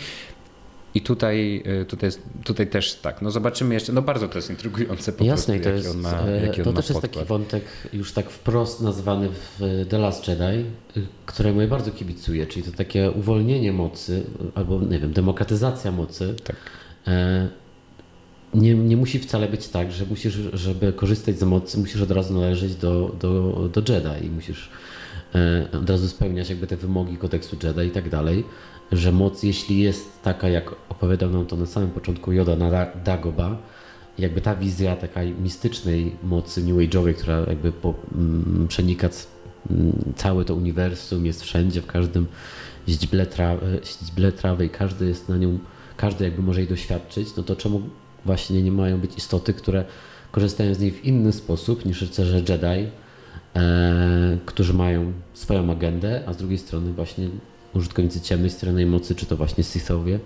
I 0.95 1.01
tutaj, 1.01 1.63
y, 1.81 1.85
tutaj, 1.85 2.09
tutaj 2.43 2.67
też 2.67 2.95
tak, 2.95 3.21
no 3.21 3.31
zobaczymy 3.31 3.73
jeszcze, 3.73 3.93
no 3.93 4.01
bardzo 4.01 4.27
to 4.27 4.38
jest 4.38 4.49
intrygujące 4.49 5.11
po 5.11 5.23
Jasne, 5.23 5.53
prostu, 5.59 5.69
to 5.69 5.75
jest, 5.75 5.91
on 5.91 6.01
ma, 6.01 6.27
e, 6.27 6.45
jaki 6.45 6.61
on 6.61 6.65
to 6.65 6.71
ma 6.71 6.75
też 6.75 6.88
podkład. 6.88 7.03
jest 7.03 7.13
taki 7.13 7.27
wątek 7.27 7.63
już 7.93 8.11
tak 8.11 8.29
wprost 8.29 8.81
nazwany 8.81 9.29
w 9.29 9.85
The 9.89 9.97
Last 9.97 10.27
Jedi, 10.27 10.65
y, 10.97 11.07
któremu 11.25 11.61
ja 11.61 11.67
bardzo 11.67 11.91
kibicuję, 11.91 12.47
czyli 12.47 12.65
to 12.65 12.77
takie 12.77 13.11
uwolnienie 13.11 13.73
mocy, 13.73 14.23
albo 14.55 14.79
nie 14.81 14.99
wiem, 14.99 15.13
demokratyzacja 15.13 15.91
mocy. 15.91 16.35
Tak. 16.43 16.55
E, 17.07 17.47
nie, 18.53 18.73
nie 18.75 18.97
musi 18.97 19.19
wcale 19.19 19.47
być 19.47 19.67
tak, 19.67 19.91
że 19.91 20.05
musisz, 20.05 20.39
żeby 20.53 20.93
korzystać 20.93 21.39
z 21.39 21.43
mocy, 21.43 21.77
musisz 21.77 22.01
od 22.01 22.11
razu 22.11 22.33
należeć 22.33 22.75
do, 22.75 23.15
do, 23.19 23.53
do 23.73 23.93
Jedi 23.93 24.25
i 24.25 24.29
musisz 24.29 24.65
e, 24.65 24.97
od 25.81 25.89
razu 25.89 26.07
spełniać 26.07 26.49
jakby 26.49 26.67
te 26.67 26.77
wymogi 26.77 27.17
kodeksu 27.17 27.57
Jedi 27.63 27.88
i 27.88 27.91
tak 27.91 28.09
dalej, 28.09 28.43
że 28.91 29.11
moc, 29.11 29.43
jeśli 29.43 29.79
jest 29.79 30.23
taka, 30.23 30.49
jak 30.49 30.71
opowiadał 30.89 31.29
nam 31.29 31.45
to 31.45 31.55
na 31.55 31.65
samym 31.65 31.89
początku 31.89 32.31
Yoda 32.31 32.55
na 32.55 32.88
Dagoba, 33.05 33.57
jakby 34.17 34.41
ta 34.41 34.55
wizja 34.55 34.95
takiej 34.95 35.31
mistycznej 35.31 36.15
mocy 36.23 36.63
New 36.63 36.75
Age'owej, 36.75 37.13
która 37.13 37.39
jakby 37.39 37.71
po, 37.71 37.89
m, 37.89 38.43
mm, 38.47 38.67
przenika 38.67 39.09
mm, 39.69 40.13
całe 40.15 40.45
to 40.45 40.55
uniwersum, 40.55 41.25
jest 41.25 41.43
wszędzie, 41.43 41.81
w 41.81 41.85
każdym 41.85 42.27
źdźble, 42.88 43.25
tra, 43.25 43.57
źdźble 43.85 44.31
trawy 44.31 44.65
i 44.65 44.69
każdy 44.69 45.07
jest 45.07 45.29
na 45.29 45.38
nią, 45.38 45.59
każdy 45.97 46.25
jakby 46.25 46.41
może 46.41 46.59
jej 46.59 46.69
doświadczyć, 46.69 47.35
no 47.35 47.43
to 47.43 47.55
czemu 47.55 47.81
właśnie 48.25 48.63
nie 48.63 48.71
mają 48.71 48.99
być 48.99 49.17
istoty, 49.17 49.53
które 49.53 49.85
korzystają 50.31 50.73
z 50.73 50.79
niej 50.79 50.91
w 50.91 51.05
inny 51.05 51.31
sposób 51.31 51.85
niż 51.85 52.01
rycerze 52.01 52.38
Jedi, 52.38 52.65
e, 52.65 53.07
którzy 54.45 54.74
mają 54.74 55.14
swoją 55.34 55.72
agendę, 55.72 56.24
a 56.26 56.34
z 56.34 56.38
drugiej 56.38 56.58
strony 56.58 56.93
właśnie 56.93 57.30
użytkownicy 57.74 58.22
ciemnej 58.22 58.50
strony 58.50 58.86
mocy, 58.86 59.16
czy 59.16 59.26
to 59.26 59.38
właśnie 59.38 59.64
Sithowie, 59.64 60.20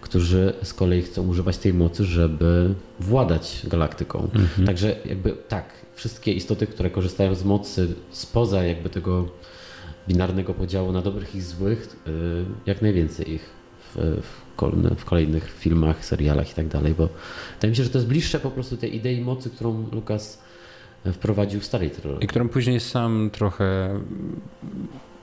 którzy 0.00 0.52
z 0.62 0.74
kolei 0.74 1.02
chcą 1.02 1.28
używać 1.28 1.56
tej 1.56 1.74
mocy, 1.74 2.04
żeby 2.04 2.74
władać 3.00 3.66
galaktyką. 3.68 4.28
Mhm. 4.34 4.66
Także 4.66 4.96
jakby 5.04 5.32
tak, 5.48 5.72
wszystkie 5.94 6.32
istoty, 6.32 6.66
które 6.66 6.90
korzystają 6.90 7.34
z 7.34 7.44
mocy 7.44 7.94
spoza 8.10 8.64
jakby 8.64 8.90
tego 8.90 9.28
binarnego 10.08 10.54
podziału 10.54 10.92
na 10.92 11.02
dobrych 11.02 11.34
i 11.34 11.40
złych, 11.40 11.96
e, 12.06 12.10
jak 12.66 12.82
najwięcej 12.82 13.30
ich 13.30 13.50
w, 13.94 14.20
w 14.22 14.46
w 14.96 15.04
kolejnych 15.04 15.50
filmach, 15.50 16.04
serialach 16.04 16.50
i 16.50 16.54
tak 16.54 16.68
dalej, 16.68 16.94
bo 16.98 17.08
wydaje 17.54 17.70
mi 17.70 17.76
się, 17.76 17.84
że 17.84 17.90
to 17.90 17.98
jest 17.98 18.08
bliższe 18.08 18.40
po 18.40 18.50
prostu 18.50 18.76
tej 18.76 18.96
idei 18.96 19.20
mocy, 19.20 19.50
którą 19.50 19.86
Lukas 19.92 20.38
e, 20.42 20.45
wprowadził 21.12 21.60
starej 21.60 21.90
trylogii. 21.90 22.24
I 22.24 22.28
którą 22.28 22.48
później 22.48 22.80
sam 22.80 23.30
trochę 23.32 24.00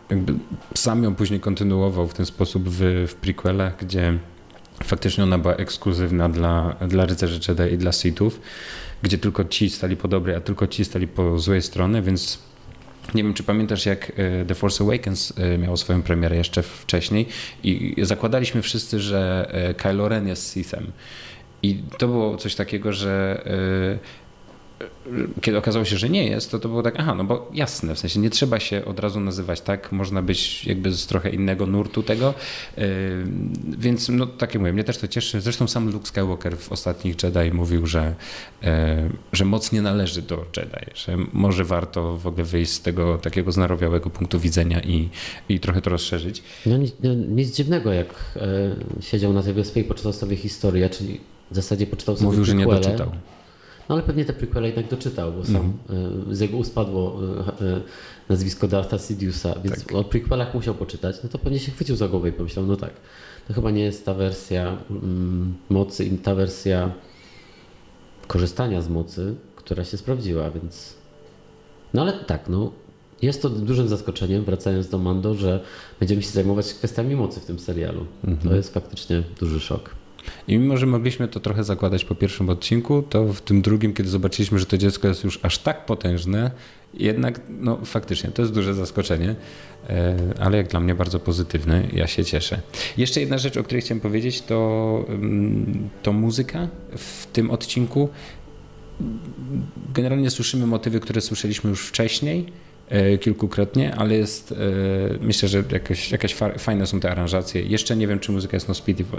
jakby 0.10 0.34
sam 0.76 1.04
ją 1.04 1.16
później 1.16 1.40
kontynuował 1.40 2.08
w 2.08 2.14
ten 2.14 2.26
sposób 2.26 2.70
w, 2.70 3.06
w 3.08 3.16
prequelach, 3.16 3.78
gdzie 3.78 4.18
faktycznie 4.84 5.24
ona 5.24 5.38
była 5.38 5.56
ekskluzywna 5.56 6.30
dla, 6.30 6.76
dla 6.88 7.06
rycerzy 7.06 7.40
Jedi 7.48 7.74
i 7.74 7.78
dla 7.78 7.92
Sithów, 7.92 8.42
gdzie 9.02 9.18
tylko 9.18 9.44
ci 9.44 9.70
stali 9.70 9.98
po 9.98 10.08
dobrej, 10.08 10.36
a 10.36 10.42
tylko 10.42 10.68
ci 10.68 10.86
stali 10.86 11.08
po 11.08 11.40
złej 11.40 11.62
stronie, 11.62 12.02
więc 12.02 12.40
nie 13.16 13.24
wiem, 13.24 13.34
czy 13.34 13.44
pamiętasz, 13.44 13.86
jak 13.86 14.12
e, 14.16 14.46
The 14.46 14.56
Force 14.56 14.84
Awakens 14.84 15.34
e, 15.38 15.58
miało 15.58 15.78
swoją 15.78 16.02
premierę 16.02 16.36
jeszcze 16.36 16.64
wcześniej 16.64 17.28
i 17.64 17.96
zakładaliśmy 18.02 18.62
wszyscy, 18.62 19.00
że 19.00 19.50
e, 19.52 19.74
Kylo 19.74 20.10
Ren 20.10 20.28
jest 20.28 20.54
Sithem. 20.54 20.92
I 21.64 21.84
to 21.98 22.08
było 22.08 22.38
coś 22.38 22.56
takiego, 22.56 22.94
że 22.94 23.44
kiedy 25.42 25.58
okazało 25.58 25.86
się, 25.86 25.98
że 25.98 26.10
nie 26.10 26.28
jest, 26.28 26.52
to 26.52 26.60
to 26.60 26.70
było 26.70 26.84
tak, 26.84 26.96
aha, 26.98 27.16
no 27.16 27.24
bo 27.24 27.52
jasne, 27.54 27.96
w 27.96 28.00
sensie 28.00 28.20
nie 28.20 28.30
trzeba 28.30 28.60
się 28.60 28.86
od 28.86 29.00
razu 29.00 29.20
nazywać 29.20 29.62
tak, 29.62 29.92
można 29.92 30.22
być 30.22 30.68
jakby 30.68 30.92
z 30.92 31.08
trochę 31.08 31.30
innego 31.30 31.66
nurtu 31.66 32.04
tego, 32.04 32.34
yy, 32.78 32.84
więc 33.78 34.10
no 34.10 34.28
tak 34.28 34.54
jak 34.54 34.62
mówię, 34.62 34.74
mnie 34.74 34.84
też 34.84 34.98
to 34.98 35.08
cieszy. 35.08 35.42
Zresztą 35.42 35.68
sam 35.68 35.92
Luke 35.92 36.06
Skywalker 36.06 36.58
w 36.58 36.72
ostatnich 36.72 37.24
Jedi 37.24 37.52
mówił, 37.54 37.88
że, 37.88 38.16
yy, 38.62 38.70
że 39.34 39.46
moc 39.46 39.72
nie 39.72 39.82
należy 39.82 40.22
do 40.22 40.46
Jedi, 40.58 40.92
że 40.96 41.18
może 41.34 41.66
warto 41.66 42.18
w 42.18 42.28
ogóle 42.28 42.44
wyjść 42.44 42.72
z 42.72 42.82
tego 42.82 43.18
takiego 43.18 43.52
znarowiałego 43.52 44.10
punktu 44.10 44.40
widzenia 44.40 44.82
i, 44.82 45.10
i 45.50 45.60
trochę 45.60 45.82
to 45.82 45.90
rozszerzyć. 45.90 46.44
No 46.66 46.78
nic, 46.78 46.94
no, 47.04 47.14
nic 47.14 47.56
dziwnego, 47.56 47.94
jak 47.94 48.08
e, 48.36 48.76
siedział 49.02 49.34
na 49.34 49.44
tej 49.44 49.54
wyspie 49.54 49.82
i 49.82 49.84
poczytał 49.84 50.14
sobie 50.14 50.36
historię, 50.36 50.90
czyli 50.90 51.20
w 51.52 51.56
zasadzie 51.56 51.88
poczytał 51.88 52.16
sobie 52.16 52.26
Mówił, 52.26 52.46
że 52.46 52.56
nie 52.56 52.66
doczytał. 52.66 53.12
No 53.90 53.96
ale 53.96 54.04
pewnie 54.04 54.26
te 54.26 54.34
prequele 54.34 54.68
jednak 54.68 54.90
doczytał, 54.90 55.32
bo 55.32 55.46
sam 55.46 55.74
mm. 55.90 56.36
z 56.36 56.40
jego 56.40 56.58
ust 56.58 56.76
padło 56.76 57.20
e, 57.62 57.66
e, 57.66 57.82
nazwisko 58.30 58.68
Dartha 58.68 58.98
Sidiousa, 58.98 59.56
więc 59.64 59.84
tak. 59.84 59.96
o 59.96 60.04
prequelach 60.04 60.54
musiał 60.54 60.76
poczytać, 60.76 61.16
no 61.24 61.30
to 61.30 61.38
pewnie 61.38 61.60
się 61.60 61.72
chwycił 61.72 61.96
za 61.96 62.08
głowę 62.08 62.30
i 62.30 62.32
pomyślał, 62.32 62.66
no 62.66 62.76
tak, 62.76 62.94
to 63.48 63.54
chyba 63.54 63.72
nie 63.72 63.84
jest 63.84 64.06
ta 64.06 64.14
wersja 64.14 64.78
mm, 64.90 65.56
mocy 65.70 66.06
i 66.06 66.18
ta 66.18 66.36
wersja 66.36 66.92
korzystania 68.28 68.82
z 68.82 68.90
mocy, 68.90 69.36
która 69.56 69.84
się 69.84 69.98
sprawdziła, 69.98 70.52
więc... 70.52 70.94
No 71.94 72.02
ale 72.02 72.14
tak, 72.14 72.50
no 72.50 72.72
jest 73.22 73.42
to 73.42 73.50
dużym 73.50 73.88
zaskoczeniem, 73.88 74.44
wracając 74.44 74.90
do 74.90 74.98
Mando, 74.98 75.36
że 75.36 75.60
będziemy 76.00 76.22
się 76.22 76.30
zajmować 76.30 76.74
kwestiami 76.74 77.16
mocy 77.16 77.40
w 77.40 77.46
tym 77.46 77.60
serialu. 77.60 78.06
To 78.44 78.56
jest 78.56 78.74
faktycznie 78.74 79.24
duży 79.40 79.60
szok. 79.60 79.96
I 80.48 80.58
mimo, 80.58 80.78
że 80.78 80.86
mogliśmy 80.86 81.28
to 81.28 81.40
trochę 81.40 81.64
zakładać 81.64 82.06
po 82.06 82.16
pierwszym 82.16 82.50
odcinku, 82.50 83.04
to 83.10 83.34
w 83.34 83.42
tym 83.42 83.62
drugim, 83.62 83.94
kiedy 83.94 84.10
zobaczyliśmy, 84.10 84.60
że 84.60 84.66
to 84.66 84.78
dziecko 84.78 85.08
jest 85.08 85.24
już 85.24 85.40
aż 85.42 85.58
tak 85.58 85.86
potężne, 85.86 86.52
jednak 86.94 87.42
no, 87.50 87.80
faktycznie 87.86 88.32
to 88.32 88.42
jest 88.42 88.54
duże 88.54 88.74
zaskoczenie, 88.74 89.36
e, 89.90 90.16
ale 90.40 90.58
jak 90.58 90.68
dla 90.68 90.80
mnie 90.80 90.96
bardzo 90.96 91.20
pozytywne. 91.20 91.84
Ja 91.94 92.08
się 92.08 92.26
cieszę. 92.26 92.62
Jeszcze 92.98 93.20
jedna 93.20 93.38
rzecz, 93.38 93.58
o 93.58 93.64
której 93.64 93.82
chciałem 93.82 94.02
powiedzieć, 94.02 94.42
to, 94.42 95.06
mm, 95.08 95.90
to 96.04 96.14
muzyka 96.14 96.68
w 96.98 97.28
tym 97.34 97.52
odcinku. 97.52 98.10
Generalnie 99.94 100.30
słyszymy 100.30 100.68
motywy, 100.68 101.00
które 101.00 101.22
słyszeliśmy 101.22 101.70
już 101.70 101.88
wcześniej 101.88 102.46
kilkukrotnie, 103.22 103.96
ale 103.96 104.16
jest, 104.16 104.52
e, 104.52 104.56
myślę, 105.22 105.50
że 105.50 105.64
jakoś, 105.72 106.12
jakaś 106.12 106.36
fajne 106.58 106.88
są 106.88 107.00
te 107.00 107.12
aranżacje. 107.12 107.62
Jeszcze 107.62 107.96
nie 107.96 108.08
wiem, 108.08 108.20
czy 108.20 108.32
muzyka 108.32 108.58
jest 108.58 108.68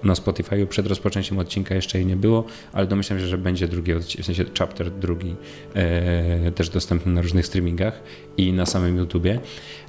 na 0.04 0.14
Spotify, 0.14 0.66
przed 0.66 0.86
rozpoczęciem 0.86 1.38
odcinka 1.38 1.74
jeszcze 1.74 1.98
jej 1.98 2.06
nie 2.06 2.16
było, 2.16 2.44
ale 2.72 2.86
domyślam 2.86 3.18
się, 3.18 3.26
że 3.26 3.38
będzie 3.38 3.68
drugi, 3.68 3.94
w 3.94 4.24
sensie 4.24 4.44
chapter 4.58 4.90
drugi 4.90 5.36
e, 5.74 6.52
też 6.52 6.70
dostępny 6.70 7.12
na 7.12 7.22
różnych 7.22 7.46
streamingach 7.46 8.00
i 8.36 8.52
na 8.52 8.66
samym 8.66 8.96
YouTubie, 8.96 9.40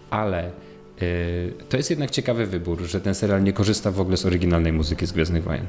ale 0.10 0.52
to 1.70 1.78
jest 1.78 1.90
jednak 1.90 2.12
ciekawy 2.12 2.46
wybór, 2.46 2.82
że 2.82 3.02
ten 3.02 3.16
serial 3.16 3.44
nie 3.44 3.54
korzysta 3.54 3.92
w 3.92 4.00
ogóle 4.00 4.18
z 4.18 4.26
oryginalnej 4.26 4.74
muzyki 4.74 5.06
z 5.06 5.12
Gwiezdnych 5.12 5.44
Wojen. 5.44 5.66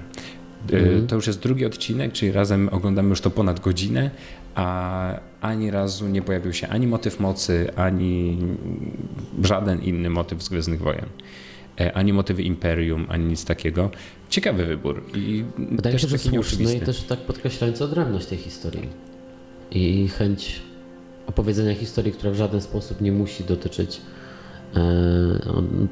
Mm. 0.72 1.06
To 1.06 1.16
już 1.16 1.26
jest 1.26 1.40
drugi 1.40 1.64
odcinek, 1.64 2.12
czyli 2.12 2.32
razem 2.32 2.68
oglądamy 2.68 3.08
już 3.08 3.20
to 3.20 3.30
ponad 3.30 3.60
godzinę, 3.60 4.10
a 4.56 5.20
ani 5.40 5.70
razu 5.70 6.08
nie 6.08 6.22
pojawił 6.22 6.52
się 6.52 6.68
ani 6.68 6.86
motyw 6.86 7.20
mocy, 7.20 7.70
ani 7.76 8.38
żaden 9.42 9.82
inny 9.82 10.10
motyw 10.10 10.42
z 10.42 10.48
Gwiezdnych 10.48 10.82
Wojen. 10.82 11.06
E, 11.80 11.92
ani 11.92 12.12
motywy 12.12 12.42
Imperium, 12.42 13.06
ani 13.08 13.24
nic 13.24 13.44
takiego. 13.44 13.90
Ciekawy 14.30 14.66
wybór. 14.66 15.02
I 15.14 15.44
Wydaje 15.58 15.94
mi 15.94 16.00
się, 16.00 16.08
że 16.08 16.18
słuszny 16.18 16.64
no 16.64 16.72
i 16.72 16.80
też 16.80 17.02
tak 17.02 17.18
podkreślający 17.18 17.84
odrębność 17.84 18.26
tej 18.26 18.38
historii. 18.38 18.88
I 19.70 20.08
chęć 20.08 20.62
opowiedzenia 21.26 21.74
historii, 21.74 22.12
która 22.12 22.32
w 22.32 22.34
żaden 22.34 22.60
sposób 22.60 23.00
nie 23.00 23.12
musi 23.12 23.44
dotyczyć 23.44 24.00
e, 24.76 24.80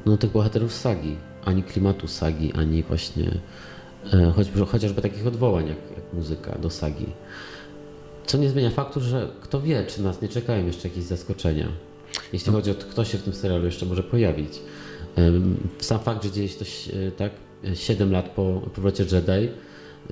no, 0.05 0.17
tych 0.17 0.31
bohaterów 0.31 0.73
sagi, 0.73 1.15
ani 1.45 1.63
klimatu 1.63 2.07
sagi, 2.07 2.53
ani 2.53 2.83
właśnie 2.83 3.31
e, 4.13 4.65
chociażby 4.65 5.01
takich 5.01 5.27
odwołań 5.27 5.67
jak, 5.67 5.77
jak 5.95 6.13
muzyka 6.13 6.57
do 6.57 6.69
sagi. 6.69 7.05
Co 8.25 8.37
nie 8.37 8.49
zmienia 8.49 8.69
faktu, 8.69 9.01
że 9.01 9.27
kto 9.41 9.61
wie, 9.61 9.83
czy 9.87 10.01
nas 10.01 10.21
nie 10.21 10.27
czekają 10.27 10.65
jeszcze 10.65 10.87
jakieś 10.87 11.03
zaskoczenia. 11.03 11.67
Jeśli 12.33 12.51
chodzi 12.51 12.71
o 12.71 12.73
to, 12.73 12.85
kto 12.85 13.05
się 13.05 13.17
w 13.17 13.23
tym 13.23 13.33
serialu 13.33 13.65
jeszcze 13.65 13.85
może 13.85 14.03
pojawić. 14.03 14.59
Sam 15.79 15.99
fakt, 15.99 16.23
że 16.23 16.31
dzieje 16.31 16.47
się 16.47 16.59
to 16.59 16.65
tak 17.17 17.31
7 17.73 18.11
lat 18.11 18.29
po 18.29 18.61
powrocie 18.75 19.03
Jedi, 19.03 19.49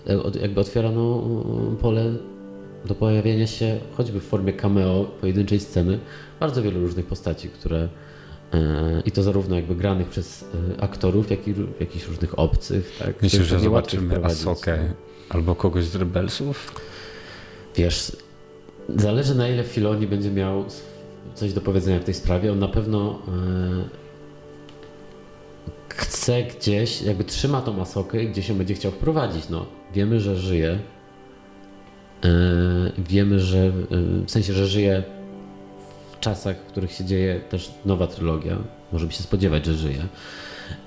e, 0.07 0.39
jakby 0.41 0.61
otwierano 0.61 1.23
pole 1.81 2.13
do 2.85 2.95
pojawienia 2.95 3.47
się 3.47 3.79
choćby 3.97 4.19
w 4.19 4.23
formie 4.23 4.53
cameo 4.53 5.03
pojedynczej 5.21 5.59
sceny 5.59 5.99
bardzo 6.39 6.63
wielu 6.63 6.79
różnych 6.79 7.05
postaci, 7.05 7.49
które 7.49 7.89
E, 8.53 9.01
I 9.05 9.11
to 9.11 9.23
zarówno 9.23 9.55
jakby 9.55 9.75
granych 9.75 10.07
przez 10.07 10.45
e, 10.77 10.81
aktorów, 10.81 11.31
jak 11.31 11.47
i 11.47 11.53
jakichś 11.79 12.07
różnych 12.07 12.39
obcych. 12.39 12.95
Tak? 12.99 13.21
Myślę, 13.21 13.43
że 13.43 13.59
zobaczymy 13.59 14.25
Asokę 14.25 14.77
no. 14.89 14.95
albo 15.29 15.55
kogoś 15.55 15.85
z 15.85 15.95
Rebelsów? 15.95 16.81
Wiesz, 17.75 18.17
zależy 18.89 19.35
na 19.35 19.47
ile 19.47 19.63
Filoni 19.63 20.07
będzie 20.07 20.31
miał 20.31 20.65
coś 21.35 21.53
do 21.53 21.61
powiedzenia 21.61 21.99
w 21.99 22.03
tej 22.03 22.13
sprawie. 22.13 22.51
On 22.51 22.59
na 22.59 22.67
pewno 22.67 23.19
e, 23.27 24.03
chce 25.87 26.43
gdzieś, 26.43 27.01
jakby 27.01 27.23
trzyma 27.23 27.61
tą 27.61 27.81
Asokę 27.81 28.23
i 28.23 28.29
gdzieś 28.29 28.49
ją 28.49 28.55
będzie 28.55 28.73
chciał 28.73 28.91
wprowadzić. 28.91 29.49
No, 29.49 29.65
wiemy, 29.93 30.19
że 30.19 30.37
żyje. 30.37 30.79
Wiemy, 32.97 33.39
że 33.39 33.71
w 34.25 34.31
sensie, 34.31 34.53
że 34.53 34.67
żyje 34.67 35.03
czasach, 36.19 36.57
w 36.57 36.65
których 36.65 36.91
się 36.91 37.05
dzieje 37.05 37.39
też 37.39 37.71
nowa 37.85 38.07
trylogia. 38.07 38.57
Możemy 38.91 39.11
się 39.11 39.23
spodziewać, 39.23 39.65
że 39.65 39.73
żyje. 39.73 40.07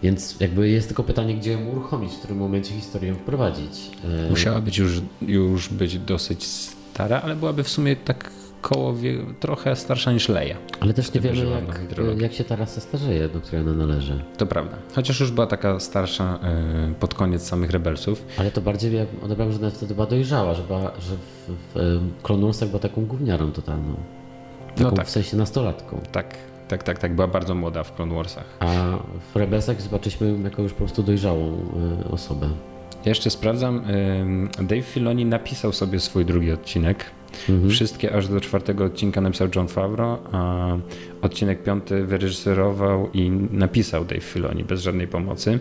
Więc 0.02 0.40
jakby 0.40 0.68
jest 0.68 0.86
tylko 0.86 1.02
pytanie, 1.02 1.34
gdzie 1.34 1.52
ją 1.52 1.66
uruchomić, 1.68 2.12
w 2.12 2.18
którym 2.18 2.38
momencie 2.38 2.74
historię 2.74 3.14
wprowadzić. 3.14 3.90
Musiała 4.30 4.60
być 4.60 4.78
już, 4.78 5.00
już 5.22 5.68
być 5.68 5.98
dosyć 5.98 6.46
stara, 6.96 7.20
ale 7.20 7.36
byłaby 7.36 7.62
w 7.62 7.68
sumie 7.68 7.96
tak 7.96 8.30
koło 8.62 8.94
trochę 9.40 9.76
starsza 9.76 10.12
niż 10.12 10.28
Leia. 10.28 10.56
Ale 10.80 10.94
też 10.94 11.14
nie 11.14 11.20
wiemy, 11.20 11.46
jak, 12.08 12.20
jak 12.20 12.32
się 12.32 12.44
ta 12.44 12.56
rasa 12.56 12.80
starzeje, 12.80 13.28
do 13.28 13.40
której 13.40 13.60
ona 13.60 13.72
należy. 13.72 14.24
To 14.36 14.46
prawda. 14.46 14.76
Chociaż 14.94 15.20
już 15.20 15.30
była 15.30 15.46
taka 15.46 15.80
starsza 15.80 16.38
e, 16.42 16.94
pod 17.00 17.14
koniec 17.14 17.42
samych 17.42 17.70
Rebelsów. 17.70 18.24
Ale 18.38 18.50
to 18.50 18.60
bardziej 18.60 18.94
ja 18.94 19.06
odebrałem, 19.22 19.52
że 19.52 19.70
wtedy 19.70 19.94
była 19.94 20.06
dojrzała, 20.06 20.54
że, 20.54 20.62
była, 20.62 20.80
że 20.80 21.16
w, 21.16 21.52
w 21.74 22.66
była 22.66 22.78
taką 22.80 23.06
gówniarą 23.06 23.52
totalną. 23.52 23.94
Taką 24.76 24.90
no 24.90 24.96
tak. 24.96 25.06
w 25.06 25.10
sensie 25.10 25.36
nastolatką. 25.36 26.00
Tak, 26.12 26.34
tak, 26.68 26.82
tak, 26.82 26.98
tak. 26.98 27.14
Była 27.14 27.28
bardzo 27.28 27.54
młoda 27.54 27.84
w 27.84 27.96
Clone 27.96 28.14
Warsach. 28.14 28.44
A 28.60 28.98
w 29.34 29.36
Rebelsach 29.36 29.82
zobaczyliśmy 29.82 30.38
jako 30.44 30.62
już 30.62 30.72
po 30.72 30.78
prostu 30.78 31.02
dojrzałą 31.02 31.58
y, 32.06 32.10
osobę. 32.10 32.48
Ja 33.06 33.10
jeszcze 33.10 33.30
sprawdzam. 33.30 33.82
Dave 34.62 34.82
Filoni 34.82 35.24
napisał 35.24 35.72
sobie 35.72 36.00
swój 36.00 36.24
drugi 36.24 36.52
odcinek. 36.52 37.04
Mhm. 37.48 37.70
Wszystkie 37.70 38.14
aż 38.16 38.28
do 38.28 38.40
czwartego 38.40 38.84
odcinka 38.84 39.20
napisał 39.20 39.48
John 39.56 39.68
Favreau, 39.68 40.18
a 40.32 40.68
odcinek 41.22 41.62
piąty 41.62 42.04
wyreżyserował 42.04 43.10
i 43.14 43.30
napisał 43.50 44.04
Dave 44.04 44.20
Filoni 44.20 44.64
bez 44.64 44.82
żadnej 44.82 45.08
pomocy. 45.08 45.58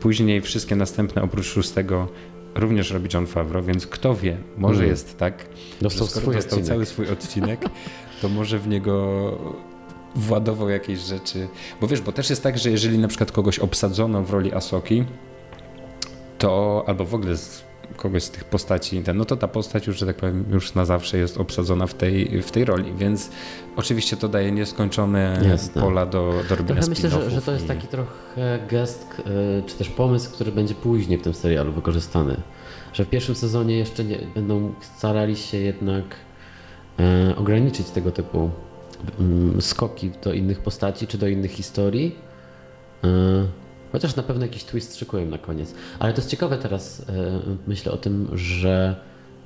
Później 0.00 0.40
wszystkie 0.40 0.76
następne 0.76 1.22
oprócz 1.22 1.46
szóstego 1.46 2.08
również 2.54 2.90
robi 2.90 3.08
John 3.14 3.26
Favreau, 3.26 3.64
więc 3.64 3.86
kto 3.86 4.14
wie, 4.14 4.36
może 4.56 4.74
mhm. 4.74 4.90
jest 4.90 5.18
tak, 5.18 5.46
dostał, 5.82 6.06
swój 6.06 6.34
dostał 6.34 6.60
cały 6.60 6.86
swój 6.86 7.08
odcinek, 7.08 7.64
to 8.22 8.28
może 8.28 8.58
w 8.58 8.68
niego 8.68 9.38
władował 10.14 10.68
jakieś 10.68 10.98
rzeczy. 10.98 11.48
Bo 11.80 11.86
wiesz, 11.86 12.00
bo 12.00 12.12
też 12.12 12.30
jest 12.30 12.42
tak, 12.42 12.58
że 12.58 12.70
jeżeli 12.70 12.98
na 12.98 13.08
przykład 13.08 13.32
kogoś 13.32 13.58
obsadzono 13.58 14.22
w 14.22 14.30
roli 14.30 14.52
Asoki, 14.52 15.04
to 16.44 16.84
albo 16.86 17.04
w 17.04 17.14
ogóle 17.14 17.36
z 17.36 17.64
kogoś 17.96 18.22
z 18.22 18.30
tych 18.30 18.44
postaci, 18.44 19.02
no 19.14 19.24
to 19.24 19.36
ta 19.36 19.48
postać 19.48 19.86
już, 19.86 19.98
że 19.98 20.06
tak 20.06 20.16
powiem, 20.16 20.44
już 20.50 20.74
na 20.74 20.84
zawsze 20.84 21.18
jest 21.18 21.38
obsadzona 21.38 21.86
w 21.86 21.94
tej, 21.94 22.42
w 22.42 22.50
tej 22.50 22.64
roli, 22.64 22.92
więc 22.98 23.30
oczywiście 23.76 24.16
to 24.16 24.28
daje 24.28 24.52
nieskończone 24.52 25.40
Jasne. 25.48 25.82
pola 25.82 26.06
do, 26.06 26.32
do 26.48 26.56
robienia 26.56 26.80
Trochę 26.80 26.88
myślę, 26.90 27.10
że, 27.10 27.30
że 27.30 27.42
to 27.42 27.52
jest 27.52 27.68
taki 27.68 27.86
trochę 27.86 28.58
gest, 28.70 29.06
e, 29.18 29.62
czy 29.66 29.76
też 29.76 29.88
pomysł, 29.88 30.32
który 30.32 30.52
będzie 30.52 30.74
później 30.74 31.18
w 31.18 31.22
tym 31.22 31.34
serialu 31.34 31.72
wykorzystany. 31.72 32.36
Że 32.92 33.04
w 33.04 33.08
pierwszym 33.08 33.34
sezonie 33.34 33.78
jeszcze 33.78 34.04
nie, 34.04 34.18
będą 34.34 34.74
starali 34.80 35.36
się 35.36 35.58
jednak 35.58 36.04
E, 37.00 37.36
ograniczyć 37.36 37.90
tego 37.90 38.12
typu 38.12 38.50
mm, 39.20 39.62
skoki 39.62 40.10
do 40.24 40.32
innych 40.32 40.60
postaci 40.60 41.06
czy 41.06 41.18
do 41.18 41.28
innych 41.28 41.50
historii. 41.50 42.16
E, 43.04 43.08
chociaż 43.94 44.16
na 44.16 44.22
pewno 44.22 44.44
jakiś 44.44 44.64
twist 44.64 44.96
szykują 44.98 45.26
na 45.26 45.38
koniec. 45.38 45.74
Ale 45.98 46.12
to 46.12 46.20
jest 46.20 46.30
ciekawe 46.30 46.58
teraz, 46.58 47.06
e, 47.08 47.40
myślę 47.66 47.92
o 47.92 47.96
tym, 47.96 48.28
że, 48.32 48.96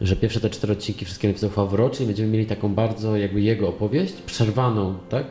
że 0.00 0.16
pierwsze 0.16 0.40
te 0.40 0.50
cztery 0.50 0.72
odcinki 0.72 1.04
wszystkie 1.04 1.28
napisał 1.28 1.50
Favreau, 1.50 1.90
czyli 1.90 2.06
będziemy 2.06 2.28
mieli 2.28 2.46
taką 2.46 2.74
bardzo 2.74 3.16
jakby 3.16 3.40
jego 3.40 3.68
opowieść, 3.68 4.14
przerwaną, 4.26 4.94
tak? 5.08 5.26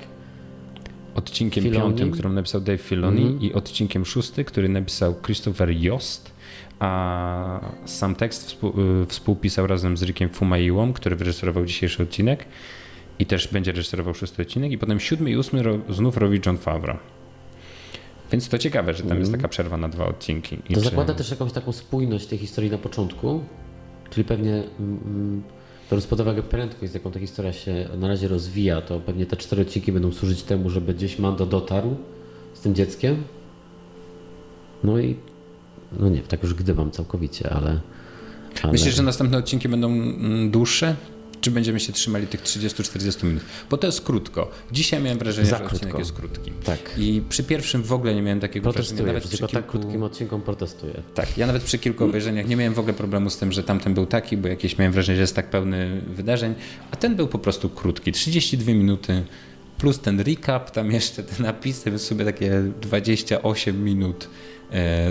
Odcinkiem 1.16 1.64
Filoni. 1.64 1.82
piątym, 1.82 2.12
którą 2.12 2.34
napisał 2.34 2.62
Dave 2.62 2.78
Filoni 2.78 3.22
mm 3.22 3.42
i 3.42 3.54
odcinkiem 3.54 4.06
szósty, 4.06 4.44
który 4.44 4.70
napisał 4.70 5.16
Christopher 5.22 5.70
Yost 5.70 6.38
a 6.80 7.60
sam 7.86 8.16
tekst 8.16 8.60
y, 9.04 9.06
współpisał 9.06 9.68
razem 9.68 9.98
z 9.98 10.04
Rickiem 10.04 10.30
Fumaiłą, 10.30 10.94
który 10.94 11.16
wyreżyserował 11.16 11.66
dzisiejszy 11.66 12.04
odcinek 12.04 12.46
i 13.20 13.26
też 13.26 13.48
będzie 13.48 13.72
reżyserował 13.72 14.14
szósty 14.14 14.42
odcinek 14.42 14.72
i 14.72 14.78
potem 14.78 15.00
siódmy 15.00 15.32
i 15.32 15.38
ósmy 15.38 15.64
znów 15.90 16.18
robi 16.18 16.42
John 16.46 16.58
Favreau. 16.58 16.98
Więc 18.32 18.50
to 18.50 18.58
ciekawe, 18.58 18.94
że 18.94 19.00
tam 19.00 19.12
mm. 19.12 19.20
jest 19.20 19.30
mhm. 19.30 19.42
taka 19.42 19.50
przerwa 19.50 19.78
na 19.78 19.90
dwa 19.90 20.06
odcinki. 20.06 20.58
To 20.74 20.80
zakłada 20.80 21.14
też 21.14 21.32
jakąś 21.32 21.52
taką 21.52 21.72
spójność 21.72 22.26
tej 22.26 22.38
historii 22.38 22.72
na 22.72 22.78
początku, 22.78 23.44
czyli 24.10 24.24
pewnie 24.26 24.64
mm, 24.80 25.44
biorąc 25.92 26.08
pod 26.08 26.20
uwagę 26.20 26.44
prędkość, 26.44 26.92
z 26.92 26.96
jaką 26.96 27.12
ta 27.12 27.20
historia 27.20 27.54
się 27.54 27.90
na 27.98 28.08
razie 28.08 28.28
rozwija, 28.28 28.82
to 28.82 29.00
pewnie 29.00 29.26
te 29.26 29.38
cztery 29.38 29.62
odcinki 29.62 29.92
będą 29.92 30.12
służyć 30.12 30.44
temu, 30.44 30.70
żeby 30.70 30.94
gdzieś 30.94 31.20
Mando 31.20 31.46
dotarł 31.46 31.96
z 32.54 32.60
tym 32.60 32.76
dzieckiem. 32.76 33.24
No 34.84 35.00
i 35.00 35.16
no 36.00 36.10
nie, 36.10 36.22
tak 36.22 36.44
już 36.44 36.54
gdybam 36.54 36.92
całkowicie, 36.92 37.50
ale, 37.50 37.80
ale... 38.64 38.72
Myślisz, 38.72 38.96
że 38.96 39.04
następne 39.04 39.38
odcinki 39.38 39.70
będą 39.70 39.88
mm, 39.88 40.52
dłuższe? 40.52 40.96
Czy 41.42 41.52
będziemy 41.52 41.80
się 41.80 41.94
trzymali 41.94 42.28
tych 42.28 42.42
30-40 42.44 43.24
minut? 43.24 43.44
Bo 43.70 43.78
to 43.78 43.88
jest 43.88 44.02
krótko. 44.02 44.52
Dzisiaj 44.72 45.02
miałem 45.02 45.20
wrażenie, 45.20 45.48
Za 45.48 45.58
że 45.58 45.64
odcinek 45.64 45.82
krótko. 45.82 46.00
jest 46.00 46.14
krótki. 46.14 46.52
Tak. 46.64 46.80
I 46.98 47.22
przy 47.30 47.44
pierwszym 47.44 47.84
w 47.84 47.94
ogóle 47.94 48.16
nie 48.16 48.22
miałem 48.22 48.40
takiego 48.40 48.72
wrażenia. 48.72 49.04
Nawet 49.04 49.28
przy 49.28 49.38
kilku... 49.38 49.54
tak 49.54 49.68
krótkim 49.68 50.04
odcinkom 50.04 50.42
protestuję. 50.42 50.94
Tak, 51.14 51.38
ja 51.38 51.48
nawet 51.48 51.64
przy 51.64 51.78
kilku 51.78 52.04
obejrzeniach 52.04 52.48
nie 52.48 52.56
miałem 52.56 52.74
w 52.74 52.80
ogóle 52.80 52.94
problemu 52.94 53.30
z 53.30 53.38
tym, 53.38 53.52
że 53.52 53.64
tamten 53.64 53.94
był 53.94 54.06
taki, 54.06 54.38
bo 54.38 54.48
jakieś 54.48 54.78
miałem 54.78 54.94
wrażenie, 54.94 55.16
że 55.16 55.22
jest 55.22 55.36
tak 55.36 55.50
pełny 55.50 56.02
wydarzeń, 56.08 56.56
a 56.92 56.96
ten 56.96 57.16
był 57.16 57.28
po 57.28 57.40
prostu 57.40 57.70
krótki. 57.70 58.12
32 58.12 58.74
minuty 58.74 59.24
plus 59.78 60.00
ten 60.00 60.20
recap, 60.20 60.72
tam 60.72 60.92
jeszcze 60.92 61.24
te 61.24 61.44
napisy, 61.44 61.90
więc 61.92 62.02
sobie 62.02 62.26
takie 62.26 62.64
28 62.82 63.84
minut 63.84 64.28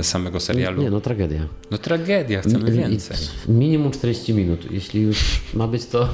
samego 0.02 0.40
serialu. 0.40 0.82
Nie, 0.82 0.90
no 0.90 1.00
tragedia. 1.00 1.48
No 1.70 1.78
tragedia, 1.78 2.40
chcemy 2.40 2.72
więcej. 2.72 3.16
Minimum 3.48 3.92
40 3.92 4.34
minut. 4.34 4.72
Jeśli 4.72 5.02
już 5.02 5.40
ma 5.54 5.68
być 5.68 5.86
to 5.86 6.08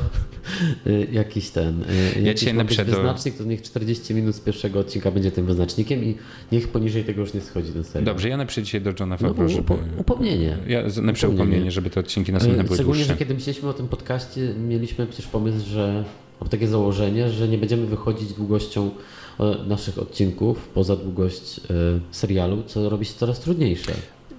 y, 0.87 1.09
jakiś 1.13 1.51
ten, 1.51 1.83
y, 1.83 1.87
ja 2.21 2.27
jakiś 2.27 2.53
ma 2.53 2.65
być 2.65 2.77
wyznacznik, 2.77 3.37
to 3.37 3.45
niech 3.45 3.63
40 3.63 4.15
minut 4.15 4.35
z 4.37 4.41
pierwszego 4.41 4.81
odcinka 4.81 5.11
będzie 5.11 5.31
tym 5.31 5.47
wyznacznikiem 5.47 6.05
i 6.05 6.17
niech 6.53 6.69
poniżej 6.69 7.05
tego 7.05 7.21
już 7.21 7.35
nie 7.35 7.41
schodzi 7.41 7.73
ten 7.73 7.85
serial. 7.85 8.05
Dobrze, 8.05 8.29
ja 8.29 8.37
napiszę 8.37 8.63
dzisiaj 8.63 8.81
do 8.81 8.91
Johna 9.01 9.17
Favreau, 9.17 9.43
no, 9.43 9.49
żeby... 9.49 9.75
Upomnienie. 9.97 10.57
Ja 10.67 10.83
napiszę 10.83 11.03
upomnienie. 11.03 11.33
upomnienie, 11.35 11.71
żeby 11.71 11.91
te 11.91 12.01
odcinki 12.01 12.33
następne 12.33 12.65
były 12.65 12.77
Szczególnie, 12.77 13.05
że 13.05 13.17
kiedy 13.17 13.35
myśleliśmy 13.35 13.69
o 13.69 13.73
tym 13.73 13.89
podcaście, 13.89 14.55
mieliśmy 14.55 15.07
przecież 15.07 15.27
pomysł, 15.27 15.67
że 15.69 16.05
takie 16.51 16.69
założenie, 16.69 17.31
że 17.31 17.49
nie 17.49 17.59
będziemy 17.59 17.87
wychodzić 17.87 18.33
długością 18.33 18.91
naszych 19.67 19.99
odcinków 19.99 20.69
poza 20.69 20.97
długość 20.97 21.59
e, 21.59 21.63
serialu, 22.11 22.63
co 22.67 22.91
robi 22.91 23.05
się 23.05 23.15
coraz 23.15 23.41
trudniejsze. 23.41 23.93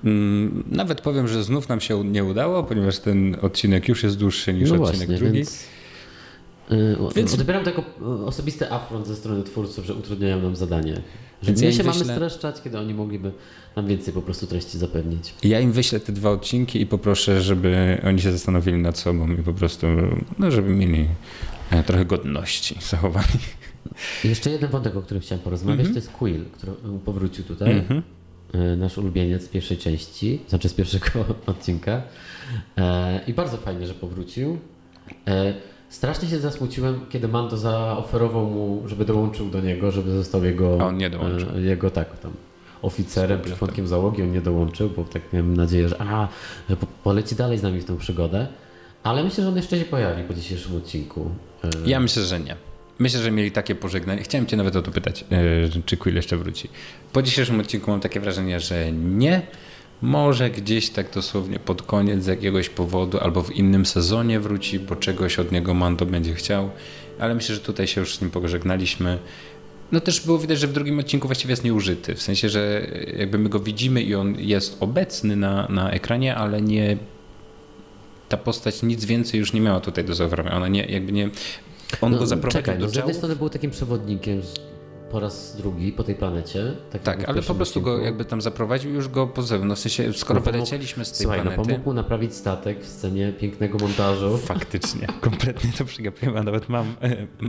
Mm, 0.03 0.63
nawet 0.71 1.01
powiem, 1.01 1.27
że 1.27 1.43
znów 1.43 1.69
nam 1.69 1.81
się 1.81 2.03
nie 2.03 2.23
udało, 2.23 2.63
ponieważ 2.63 2.99
ten 2.99 3.37
odcinek 3.41 3.87
już 3.87 4.03
jest 4.03 4.17
dłuższy 4.17 4.53
niż 4.53 4.71
no 4.71 4.83
odcinek 4.83 5.07
właśnie, 5.07 5.17
drugi. 5.17 5.33
Więc... 5.33 5.65
E, 6.71 6.75
więc... 7.15 7.33
Odbieram 7.33 7.63
to 7.63 7.69
jako 7.69 7.83
osobisty 8.25 8.71
afront 8.71 9.07
ze 9.07 9.15
strony 9.15 9.43
twórców, 9.43 9.85
że 9.85 9.93
utrudniają 9.93 10.41
nam 10.41 10.55
zadanie. 10.55 11.01
Że 11.41 11.47
Więc 11.47 11.61
my 11.61 11.65
ja 11.65 11.71
się 11.71 11.83
wyślę... 11.83 12.05
mamy 12.05 12.13
streszczać, 12.13 12.61
kiedy 12.63 12.79
oni 12.79 12.93
mogliby 12.93 13.31
nam 13.75 13.87
więcej 13.87 14.13
po 14.13 14.21
prostu 14.21 14.47
treści 14.47 14.77
zapewnić. 14.77 15.33
Ja 15.43 15.59
im 15.59 15.71
wyślę 15.71 15.99
te 15.99 16.13
dwa 16.13 16.29
odcinki 16.29 16.81
i 16.81 16.85
poproszę, 16.85 17.41
żeby 17.41 18.01
oni 18.07 18.21
się 18.21 18.31
zastanowili 18.31 18.77
nad 18.77 18.97
sobą 18.97 19.31
i 19.31 19.43
po 19.43 19.53
prostu, 19.53 19.87
no, 20.39 20.51
żeby 20.51 20.69
mieli 20.69 21.07
e, 21.71 21.83
trochę 21.83 22.05
godności 22.05 22.77
zachowani. 22.89 23.39
Jeszcze 24.23 24.49
jeden 24.49 24.69
wątek, 24.69 24.95
o 24.95 25.01
którym 25.01 25.21
chciałem 25.23 25.43
porozmawiać, 25.43 25.79
mm 25.79 25.91
-hmm. 25.91 25.93
to 25.93 25.99
jest 25.99 26.11
Quill, 26.11 26.45
który 26.45 26.71
powrócił 27.05 27.43
tutaj. 27.43 27.71
Mm 27.71 27.85
-hmm. 27.85 28.01
Nasz 28.77 28.97
ulubieniec 28.97 29.43
z 29.43 29.47
pierwszej 29.47 29.77
części, 29.77 30.39
znaczy 30.47 30.69
z 30.69 30.73
pierwszego 30.73 31.25
odcinka. 31.45 32.01
E, 32.77 33.19
I 33.27 33.33
bardzo 33.33 33.57
fajnie, 33.57 33.87
że 33.87 33.93
powrócił. 33.93 34.57
E, 35.27 35.53
strasznie 35.89 36.29
się 36.29 36.39
zasmuciłem, 36.39 37.05
kiedy 37.09 37.27
Mando 37.27 37.57
zaoferował 37.57 38.45
mu, 38.45 38.83
żeby 38.87 39.05
dołączył 39.05 39.49
do 39.49 39.61
niego, 39.61 39.91
żeby 39.91 40.11
został 40.11 40.43
jego. 40.43 40.77
A 40.81 40.85
on 40.85 40.97
nie 40.97 41.09
dołączył. 41.09 41.59
Jego 41.59 41.91
tak, 41.91 42.19
tam 42.19 42.31
oficerem 42.81 43.41
czy 43.41 43.55
członkiem 43.55 43.87
załogi. 43.87 44.21
On 44.21 44.31
nie 44.31 44.41
dołączył, 44.41 44.89
bo 44.89 45.03
tak 45.03 45.33
miałem 45.33 45.57
nadzieję, 45.57 45.89
że, 45.89 46.01
a, 46.01 46.27
że 46.69 46.77
poleci 47.03 47.35
dalej 47.35 47.57
z 47.57 47.63
nami 47.63 47.81
w 47.81 47.85
tę 47.85 47.97
przygodę. 47.97 48.47
Ale 49.03 49.23
myślę, 49.23 49.43
że 49.43 49.49
on 49.49 49.55
jeszcze 49.55 49.79
się 49.79 49.85
pojawi 49.85 50.23
po 50.23 50.33
dzisiejszym 50.33 50.77
odcinku. 50.77 51.31
Ja 51.85 51.99
myślę, 51.99 52.23
że 52.23 52.39
nie. 52.39 52.55
Myślę, 52.99 53.19
że 53.19 53.31
mieli 53.31 53.51
takie 53.51 53.75
pożegnanie. 53.75 54.23
Chciałem 54.23 54.47
Cię 54.47 54.57
nawet 54.57 54.75
o 54.75 54.81
to 54.81 54.91
pytać, 54.91 55.25
e, 55.31 55.81
czy 55.85 55.97
Quill 55.97 56.15
jeszcze 56.15 56.37
wróci. 56.37 56.69
Po 57.13 57.21
dzisiejszym 57.21 57.59
odcinku 57.59 57.91
mam 57.91 57.99
takie 57.99 58.19
wrażenie, 58.19 58.59
że 58.59 58.91
nie. 58.91 59.41
Może 60.01 60.49
gdzieś 60.49 60.89
tak 60.89 61.13
dosłownie 61.13 61.59
pod 61.59 61.81
koniec 61.81 62.23
z 62.23 62.27
jakiegoś 62.27 62.69
powodu 62.69 63.19
albo 63.19 63.43
w 63.43 63.51
innym 63.51 63.85
sezonie 63.85 64.39
wróci, 64.39 64.79
bo 64.79 64.95
czegoś 64.95 65.39
od 65.39 65.51
niego 65.51 65.73
Mando 65.73 66.05
będzie 66.05 66.33
chciał. 66.33 66.69
Ale 67.19 67.35
myślę, 67.35 67.55
że 67.55 67.61
tutaj 67.61 67.87
się 67.87 68.01
już 68.01 68.17
z 68.17 68.21
nim 68.21 68.31
pożegnaliśmy. 68.31 69.19
No 69.91 69.99
też 69.99 70.25
było 70.25 70.39
widać, 70.39 70.59
że 70.59 70.67
w 70.67 70.73
drugim 70.73 70.99
odcinku 70.99 71.27
właściwie 71.27 71.51
jest 71.51 71.63
nieużyty. 71.63 72.15
W 72.15 72.21
sensie, 72.21 72.49
że 72.49 72.87
jakby 73.17 73.37
my 73.37 73.49
go 73.49 73.59
widzimy 73.59 74.01
i 74.01 74.15
on 74.15 74.35
jest 74.39 74.77
obecny 74.79 75.35
na, 75.35 75.67
na 75.69 75.91
ekranie, 75.91 76.35
ale 76.35 76.61
nie 76.61 76.97
ta 78.29 78.37
postać 78.37 78.83
nic 78.83 79.05
więcej 79.05 79.39
już 79.39 79.53
nie 79.53 79.61
miała 79.61 79.79
tutaj 79.79 80.03
do 80.03 80.15
zaoferowania. 80.15 80.55
Ona 80.55 80.67
nie, 80.67 80.85
jakby 80.85 81.11
nie. 81.11 81.29
On 82.01 82.11
no, 82.11 82.17
go 82.19 82.25
zaprowadził 82.27 82.61
czekaj, 82.61 82.77
do 82.79 82.85
no, 82.85 82.89
Z 82.91 82.95
jednej 82.95 83.13
działu. 83.13 83.17
strony 83.17 83.35
był 83.35 83.49
takim 83.49 83.71
przewodnikiem 83.71 84.41
po 85.11 85.19
raz 85.19 85.55
drugi 85.57 85.91
po 85.91 86.03
tej 86.03 86.15
planecie. 86.15 86.73
Tak, 86.91 87.01
Tak, 87.01 87.29
ale 87.29 87.41
po 87.41 87.55
prostu 87.55 87.81
go 87.81 87.89
odcinku. 87.91 88.05
jakby 88.05 88.25
tam 88.25 88.41
zaprowadził 88.41 88.91
i 88.91 88.93
już 88.93 89.07
go 89.09 89.27
pozowił. 89.27 89.65
No 89.65 89.75
w 89.75 89.79
sensie, 89.79 90.13
skoro 90.13 90.39
No 90.45 90.51
wylecieliśmy 90.51 91.05
z 91.05 91.11
tej 91.11 91.17
Słuchaj, 91.23 91.39
no 91.39 91.43
planety. 91.43 91.69
pomógł 91.69 91.89
mu 91.89 91.93
naprawić 91.93 92.33
statek 92.35 92.83
w 92.83 92.87
scenie 92.87 93.33
pięknego 93.39 93.77
montażu. 93.77 94.37
Faktycznie, 94.53 95.07
kompletnie 95.21 95.71
to 95.77 95.85
przegapiłem, 95.85 96.37
a 96.37 96.43
nawet 96.43 96.69
mam, 96.69 96.95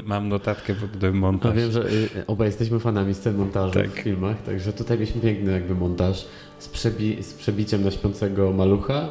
mam 0.04 0.28
notatkę 0.28 0.74
pod 0.74 1.02
No 1.02 1.12
montaż. 1.12 1.56
wiem, 1.56 1.72
że 1.72 1.90
y, 1.92 2.08
obaj 2.26 2.48
jesteśmy 2.48 2.80
fanami 2.80 3.14
scen 3.14 3.36
montażu 3.36 3.72
Tak. 3.74 3.90
w 3.90 3.94
filmach, 3.98 4.42
także 4.42 4.72
tutaj 4.72 4.98
mieliśmy 4.98 5.20
piękny 5.20 5.52
jakby 5.52 5.74
montaż 5.74 6.26
z, 6.58 6.68
przebi- 6.68 7.22
z 7.22 7.32
przebiciem 7.34 7.84
na 7.84 7.90
śpiącego 7.90 8.52
malucha, 8.52 9.08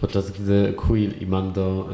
podczas 0.00 0.30
gdy 0.30 0.72
Quill 0.76 1.10
i 1.20 1.26
Mando 1.26 1.88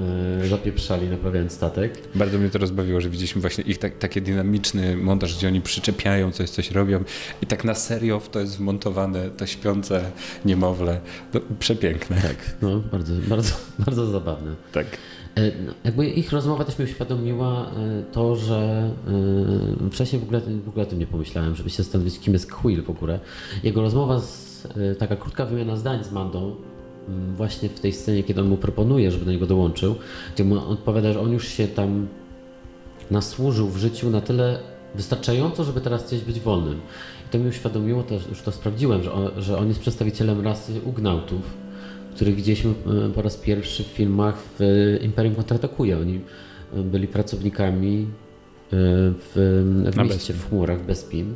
y, 0.44 0.48
zapieprzali 0.48 1.08
naprawiając 1.08 1.52
statek. 1.52 1.98
Bardzo 2.14 2.38
mnie 2.38 2.48
to 2.48 2.58
rozbawiło, 2.58 3.00
że 3.00 3.10
widzieliśmy 3.10 3.40
właśnie 3.40 3.64
ich 3.64 3.78
tak, 3.78 3.98
taki 3.98 4.22
dynamiczny 4.22 4.96
montaż, 4.96 5.36
gdzie 5.36 5.48
oni 5.48 5.60
przyczepiają 5.60 6.32
coś, 6.32 6.50
coś 6.50 6.70
robią 6.70 7.04
i 7.42 7.46
tak 7.46 7.64
na 7.64 7.74
serio 7.74 8.20
w 8.20 8.28
to 8.28 8.40
jest 8.40 8.58
wmontowane 8.58 9.30
to 9.30 9.46
śpiące 9.46 10.10
niemowlę. 10.44 11.00
No, 11.34 11.40
przepiękne. 11.58 12.16
Tak, 12.16 12.56
no 12.62 12.80
bardzo, 12.92 13.14
bardzo, 13.28 13.54
bardzo 13.86 14.06
zabawne. 14.06 14.54
Tak. 14.72 14.86
E, 15.34 15.42
no, 15.66 15.72
Jakby 15.84 16.08
ich 16.08 16.32
rozmowa 16.32 16.64
też 16.64 16.78
mi 16.78 16.84
uświadomiła 16.84 17.66
e, 17.66 18.02
to, 18.12 18.36
że 18.36 18.90
wcześniej 19.92 20.20
w 20.20 20.24
ogóle, 20.24 20.40
w 20.40 20.68
ogóle 20.68 20.86
o 20.86 20.88
tym 20.88 20.98
nie 20.98 21.06
pomyślałem, 21.06 21.54
żeby 21.54 21.70
się 21.70 21.82
zastanowić, 21.82 22.18
kim 22.18 22.32
jest 22.32 22.52
Quill 22.52 22.82
w 22.82 22.90
ogóle. 22.90 23.20
Jego 23.62 23.80
rozmowa, 23.80 24.18
z, 24.18 24.68
taka 24.98 25.16
krótka 25.16 25.46
wymiana 25.46 25.76
zdań 25.76 26.04
z 26.04 26.12
Mandą, 26.12 26.56
właśnie 27.36 27.68
w 27.68 27.80
tej 27.80 27.92
scenie, 27.92 28.22
kiedy 28.22 28.40
on 28.40 28.48
mu 28.48 28.56
proponuje, 28.56 29.10
żeby 29.10 29.24
do 29.24 29.32
niego 29.32 29.46
dołączył, 29.46 29.94
gdzie 30.34 30.44
mu 30.44 30.70
odpowiada, 30.70 31.12
że 31.12 31.20
on 31.20 31.32
już 31.32 31.48
się 31.48 31.68
tam 31.68 32.08
nasłużył 33.10 33.68
w 33.68 33.76
życiu 33.76 34.10
na 34.10 34.20
tyle 34.20 34.58
wystarczająco, 34.94 35.64
żeby 35.64 35.80
teraz 35.80 36.06
chcieć 36.06 36.24
być 36.24 36.40
wolnym. 36.40 36.80
I 37.26 37.30
to 37.30 37.38
mi 37.38 37.48
uświadomiło, 37.48 38.02
też 38.02 38.28
już 38.28 38.42
to 38.42 38.52
sprawdziłem, 38.52 39.02
że 39.02 39.12
on, 39.12 39.30
że 39.38 39.58
on 39.58 39.68
jest 39.68 39.80
przedstawicielem 39.80 40.40
rasy 40.40 40.72
Ugnautów, 40.84 41.42
których 42.14 42.34
widzieliśmy 42.34 42.70
e, 42.70 43.10
po 43.10 43.22
raz 43.22 43.36
pierwszy 43.36 43.84
w 43.84 43.86
filmach 43.86 44.38
w 44.58 44.60
e, 44.62 45.04
Imperium 45.04 45.34
Kontratakuje. 45.34 45.98
Oni 45.98 46.20
e, 46.74 46.82
byli 46.82 47.06
pracownikami 47.06 48.02
e, 48.02 48.06
w, 48.72 49.32
w 49.92 49.96
mieście, 49.96 50.34
w 50.34 50.48
chmurach, 50.48 50.80
w 50.80 50.86
Bespin. 50.86 51.34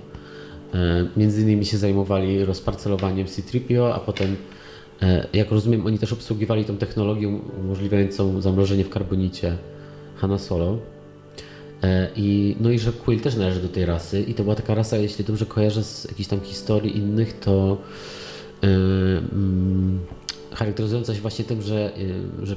Między 1.17 1.43
innymi 1.43 1.65
się 1.65 1.79
zajmowali 1.79 2.45
rozparcelowaniem 2.45 3.27
C-3PO, 3.27 3.93
a 3.95 4.01
potem, 4.01 4.37
jak 5.33 5.51
rozumiem, 5.51 5.87
oni 5.87 5.99
też 5.99 6.13
obsługiwali 6.13 6.65
tą 6.65 6.77
technologię 6.77 7.29
umożliwiającą 7.61 8.41
zamrożenie 8.41 8.85
w 8.85 8.89
karbonicie 8.89 9.57
Hanna 10.17 10.39
Solo. 10.39 10.79
E, 11.83 12.09
I, 12.17 12.57
no 12.61 12.71
i 12.71 12.79
że 12.79 12.93
Quill 12.93 13.21
też 13.21 13.37
należy 13.37 13.61
do 13.61 13.69
tej 13.69 13.87
rasy 13.87 14.23
i 14.23 14.35
to 14.35 14.43
była 14.43 14.55
taka 14.55 14.75
rasa, 14.75 14.97
jeśli 14.97 15.25
dobrze 15.25 15.47
kojarzę 15.47 15.85
z 15.85 16.05
jakichś 16.05 16.29
tam 16.29 16.41
historii 16.41 16.97
innych, 16.97 17.41
to 17.41 17.79
e, 18.63 18.67
mm, 19.33 20.01
charakteryzująca 20.55 21.15
się 21.15 21.21
właśnie 21.21 21.45
tym, 21.45 21.63
że, 21.63 21.93
y, 22.43 22.47
że 22.47 22.57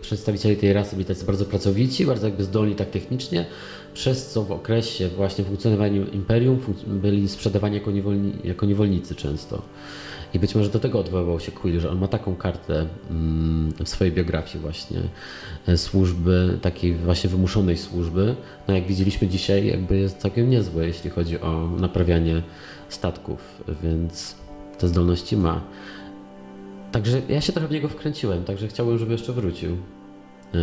przedstawiciele 0.00 0.56
tej 0.56 0.72
rasy 0.72 0.96
byli 0.96 1.06
tacy 1.06 1.24
bardzo 1.24 1.44
pracowici, 1.44 2.06
bardzo 2.06 2.26
jakby 2.26 2.44
zdolni 2.44 2.74
tak 2.74 2.90
technicznie, 2.90 3.46
przez 3.94 4.26
co 4.26 4.42
w 4.42 4.52
okresie 4.52 5.08
właśnie 5.08 5.44
funkcjonowania 5.44 6.06
imperium 6.12 6.60
byli 6.86 7.28
sprzedawani 7.28 7.74
jako, 7.74 7.90
niewolni, 7.90 8.32
jako 8.44 8.66
niewolnicy 8.66 9.14
często. 9.14 9.62
I 10.34 10.38
być 10.38 10.54
może 10.54 10.70
do 10.70 10.80
tego 10.80 10.98
odwoływał 10.98 11.40
się 11.40 11.52
Quill, 11.52 11.80
że 11.80 11.90
on 11.90 11.98
ma 11.98 12.08
taką 12.08 12.36
kartę 12.36 12.86
mm, 13.10 13.72
w 13.84 13.88
swojej 13.88 14.12
biografii 14.12 14.62
właśnie 14.62 15.00
e, 15.66 15.76
służby, 15.76 16.58
takiej 16.62 16.94
właśnie 16.94 17.30
wymuszonej 17.30 17.76
służby. 17.76 18.34
No 18.68 18.74
jak 18.74 18.86
widzieliśmy 18.86 19.28
dzisiaj, 19.28 19.66
jakby 19.66 19.96
jest 19.96 20.18
całkiem 20.18 20.50
niezłe, 20.50 20.86
jeśli 20.86 21.10
chodzi 21.10 21.40
o 21.40 21.70
naprawianie 21.78 22.42
statków, 22.88 23.62
więc 23.82 24.36
te 24.78 24.88
zdolności 24.88 25.36
ma. 25.36 25.60
Także 26.92 27.22
ja 27.28 27.40
się 27.40 27.52
trochę 27.52 27.68
w 27.68 27.70
niego 27.70 27.88
wkręciłem, 27.88 28.44
także 28.44 28.68
chciałbym, 28.68 28.98
żeby 28.98 29.12
jeszcze 29.12 29.32
wrócił. 29.32 29.70
Eee, 30.54 30.60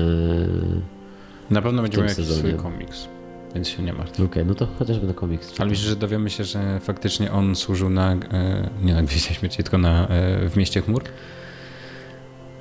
Na 1.49 1.61
pewno 1.61 1.82
będzie 1.82 1.97
tym 1.97 2.05
miał 2.05 2.15
jakiś 2.17 2.36
swój 2.36 2.53
komiks, 2.53 3.07
więc 3.56 3.68
się 3.68 3.84
nie 3.84 3.93
martw. 3.93 4.20
Okej, 4.20 4.45
no 4.45 4.56
to 4.56 4.68
chociażby 4.80 5.08
na 5.08 5.14
komiks. 5.14 5.54
Ale 5.60 5.70
myślę, 5.70 5.89
że 5.89 5.95
dowiemy 5.95 6.30
się, 6.30 6.43
że 6.43 6.80
faktycznie 6.80 7.32
on 7.32 7.56
służył 7.56 7.89
na, 7.89 8.12
e, 8.14 8.70
nie 8.84 8.93
na 8.99 9.04
Gwieździe 9.04 9.34
Śmierci, 9.34 9.64
tylko 9.64 9.78
na, 9.78 10.08
e, 10.08 10.49
w 10.49 10.58
Mieście 10.58 10.82
Chmur? 10.82 11.04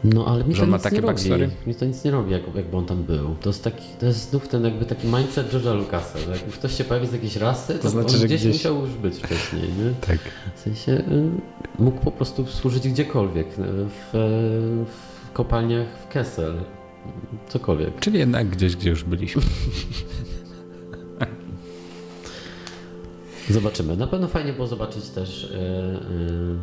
No 0.04 0.26
ale 0.26 0.44
mi 0.44 0.54
Że 0.54 0.66
to 0.66 0.72
nic 0.72 0.92
nie 0.92 1.00
robi. 1.00 1.30
Mi 1.66 1.74
to 1.74 1.84
nic 1.84 2.04
nie 2.04 2.10
robi, 2.10 2.32
jak, 2.32 2.42
jakby 2.54 2.76
on 2.76 2.86
tam 2.86 3.02
był. 3.02 3.36
To 3.40 3.48
jest, 3.50 3.64
taki, 3.64 3.84
to 4.00 4.06
jest 4.06 4.30
znów 4.30 4.48
ten 4.48 4.64
jakby 4.64 4.84
taki 4.84 5.06
mindset 5.06 5.52
George'a 5.52 5.76
Lucasa, 5.76 6.18
że 6.18 6.30
jak 6.30 6.40
ktoś 6.40 6.76
się 6.76 6.84
pojawi 6.84 7.06
z 7.06 7.12
jakiejś 7.12 7.36
rasy, 7.36 7.78
to, 7.78 7.90
znaczy, 7.90 8.16
on 8.16 8.24
gdzieś, 8.24 8.40
gdzieś- 8.40 8.52
musiał 8.52 8.80
już 8.80 8.90
być 8.90 9.14
wcześniej, 9.14 9.62
nie? 9.62 9.94
Tak. 10.06 10.18
W 10.56 10.60
sensie 10.60 10.92
y, 10.92 11.02
mógł 11.78 12.00
po 12.00 12.10
prostu 12.10 12.46
służyć 12.46 12.88
gdziekolwiek, 12.88 13.46
y, 13.46 13.52
w, 13.88 14.10
w 15.30 15.32
kopalniach 15.32 15.86
w 16.04 16.12
Kessel, 16.12 16.54
cokolwiek. 17.48 18.00
Czyli 18.00 18.18
jednak 18.18 18.48
gdzieś, 18.48 18.76
gdzie 18.76 18.90
już 18.90 19.04
byliśmy. 19.04 19.42
Zobaczymy. 23.50 23.96
Na 23.96 24.06
pewno 24.06 24.28
fajnie 24.28 24.52
było 24.52 24.66
zobaczyć 24.66 25.08
też 25.08 25.44
y, 25.44 25.48
y, 25.54 26.56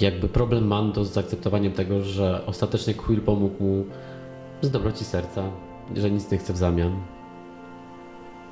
jakby 0.00 0.28
problem 0.28 0.66
Mando 0.66 1.04
z 1.04 1.12
zaakceptowaniem 1.12 1.72
tego, 1.72 2.02
że 2.04 2.46
ostatecznie 2.46 2.94
Quill 2.94 3.20
pomógł 3.20 3.64
mu 3.64 3.84
z 4.62 4.70
dobroci 4.70 5.04
serca, 5.04 5.50
że 5.96 6.10
nic 6.10 6.30
nie 6.30 6.38
chce 6.38 6.52
w 6.52 6.56
zamian. 6.56 6.92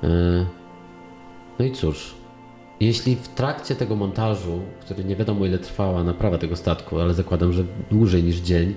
Y, 0.03 0.45
no 1.59 1.65
i 1.65 1.71
cóż, 1.71 2.15
jeśli 2.79 3.15
w 3.15 3.27
trakcie 3.27 3.75
tego 3.75 3.95
montażu, 3.95 4.59
który 4.81 5.03
nie 5.03 5.15
wiadomo 5.15 5.45
ile 5.45 5.59
trwała 5.59 6.03
naprawa 6.03 6.37
tego 6.37 6.55
statku, 6.55 6.99
ale 6.99 7.13
zakładam, 7.13 7.53
że 7.53 7.63
dłużej 7.91 8.23
niż 8.23 8.35
dzień, 8.35 8.75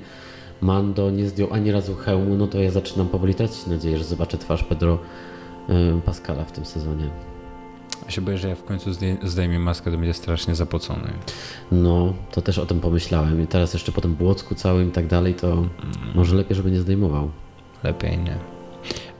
Mando 0.61 1.11
nie 1.11 1.29
zdjął 1.29 1.53
ani 1.53 1.73
razu 1.73 1.95
hełmu, 1.95 2.35
no 2.35 2.47
to 2.47 2.59
ja 2.59 2.71
zaczynam 2.71 3.09
powoli 3.09 3.35
tracić 3.35 3.67
nadzieję, 3.67 3.99
że 3.99 4.05
zobaczę 4.05 4.39
twarz 4.39 4.65
Pedro 4.65 4.99
Pascala 6.05 6.45
w 6.45 6.53
tym 6.53 6.65
sezonie. 6.65 7.32
Ja 8.05 8.11
się 8.11 8.21
boję, 8.21 8.39
że 8.39 8.49
ja 8.49 8.55
w 8.55 8.65
końcu 8.65 8.91
zdej- 8.93 9.17
zdejmie 9.23 9.59
maskę, 9.59 9.91
to 9.91 9.97
będzie 9.99 10.15
strasznie 10.15 10.55
zapocony. 10.55 11.13
No, 11.73 12.15
to 12.33 12.43
też 12.43 12.59
o 12.59 12.67
tym 12.67 12.81
pomyślałem. 12.81 13.43
I 13.43 13.47
teraz 13.47 13.73
jeszcze 13.75 13.93
po 13.93 14.01
tym 14.01 14.15
błocku 14.15 14.55
całym 14.55 14.89
i 14.89 14.93
tak 14.93 15.07
dalej, 15.07 15.35
to 15.35 15.67
może 16.15 16.37
lepiej, 16.37 16.57
żeby 16.57 16.71
nie 16.71 16.81
zdejmował. 16.81 17.31
Lepiej 17.83 18.19
nie. 18.19 18.37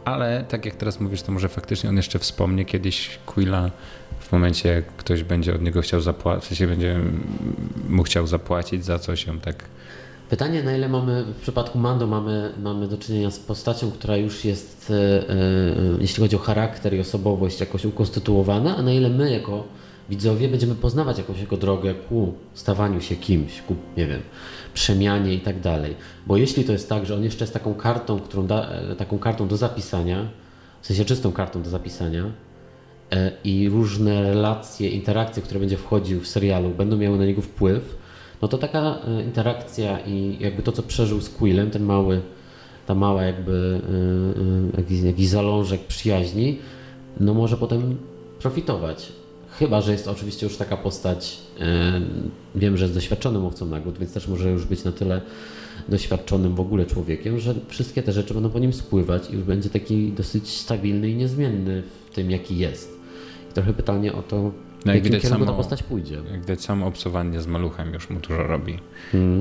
Ale 0.05 0.45
tak 0.49 0.65
jak 0.67 0.77
teraz 0.77 1.01
mówisz, 1.01 1.23
to 1.23 1.33
może 1.33 1.49
faktycznie 1.49 1.91
on 1.91 1.97
jeszcze 1.97 2.19
wspomnie 2.19 2.65
kiedyś 2.65 3.19
Quilla 3.27 3.71
w 4.21 4.33
momencie, 4.33 4.69
jak 4.69 4.97
ktoś 4.97 5.23
będzie 5.23 5.55
od 5.55 5.63
niego 5.63 5.83
chciał 5.83 6.01
zapłacić, 6.01 6.45
w 6.45 6.49
sensie 6.49 6.67
będzie 6.67 7.01
mu 7.89 8.03
chciał 8.03 8.27
zapłacić 8.27 8.85
za 8.85 8.99
coś, 8.99 9.29
on 9.29 9.41
tak 9.41 9.65
Pytanie, 10.33 10.63
na 10.63 10.77
ile 10.77 10.89
mamy, 10.89 11.25
w 11.25 11.41
przypadku 11.41 11.79
Mando 11.79 12.07
mamy, 12.07 12.53
mamy 12.63 12.89
do 12.89 12.99
czynienia 12.99 13.31
z 13.31 13.39
postacią, 13.39 13.91
która 13.91 14.17
już 14.17 14.45
jest, 14.45 14.91
e, 14.91 14.95
e, 15.31 15.35
jeśli 16.01 16.23
chodzi 16.23 16.37
o 16.37 16.39
charakter 16.39 16.95
i 16.95 17.01
osobowość, 17.01 17.61
jakoś 17.61 17.85
ukonstytuowana, 17.85 18.77
a 18.77 18.83
na 18.83 18.93
ile 18.93 19.11
my 19.11 19.31
jako 19.31 19.65
widzowie 20.11 20.49
będziemy 20.49 20.75
poznawać 20.75 21.19
jakąś 21.19 21.41
jego 21.41 21.57
drogę 21.57 21.95
ku 21.95 22.33
stawaniu 22.55 23.01
się 23.01 23.17
kimś, 23.17 23.63
ku, 23.63 23.77
nie 23.97 24.07
wiem, 24.07 24.21
przemianie 24.75 25.35
i 25.35 25.41
tak 25.41 25.61
dalej. 25.61 25.95
Bo 26.27 26.37
jeśli 26.37 26.65
to 26.65 26.73
jest 26.73 26.89
tak, 26.89 27.07
że 27.07 27.15
on 27.15 27.25
jeszcze 27.25 27.45
jest 27.45 27.55
taką 27.55 27.75
kartą, 27.75 28.21
którą 28.21 28.47
da, 28.47 28.71
e, 28.71 28.97
taką 28.97 29.19
kartą 29.19 29.49
do 29.49 29.57
zapisania, 29.57 30.29
w 30.83 30.87
sensie 30.87 31.05
czystą 31.05 31.33
kartą 31.33 31.63
do 31.63 31.71
zapisania, 31.71 32.25
e, 33.11 33.33
i 33.45 33.69
różne 33.69 34.23
relacje, 34.23 34.89
interakcje, 34.89 35.43
które 35.43 35.61
będzie 35.61 35.77
wchodził 35.77 36.21
w 36.21 36.29
serialu, 36.29 36.71
będą 36.71 36.97
miały 36.97 37.19
na 37.19 37.25
niego 37.25 37.43
wpływ, 37.43 38.02
no 38.43 38.49
to 38.49 38.59
taka 38.59 38.99
e, 39.07 39.23
interakcja 39.23 39.99
i 40.01 40.37
jakby 40.41 40.63
to, 40.63 40.73
co 40.73 40.83
przeżył 40.83 41.21
z 41.21 41.29
Quillem, 41.29 41.71
ten 41.71 41.83
mały, 41.83 42.21
ta 42.87 42.95
mała 42.95 43.23
jakby 43.23 43.81
e, 44.77 44.79
e, 44.79 44.81
jakiś, 44.81 45.01
jakiś 45.01 45.29
zalążek 45.29 45.81
przyjaźni, 45.81 46.59
no 47.21 47.35
może 47.35 47.57
potem 47.57 47.97
profitować. 48.41 49.13
Chyba, 49.59 49.81
że 49.81 49.93
jest 49.93 50.09
oczywiście 50.09 50.47
już 50.47 50.57
taka 50.57 50.77
postać, 50.77 51.39
wiem, 52.55 52.77
że 52.77 52.85
jest 52.85 52.95
doświadczonym 52.95 53.45
łowcą 53.45 53.67
nagród, 53.67 53.99
więc 53.99 54.13
też 54.13 54.29
może 54.29 54.51
już 54.51 54.67
być 54.67 54.85
na 54.85 54.93
tyle 54.93 55.21
doświadczonym 55.89 56.55
w 56.55 56.61
ogóle 56.61 56.87
człowiekiem, 56.87 57.39
że 57.39 57.55
wszystkie 57.69 58.03
te 58.03 58.13
rzeczy 58.13 58.35
będą 58.35 58.51
po 58.51 58.59
nim 58.59 58.73
spływać 58.73 59.31
i 59.31 59.33
już 59.33 59.43
będzie 59.43 59.71
taki 59.71 60.13
dosyć 60.13 60.49
stabilny 60.49 61.11
i 61.11 61.17
niezmienny 61.17 61.83
w 62.11 62.15
tym, 62.15 62.31
jaki 62.31 62.59
jest. 62.59 62.91
I 63.51 63.55
trochę 63.55 63.73
pytanie 63.73 64.13
o 64.13 64.23
to, 64.23 64.53
No 64.85 64.95
jak 64.95 65.03
widać 65.03 65.23
kierunku 65.23 65.45
ta 65.45 65.51
samo- 65.51 65.57
postać 65.57 65.83
pójdzie. 65.83 66.15
jak 66.33 66.41
widać 66.41 66.61
samo 66.63 66.87
obcowanie 66.87 67.41
z 67.41 67.47
maluchem 67.47 67.95
już 67.95 68.11
mu 68.11 68.21
dużo 68.21 68.43
robi. 68.43 68.79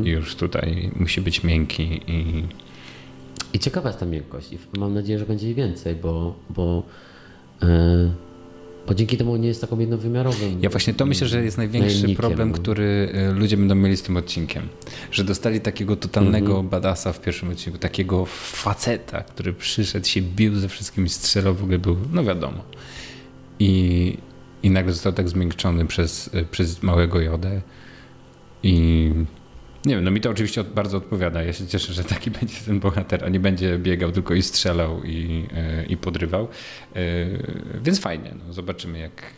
I 0.03 0.09
już 0.09 0.35
tutaj 0.35 0.91
musi 0.95 1.21
być 1.21 1.43
miękki 1.43 2.01
i 2.07 2.43
I 3.53 3.59
ciekawa 3.59 3.89
jest 3.89 3.99
ta 3.99 4.05
miękkość 4.05 4.53
i 4.53 4.57
mam 4.79 4.93
nadzieję, 4.93 5.19
że 5.19 5.25
będzie 5.25 5.45
jej 5.45 5.55
więcej, 5.55 5.95
bo, 5.95 6.35
bo 6.49 6.83
E, 7.63 8.11
bo 8.87 8.93
dzięki 8.93 9.17
temu 9.17 9.35
nie 9.37 9.47
jest 9.47 9.61
taką 9.61 9.79
jednowymiarowym. 9.79 10.59
Ja 10.63 10.69
właśnie 10.69 10.93
to 10.93 11.05
myślę, 11.05 11.27
że 11.27 11.43
jest 11.43 11.57
największy 11.57 12.15
problem, 12.15 12.51
który 12.53 13.09
y, 13.31 13.33
ludzie 13.33 13.57
będą 13.57 13.75
mieli 13.75 13.97
z 13.97 14.01
tym 14.03 14.17
odcinkiem. 14.17 14.63
Że 15.11 15.23
dostali 15.23 15.61
takiego 15.61 15.95
totalnego 15.95 16.47
Mhm. 16.51 16.69
badasa 16.69 17.13
w 17.13 17.21
pierwszym 17.21 17.49
odcinku, 17.49 17.79
takiego 17.79 18.25
faceta, 18.25 19.21
który 19.21 19.53
przyszedł, 19.53 20.05
się 20.07 20.21
bił 20.21 20.55
ze 20.55 20.67
wszystkimi, 20.69 21.09
strzelał, 21.09 21.55
w 21.55 21.63
ogóle 21.63 21.79
był, 21.79 21.97
no 22.13 22.23
wiadomo. 22.23 22.63
I, 23.59 24.17
i 24.63 24.69
nagle 24.69 24.93
został 24.93 25.13
tak 25.13 25.29
zmiękczony 25.29 25.85
przez, 25.85 26.27
y, 26.35 26.45
przez 26.51 26.83
małego 26.83 27.21
Jodę. 27.21 27.61
I 28.63 29.11
nie 29.85 29.95
wiem, 29.95 30.03
no 30.03 30.11
mi 30.11 30.21
to 30.21 30.29
oczywiście 30.29 30.63
bardzo 30.63 30.97
odpowiada. 30.97 31.43
Ja 31.43 31.53
się 31.53 31.67
cieszę, 31.67 31.93
że 31.93 32.03
taki 32.03 32.31
będzie 32.39 32.55
ten 32.65 32.79
bohater, 32.79 33.25
a 33.25 33.29
nie 33.29 33.39
będzie 33.39 33.77
biegał 33.79 34.11
tylko 34.11 34.33
i 34.33 34.41
strzelał 34.41 35.03
i, 35.03 35.47
y, 35.83 35.85
i 35.85 35.97
podrywał. 35.97 36.47
Y, 36.95 37.79
Więc 37.83 37.99
fajnie, 37.99 38.35
no, 38.47 38.53
zobaczymy 38.53 38.99
jak, 38.99 39.33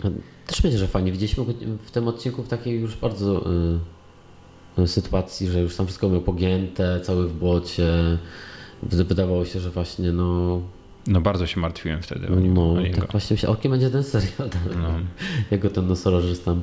Też 0.48 0.62
będzie, 0.62 0.78
że 0.78 0.88
fajnie. 0.88 1.12
Widzieliśmy 1.12 1.44
w 1.86 1.92
tym 1.92 2.08
odcinku 2.08 2.44
w 2.44 2.48
takiej 2.48 2.80
już 2.80 2.96
bardzo 2.96 3.46
y, 4.78 4.88
sytuacji, 4.88 5.48
że 5.48 5.62
już 5.62 5.76
tam 5.76 5.86
wszystko 5.86 6.10
miał 6.10 6.22
pogięte, 6.22 7.02
cały 7.02 7.28
w 7.28 7.34
błocie. 7.34 7.88
Wy- 8.84 9.04
Wydawało 9.04 9.46
się, 9.46 9.60
że 9.60 9.72
właśnie 9.72 10.12
no, 10.12 10.62
No 11.08 11.22
bardzo 11.22 11.48
się 11.48 11.60
martwiłem 11.60 12.02
wtedy 12.02 12.28
o, 12.28 12.36
nim, 12.36 12.54
no 12.54 12.76
tak 12.96 13.12
właśnie 13.12 13.34
myślę, 13.34 13.50
o 13.50 13.56
kim 13.56 13.72
będzie 13.72 13.90
ten 13.90 14.04
serial. 14.04 14.50
No. 14.82 15.00
Jak 15.52 15.62
go 15.62 15.70
ten 15.70 15.88
nosorożec 15.88 16.44
tam 16.44 16.62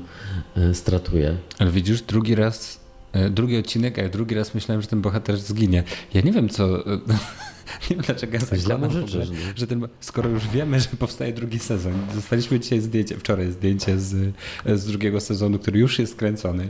y, 0.56 0.74
stratuje. 0.74 1.36
Ale 1.58 1.70
widzisz, 1.70 2.02
drugi 2.02 2.34
raz, 2.34 2.80
e, 3.12 3.30
drugi 3.30 3.56
odcinek, 3.58 3.98
a 3.98 4.02
ja 4.02 4.08
drugi 4.08 4.34
raz 4.34 4.54
myślałem, 4.54 4.82
że 4.82 4.88
ten 4.88 5.00
bohater 5.00 5.38
zginie. 5.38 5.84
Ja 6.14 6.20
nie 6.20 6.32
wiem 6.32 6.48
co, 6.48 6.86
e, 6.86 6.98
nie 7.90 7.96
wiem 7.96 8.00
dlaczego 8.06 8.32
ja 8.32 8.40
zakładam 8.40 8.80
mu 8.80 8.90
życzysz, 8.90 9.30
no. 9.30 9.36
że 9.56 9.66
ten, 9.66 9.88
skoro 10.00 10.28
już 10.30 10.48
wiemy, 10.48 10.80
że 10.80 10.88
powstaje 10.98 11.32
drugi 11.32 11.58
sezon, 11.58 11.92
dostaliśmy 12.14 12.60
dzisiaj 12.60 12.80
zdjęcie, 12.80 13.16
wczoraj 13.16 13.52
zdjęcie 13.52 13.98
z, 13.98 14.34
z 14.66 14.86
drugiego 14.86 15.20
sezonu, 15.20 15.58
który 15.58 15.78
już 15.78 15.98
jest 15.98 16.16
kręcony. 16.16 16.68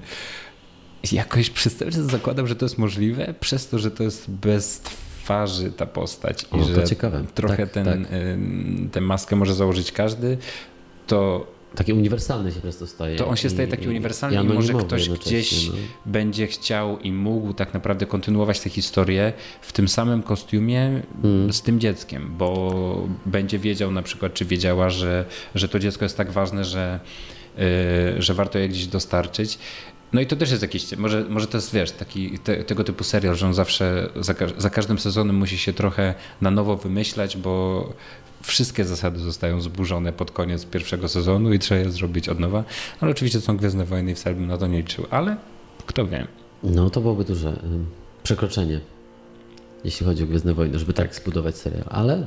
I 1.12 1.14
Jakoś 1.14 1.50
przez 1.50 1.76
cały 1.76 1.92
zakładam, 1.92 2.46
że 2.46 2.56
to 2.56 2.64
jest 2.64 2.78
możliwe, 2.78 3.34
przez 3.40 3.68
to, 3.68 3.78
że 3.78 3.90
to 3.90 4.02
jest 4.02 4.30
bez 4.30 4.82
twarzy 5.30 5.72
ta 5.72 5.86
postać 5.86 6.42
i 6.42 6.46
O, 6.50 6.58
to 6.58 6.64
że 6.64 6.96
trochę 7.34 7.56
Tak, 7.66 7.70
ten, 7.70 7.84
tak. 8.04 8.12
tę 8.92 9.00
maskę 9.00 9.36
może 9.36 9.54
założyć 9.54 9.92
każdy, 9.92 10.38
to 11.06 11.46
Taki 11.74 11.92
uniwersalny 11.92 12.50
się 12.50 12.54
po 12.56 12.62
prostu 12.62 12.86
staje. 12.86 13.16
to 13.16 13.28
on 13.28 13.36
się 13.36 13.50
staje 13.50 13.68
taki 13.68 13.88
uniwersalny 13.88 14.36
i 14.36 14.38
może 14.44 14.50
anonimowy 14.58 14.84
ktoś 14.84 15.00
jednocześnie, 15.02 15.38
gdzieś 15.40 15.68
no. 15.68 15.74
będzie 16.06 16.46
chciał 16.46 16.98
i 16.98 17.12
mógł 17.12 17.52
tak 17.54 17.74
naprawdę 17.74 18.06
kontynuować 18.06 18.60
tę 18.60 18.70
historię 18.70 19.32
w 19.62 19.72
tym 19.72 19.88
samym 19.88 20.22
kostiumie 20.22 21.02
Mm. 21.24 21.52
z 21.52 21.62
tym 21.62 21.80
dzieckiem, 21.80 22.30
bo 22.38 23.08
będzie 23.26 23.58
wiedział 23.58 23.90
na 23.92 24.02
przykład, 24.02 24.34
czy 24.34 24.44
wiedziała, 24.44 24.90
że, 24.90 25.24
że 25.54 25.68
to 25.68 25.78
dziecko 25.78 26.04
jest 26.04 26.16
tak 26.16 26.30
ważne, 26.32 26.64
że, 26.64 27.00
yy, 27.58 28.22
że 28.22 28.34
warto 28.34 28.58
je 28.58 28.68
gdzieś 28.68 28.86
dostarczyć. 28.86 29.58
No 30.12 30.20
i 30.20 30.26
to 30.26 30.36
też 30.36 30.50
jest 30.50 30.62
jakiś, 30.62 30.96
może, 30.96 31.24
może 31.28 31.46
to 31.46 31.58
jest, 31.58 31.74
wiesz, 31.74 31.92
taki 31.92 32.38
te, 32.38 32.64
tego 32.64 32.84
typu 32.84 33.04
serial, 33.04 33.34
że 33.34 33.46
on 33.46 33.54
zawsze, 33.54 34.08
za, 34.20 34.34
za 34.58 34.70
każdym 34.70 34.98
sezonem 34.98 35.36
musi 35.36 35.58
się 35.58 35.72
trochę 35.72 36.14
na 36.40 36.50
nowo 36.50 36.76
wymyślać, 36.76 37.36
bo 37.36 37.92
wszystkie 38.42 38.84
zasady 38.84 39.18
zostają 39.18 39.60
zburzone 39.60 40.12
pod 40.12 40.30
koniec 40.30 40.64
pierwszego 40.66 41.08
sezonu 41.08 41.52
i 41.52 41.58
trzeba 41.58 41.80
je 41.80 41.90
zrobić 41.90 42.28
od 42.28 42.40
nowa. 42.40 42.64
Ale 43.00 43.10
oczywiście 43.10 43.40
są 43.40 43.56
Gwiezdne 43.56 43.84
Wojny 43.84 44.10
i 44.10 44.14
wcale 44.14 44.36
bym 44.36 44.46
na 44.46 44.58
to 44.58 44.66
nie 44.66 44.78
liczył, 44.78 45.06
ale 45.10 45.36
kto 45.86 46.06
wie. 46.06 46.26
No 46.62 46.90
to 46.90 47.00
byłoby 47.00 47.24
duże 47.24 47.48
ym, 47.48 47.86
przekroczenie, 48.22 48.80
jeśli 49.84 50.06
chodzi 50.06 50.22
o 50.24 50.26
Gwiezdne 50.26 50.54
Wojny, 50.54 50.78
żeby 50.78 50.92
tak, 50.92 51.14
zbudować 51.14 51.56
serial. 51.56 51.84
Ale 51.88 52.26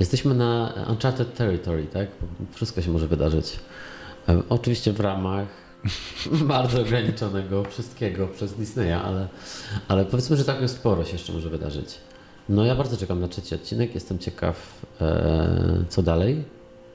jesteśmy 0.00 0.34
na 0.34 0.74
Uncharted 0.90 1.34
Territory, 1.34 1.86
tak? 1.92 2.08
Wszystko 2.52 2.82
się 2.82 2.90
może 2.90 3.08
wydarzyć. 3.08 3.58
E, 4.28 4.42
Oczywiście 4.48 4.92
w 4.92 5.00
ramach 5.00 5.63
bardzo 6.48 6.80
ograniczonego 6.80 7.64
wszystkiego 7.64 8.28
przez 8.28 8.52
Disneya, 8.52 8.92
ale, 8.92 9.28
ale 9.88 10.04
powiedzmy, 10.04 10.36
że 10.36 10.44
całkiem 10.44 10.68
sporo 10.68 11.04
się 11.04 11.12
jeszcze 11.12 11.32
może 11.32 11.50
wydarzyć. 11.50 11.98
No 12.48 12.64
ja 12.64 12.74
bardzo 12.74 12.96
czekam 12.96 13.20
na 13.20 13.28
trzeci 13.28 13.54
odcinek, 13.54 13.94
jestem 13.94 14.18
ciekaw 14.18 14.86
e, 15.00 15.84
co 15.88 16.02
dalej. 16.02 16.44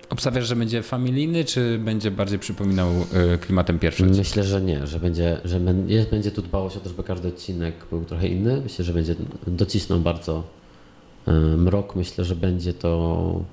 Obstawiasz, 0.10 0.48
że 0.48 0.56
będzie 0.56 0.84
familijny, 0.84 1.46
czy 1.46 1.80
będzie 1.80 2.12
bardziej 2.12 2.40
przypominał 2.40 2.90
e, 3.14 3.38
klimatem 3.38 3.80
pierwszy 3.80 4.04
odcinek? 4.04 4.28
Myślę, 4.28 4.44
że 4.44 4.62
nie, 4.62 4.88
że 4.88 5.00
będzie, 5.00 5.38
że 5.46 5.60
jest, 5.88 6.10
będzie 6.10 6.32
tu 6.32 6.42
dbałość 6.42 6.78
o 6.78 6.80
to, 6.80 6.90
żeby 6.90 7.04
każdy 7.04 7.28
odcinek 7.28 7.76
był 7.90 8.06
trochę 8.06 8.28
inny. 8.28 8.62
Myślę, 8.62 8.86
że 8.86 8.94
będzie 8.94 9.16
docisnął 9.48 10.00
bardzo 10.00 10.44
e, 11.28 11.32
mrok. 11.34 11.96
Myślę, 11.96 12.26
że 12.26 12.36
będzie 12.36 12.74
to. 12.74 13.44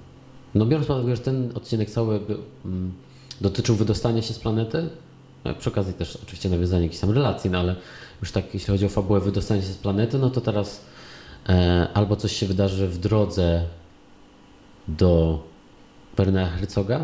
No 0.54 0.66
biorąc 0.66 0.86
pod 0.88 0.98
uwagę, 0.98 1.16
że 1.16 1.22
ten 1.22 1.52
odcinek 1.54 1.90
cały 1.90 2.14
jakby, 2.14 2.36
mm, 2.64 2.92
dotyczył 3.40 3.76
wydostania 3.76 4.22
się 4.22 4.34
z 4.34 4.38
planety. 4.38 4.88
E, 5.50 5.54
Przy 5.54 5.70
okazji 5.70 5.94
też 5.94 6.18
oczywiście 6.22 6.48
nawiązania 6.48 6.82
jakichś 6.82 7.00
tam 7.00 7.10
relacji, 7.10 7.50
no 7.50 7.58
ale 7.58 7.76
już 8.20 8.32
tak 8.32 8.54
jeśli 8.54 8.72
chodzi 8.72 8.86
o 8.86 8.88
fabułę 8.88 9.20
wydostania 9.20 9.62
się 9.62 9.68
z 9.68 9.76
planety, 9.76 10.18
no 10.18 10.30
to 10.30 10.40
teraz 10.40 10.84
e, 11.48 11.88
albo 11.94 12.16
coś 12.16 12.32
się 12.32 12.46
wydarzy 12.46 12.88
w 12.88 12.98
drodze 12.98 13.64
do 14.88 15.42
Wernera 16.16 16.48
Herzoga, 16.48 17.00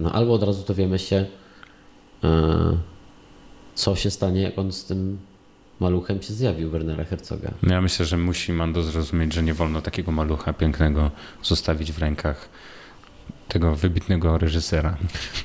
no 0.00 0.12
albo 0.12 0.32
od 0.32 0.42
razu 0.42 0.64
dowiemy 0.66 0.98
się, 0.98 1.26
e, 2.24 2.76
co 3.74 3.96
się 3.96 4.10
stanie, 4.10 4.42
jak 4.42 4.58
on 4.58 4.72
z 4.72 4.84
tym 4.84 5.18
maluchem 5.80 6.22
się 6.22 6.34
zjawił 6.34 6.70
Wernera 6.70 7.04
Herzoga. 7.04 7.50
No 7.62 7.74
Ja 7.74 7.80
myślę, 7.80 8.06
że 8.06 8.18
musi 8.18 8.52
Mando 8.52 8.82
zrozumieć, 8.82 9.34
że 9.34 9.42
nie 9.42 9.54
wolno 9.54 9.82
takiego 9.82 10.12
malucha 10.12 10.52
pięknego 10.52 11.10
zostawić 11.42 11.92
w 11.92 11.98
rękach 11.98 12.48
tego 13.48 13.74
wybitnego 13.74 14.38
reżysera. 14.38 14.96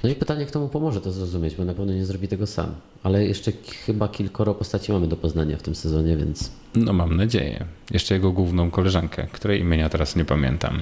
No 0.04 0.10
i 0.10 0.16
pytanie, 0.16 0.46
kto 0.46 0.60
mu 0.60 0.70
pomoże 0.70 1.02
to 1.02 1.12
zrozumieć, 1.12 1.56
bo 1.56 1.66
na 1.66 1.74
pewno 1.74 1.94
nie 1.94 2.06
zrobi 2.06 2.28
tego 2.28 2.48
sam. 2.48 2.76
Ale 3.04 3.26
jeszcze 3.26 3.52
chyba 3.86 4.08
kilkoro 4.08 4.54
postaci 4.56 4.92
mamy 4.92 5.08
do 5.08 5.18
poznania 5.18 5.58
w 5.58 5.62
tym 5.62 5.76
sezonie, 5.76 6.18
więc 6.18 6.52
No 6.76 6.94
mam 6.94 7.16
nadzieję. 7.16 7.66
Jeszcze 7.92 8.14
jego 8.14 8.32
główną 8.32 8.72
koleżankę, 8.72 9.28
której 9.32 9.62
imienia 9.62 9.90
teraz 9.90 10.16
nie 10.16 10.26
pamiętam. 10.26 10.82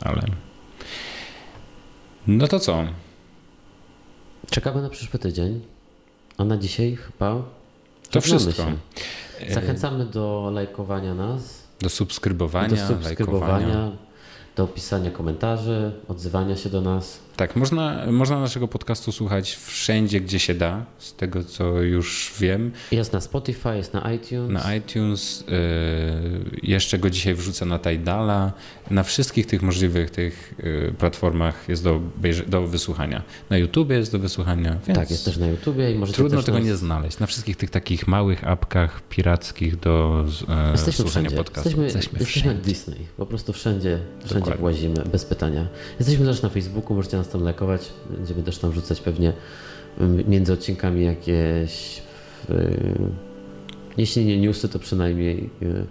Ale... 0.00 0.22
No 2.26 2.48
to 2.48 2.60
co? 2.60 2.84
czekamy 4.50 4.82
na 4.82 4.88
przyszły 4.88 5.18
tydzień. 5.18 5.60
A 6.38 6.44
na 6.44 6.56
dzisiaj 6.56 6.96
chyba 6.96 7.42
To 8.10 8.20
wszystko. 8.20 8.62
Się. 8.62 9.54
Zachęcamy 9.54 10.04
do 10.04 10.50
lajkowania 10.54 11.14
nas, 11.14 11.66
Do 11.80 11.88
subskrybowania, 11.88 12.68
do 12.68 12.76
subskrybowania, 12.76 13.66
lajkowania. 13.66 14.05
Do 14.56 14.66
pisania 14.66 15.10
komentarzy, 15.10 15.92
odzywania 16.08 16.56
się 16.56 16.70
do 16.70 16.80
nas. 16.80 17.18
Tak, 17.36 17.56
można, 17.56 18.06
można 18.12 18.40
naszego 18.40 18.68
podcastu 18.68 19.12
słuchać 19.12 19.54
wszędzie, 19.54 20.20
gdzie 20.20 20.38
się 20.38 20.54
da, 20.54 20.84
z 20.98 21.14
tego 21.14 21.44
co 21.44 21.82
już 21.82 22.32
wiem. 22.40 22.72
Jest 22.92 23.12
na 23.12 23.20
Spotify, 23.20 23.76
jest 23.76 23.94
na 23.94 24.12
iTunes. 24.12 24.64
Na 24.64 24.74
iTunes, 24.74 25.44
yy, 25.48 26.60
jeszcze 26.62 26.98
go 26.98 27.10
dzisiaj 27.10 27.34
wrzucę 27.34 27.66
na 27.66 27.78
Tidala. 27.78 28.52
Na 28.90 29.02
wszystkich 29.02 29.46
tych 29.46 29.62
możliwych 29.62 30.10
tych 30.10 30.54
yy, 30.62 30.94
platformach 30.98 31.68
jest 31.68 31.84
do, 31.84 32.00
do 32.46 32.66
wysłuchania. 32.66 33.22
Na 33.50 33.58
YouTube 33.58 33.90
jest 33.90 34.12
do 34.12 34.18
wysłuchania, 34.18 34.76
Tak, 34.94 35.10
jest 35.10 35.24
też 35.24 35.36
na 35.36 35.46
YouTubie 35.46 35.92
i 35.92 35.94
możecie 35.94 36.16
trudno 36.16 36.42
tego 36.42 36.58
nas... 36.58 36.66
nie 36.66 36.76
znaleźć. 36.76 37.18
Na 37.18 37.26
wszystkich 37.26 37.56
tych 37.56 37.70
takich 37.70 38.08
małych 38.08 38.48
apkach 38.48 39.02
pirackich 39.08 39.76
do 39.80 40.24
e, 40.48 40.72
Jesteśmy 40.72 40.92
słuchania 41.04 41.28
wszędzie. 41.28 41.36
podcastu. 41.36 41.82
Jesteśmy, 41.82 42.18
jesteśmy, 42.18 42.52
jak 42.52 42.60
Disney. 42.60 43.06
Po 43.16 43.26
prostu 43.26 43.52
wszędzie, 43.52 43.98
wszędzie 44.18 44.34
Dokładnie. 44.34 44.60
włazimy, 44.60 44.94
bez 45.12 45.24
pytania. 45.24 45.66
Jesteśmy 45.98 46.26
też 46.26 46.42
na 46.42 46.48
Facebooku, 46.48 46.96
możecie 46.96 47.16
nas 47.16 47.25
tam 47.32 47.42
lajkować. 47.42 47.88
Będziemy 48.10 48.42
też 48.42 48.58
tam 48.58 48.70
wrzucać 48.70 49.00
pewnie 49.00 49.32
mm, 50.00 50.28
między 50.30 50.52
odcinkami 50.52 51.04
jakieś 51.04 52.02
y, 52.50 52.54
jeśli 53.96 54.24
nie 54.24 54.38
newsy, 54.40 54.68
to 54.68 54.78
przynajmniej 54.78 55.50
y, 55.62 55.86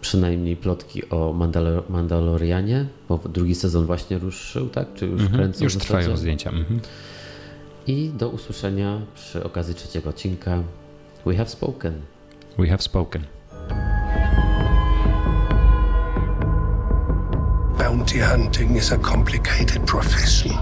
przynajmniej 0.00 0.56
plotki 0.56 1.08
o 1.10 1.34
Mandalor- 1.38 1.82
Mandalorianie, 1.90 2.86
bo 3.08 3.20
drugi 3.32 3.54
sezon 3.54 3.86
właśnie 3.86 4.18
ruszył, 4.18 4.68
tak? 4.68 4.86
Czy 4.94 5.06
już 5.06 5.20
Mhm. 5.22 5.38
kręcą 5.38 5.64
Już 5.64 5.76
trwają 5.76 6.02
zasadzie? 6.02 6.18
zdjęcia. 6.20 6.50
Mhm. 6.50 6.80
I 7.86 8.10
do 8.18 8.28
usłyszenia 8.28 9.00
przy 9.14 9.44
okazji 9.44 9.74
trzeciego 9.74 10.10
odcinka 10.10 10.62
We 11.26 11.36
Have 11.36 11.48
Spoken. 11.48 11.94
We 12.58 12.66
have 12.68 12.82
spoken. 12.82 13.22
Bounty 17.84 18.18
hunting 18.18 18.76
is 18.76 18.92
a 18.92 18.96
complicated 18.96 19.86
profession. 19.86 20.52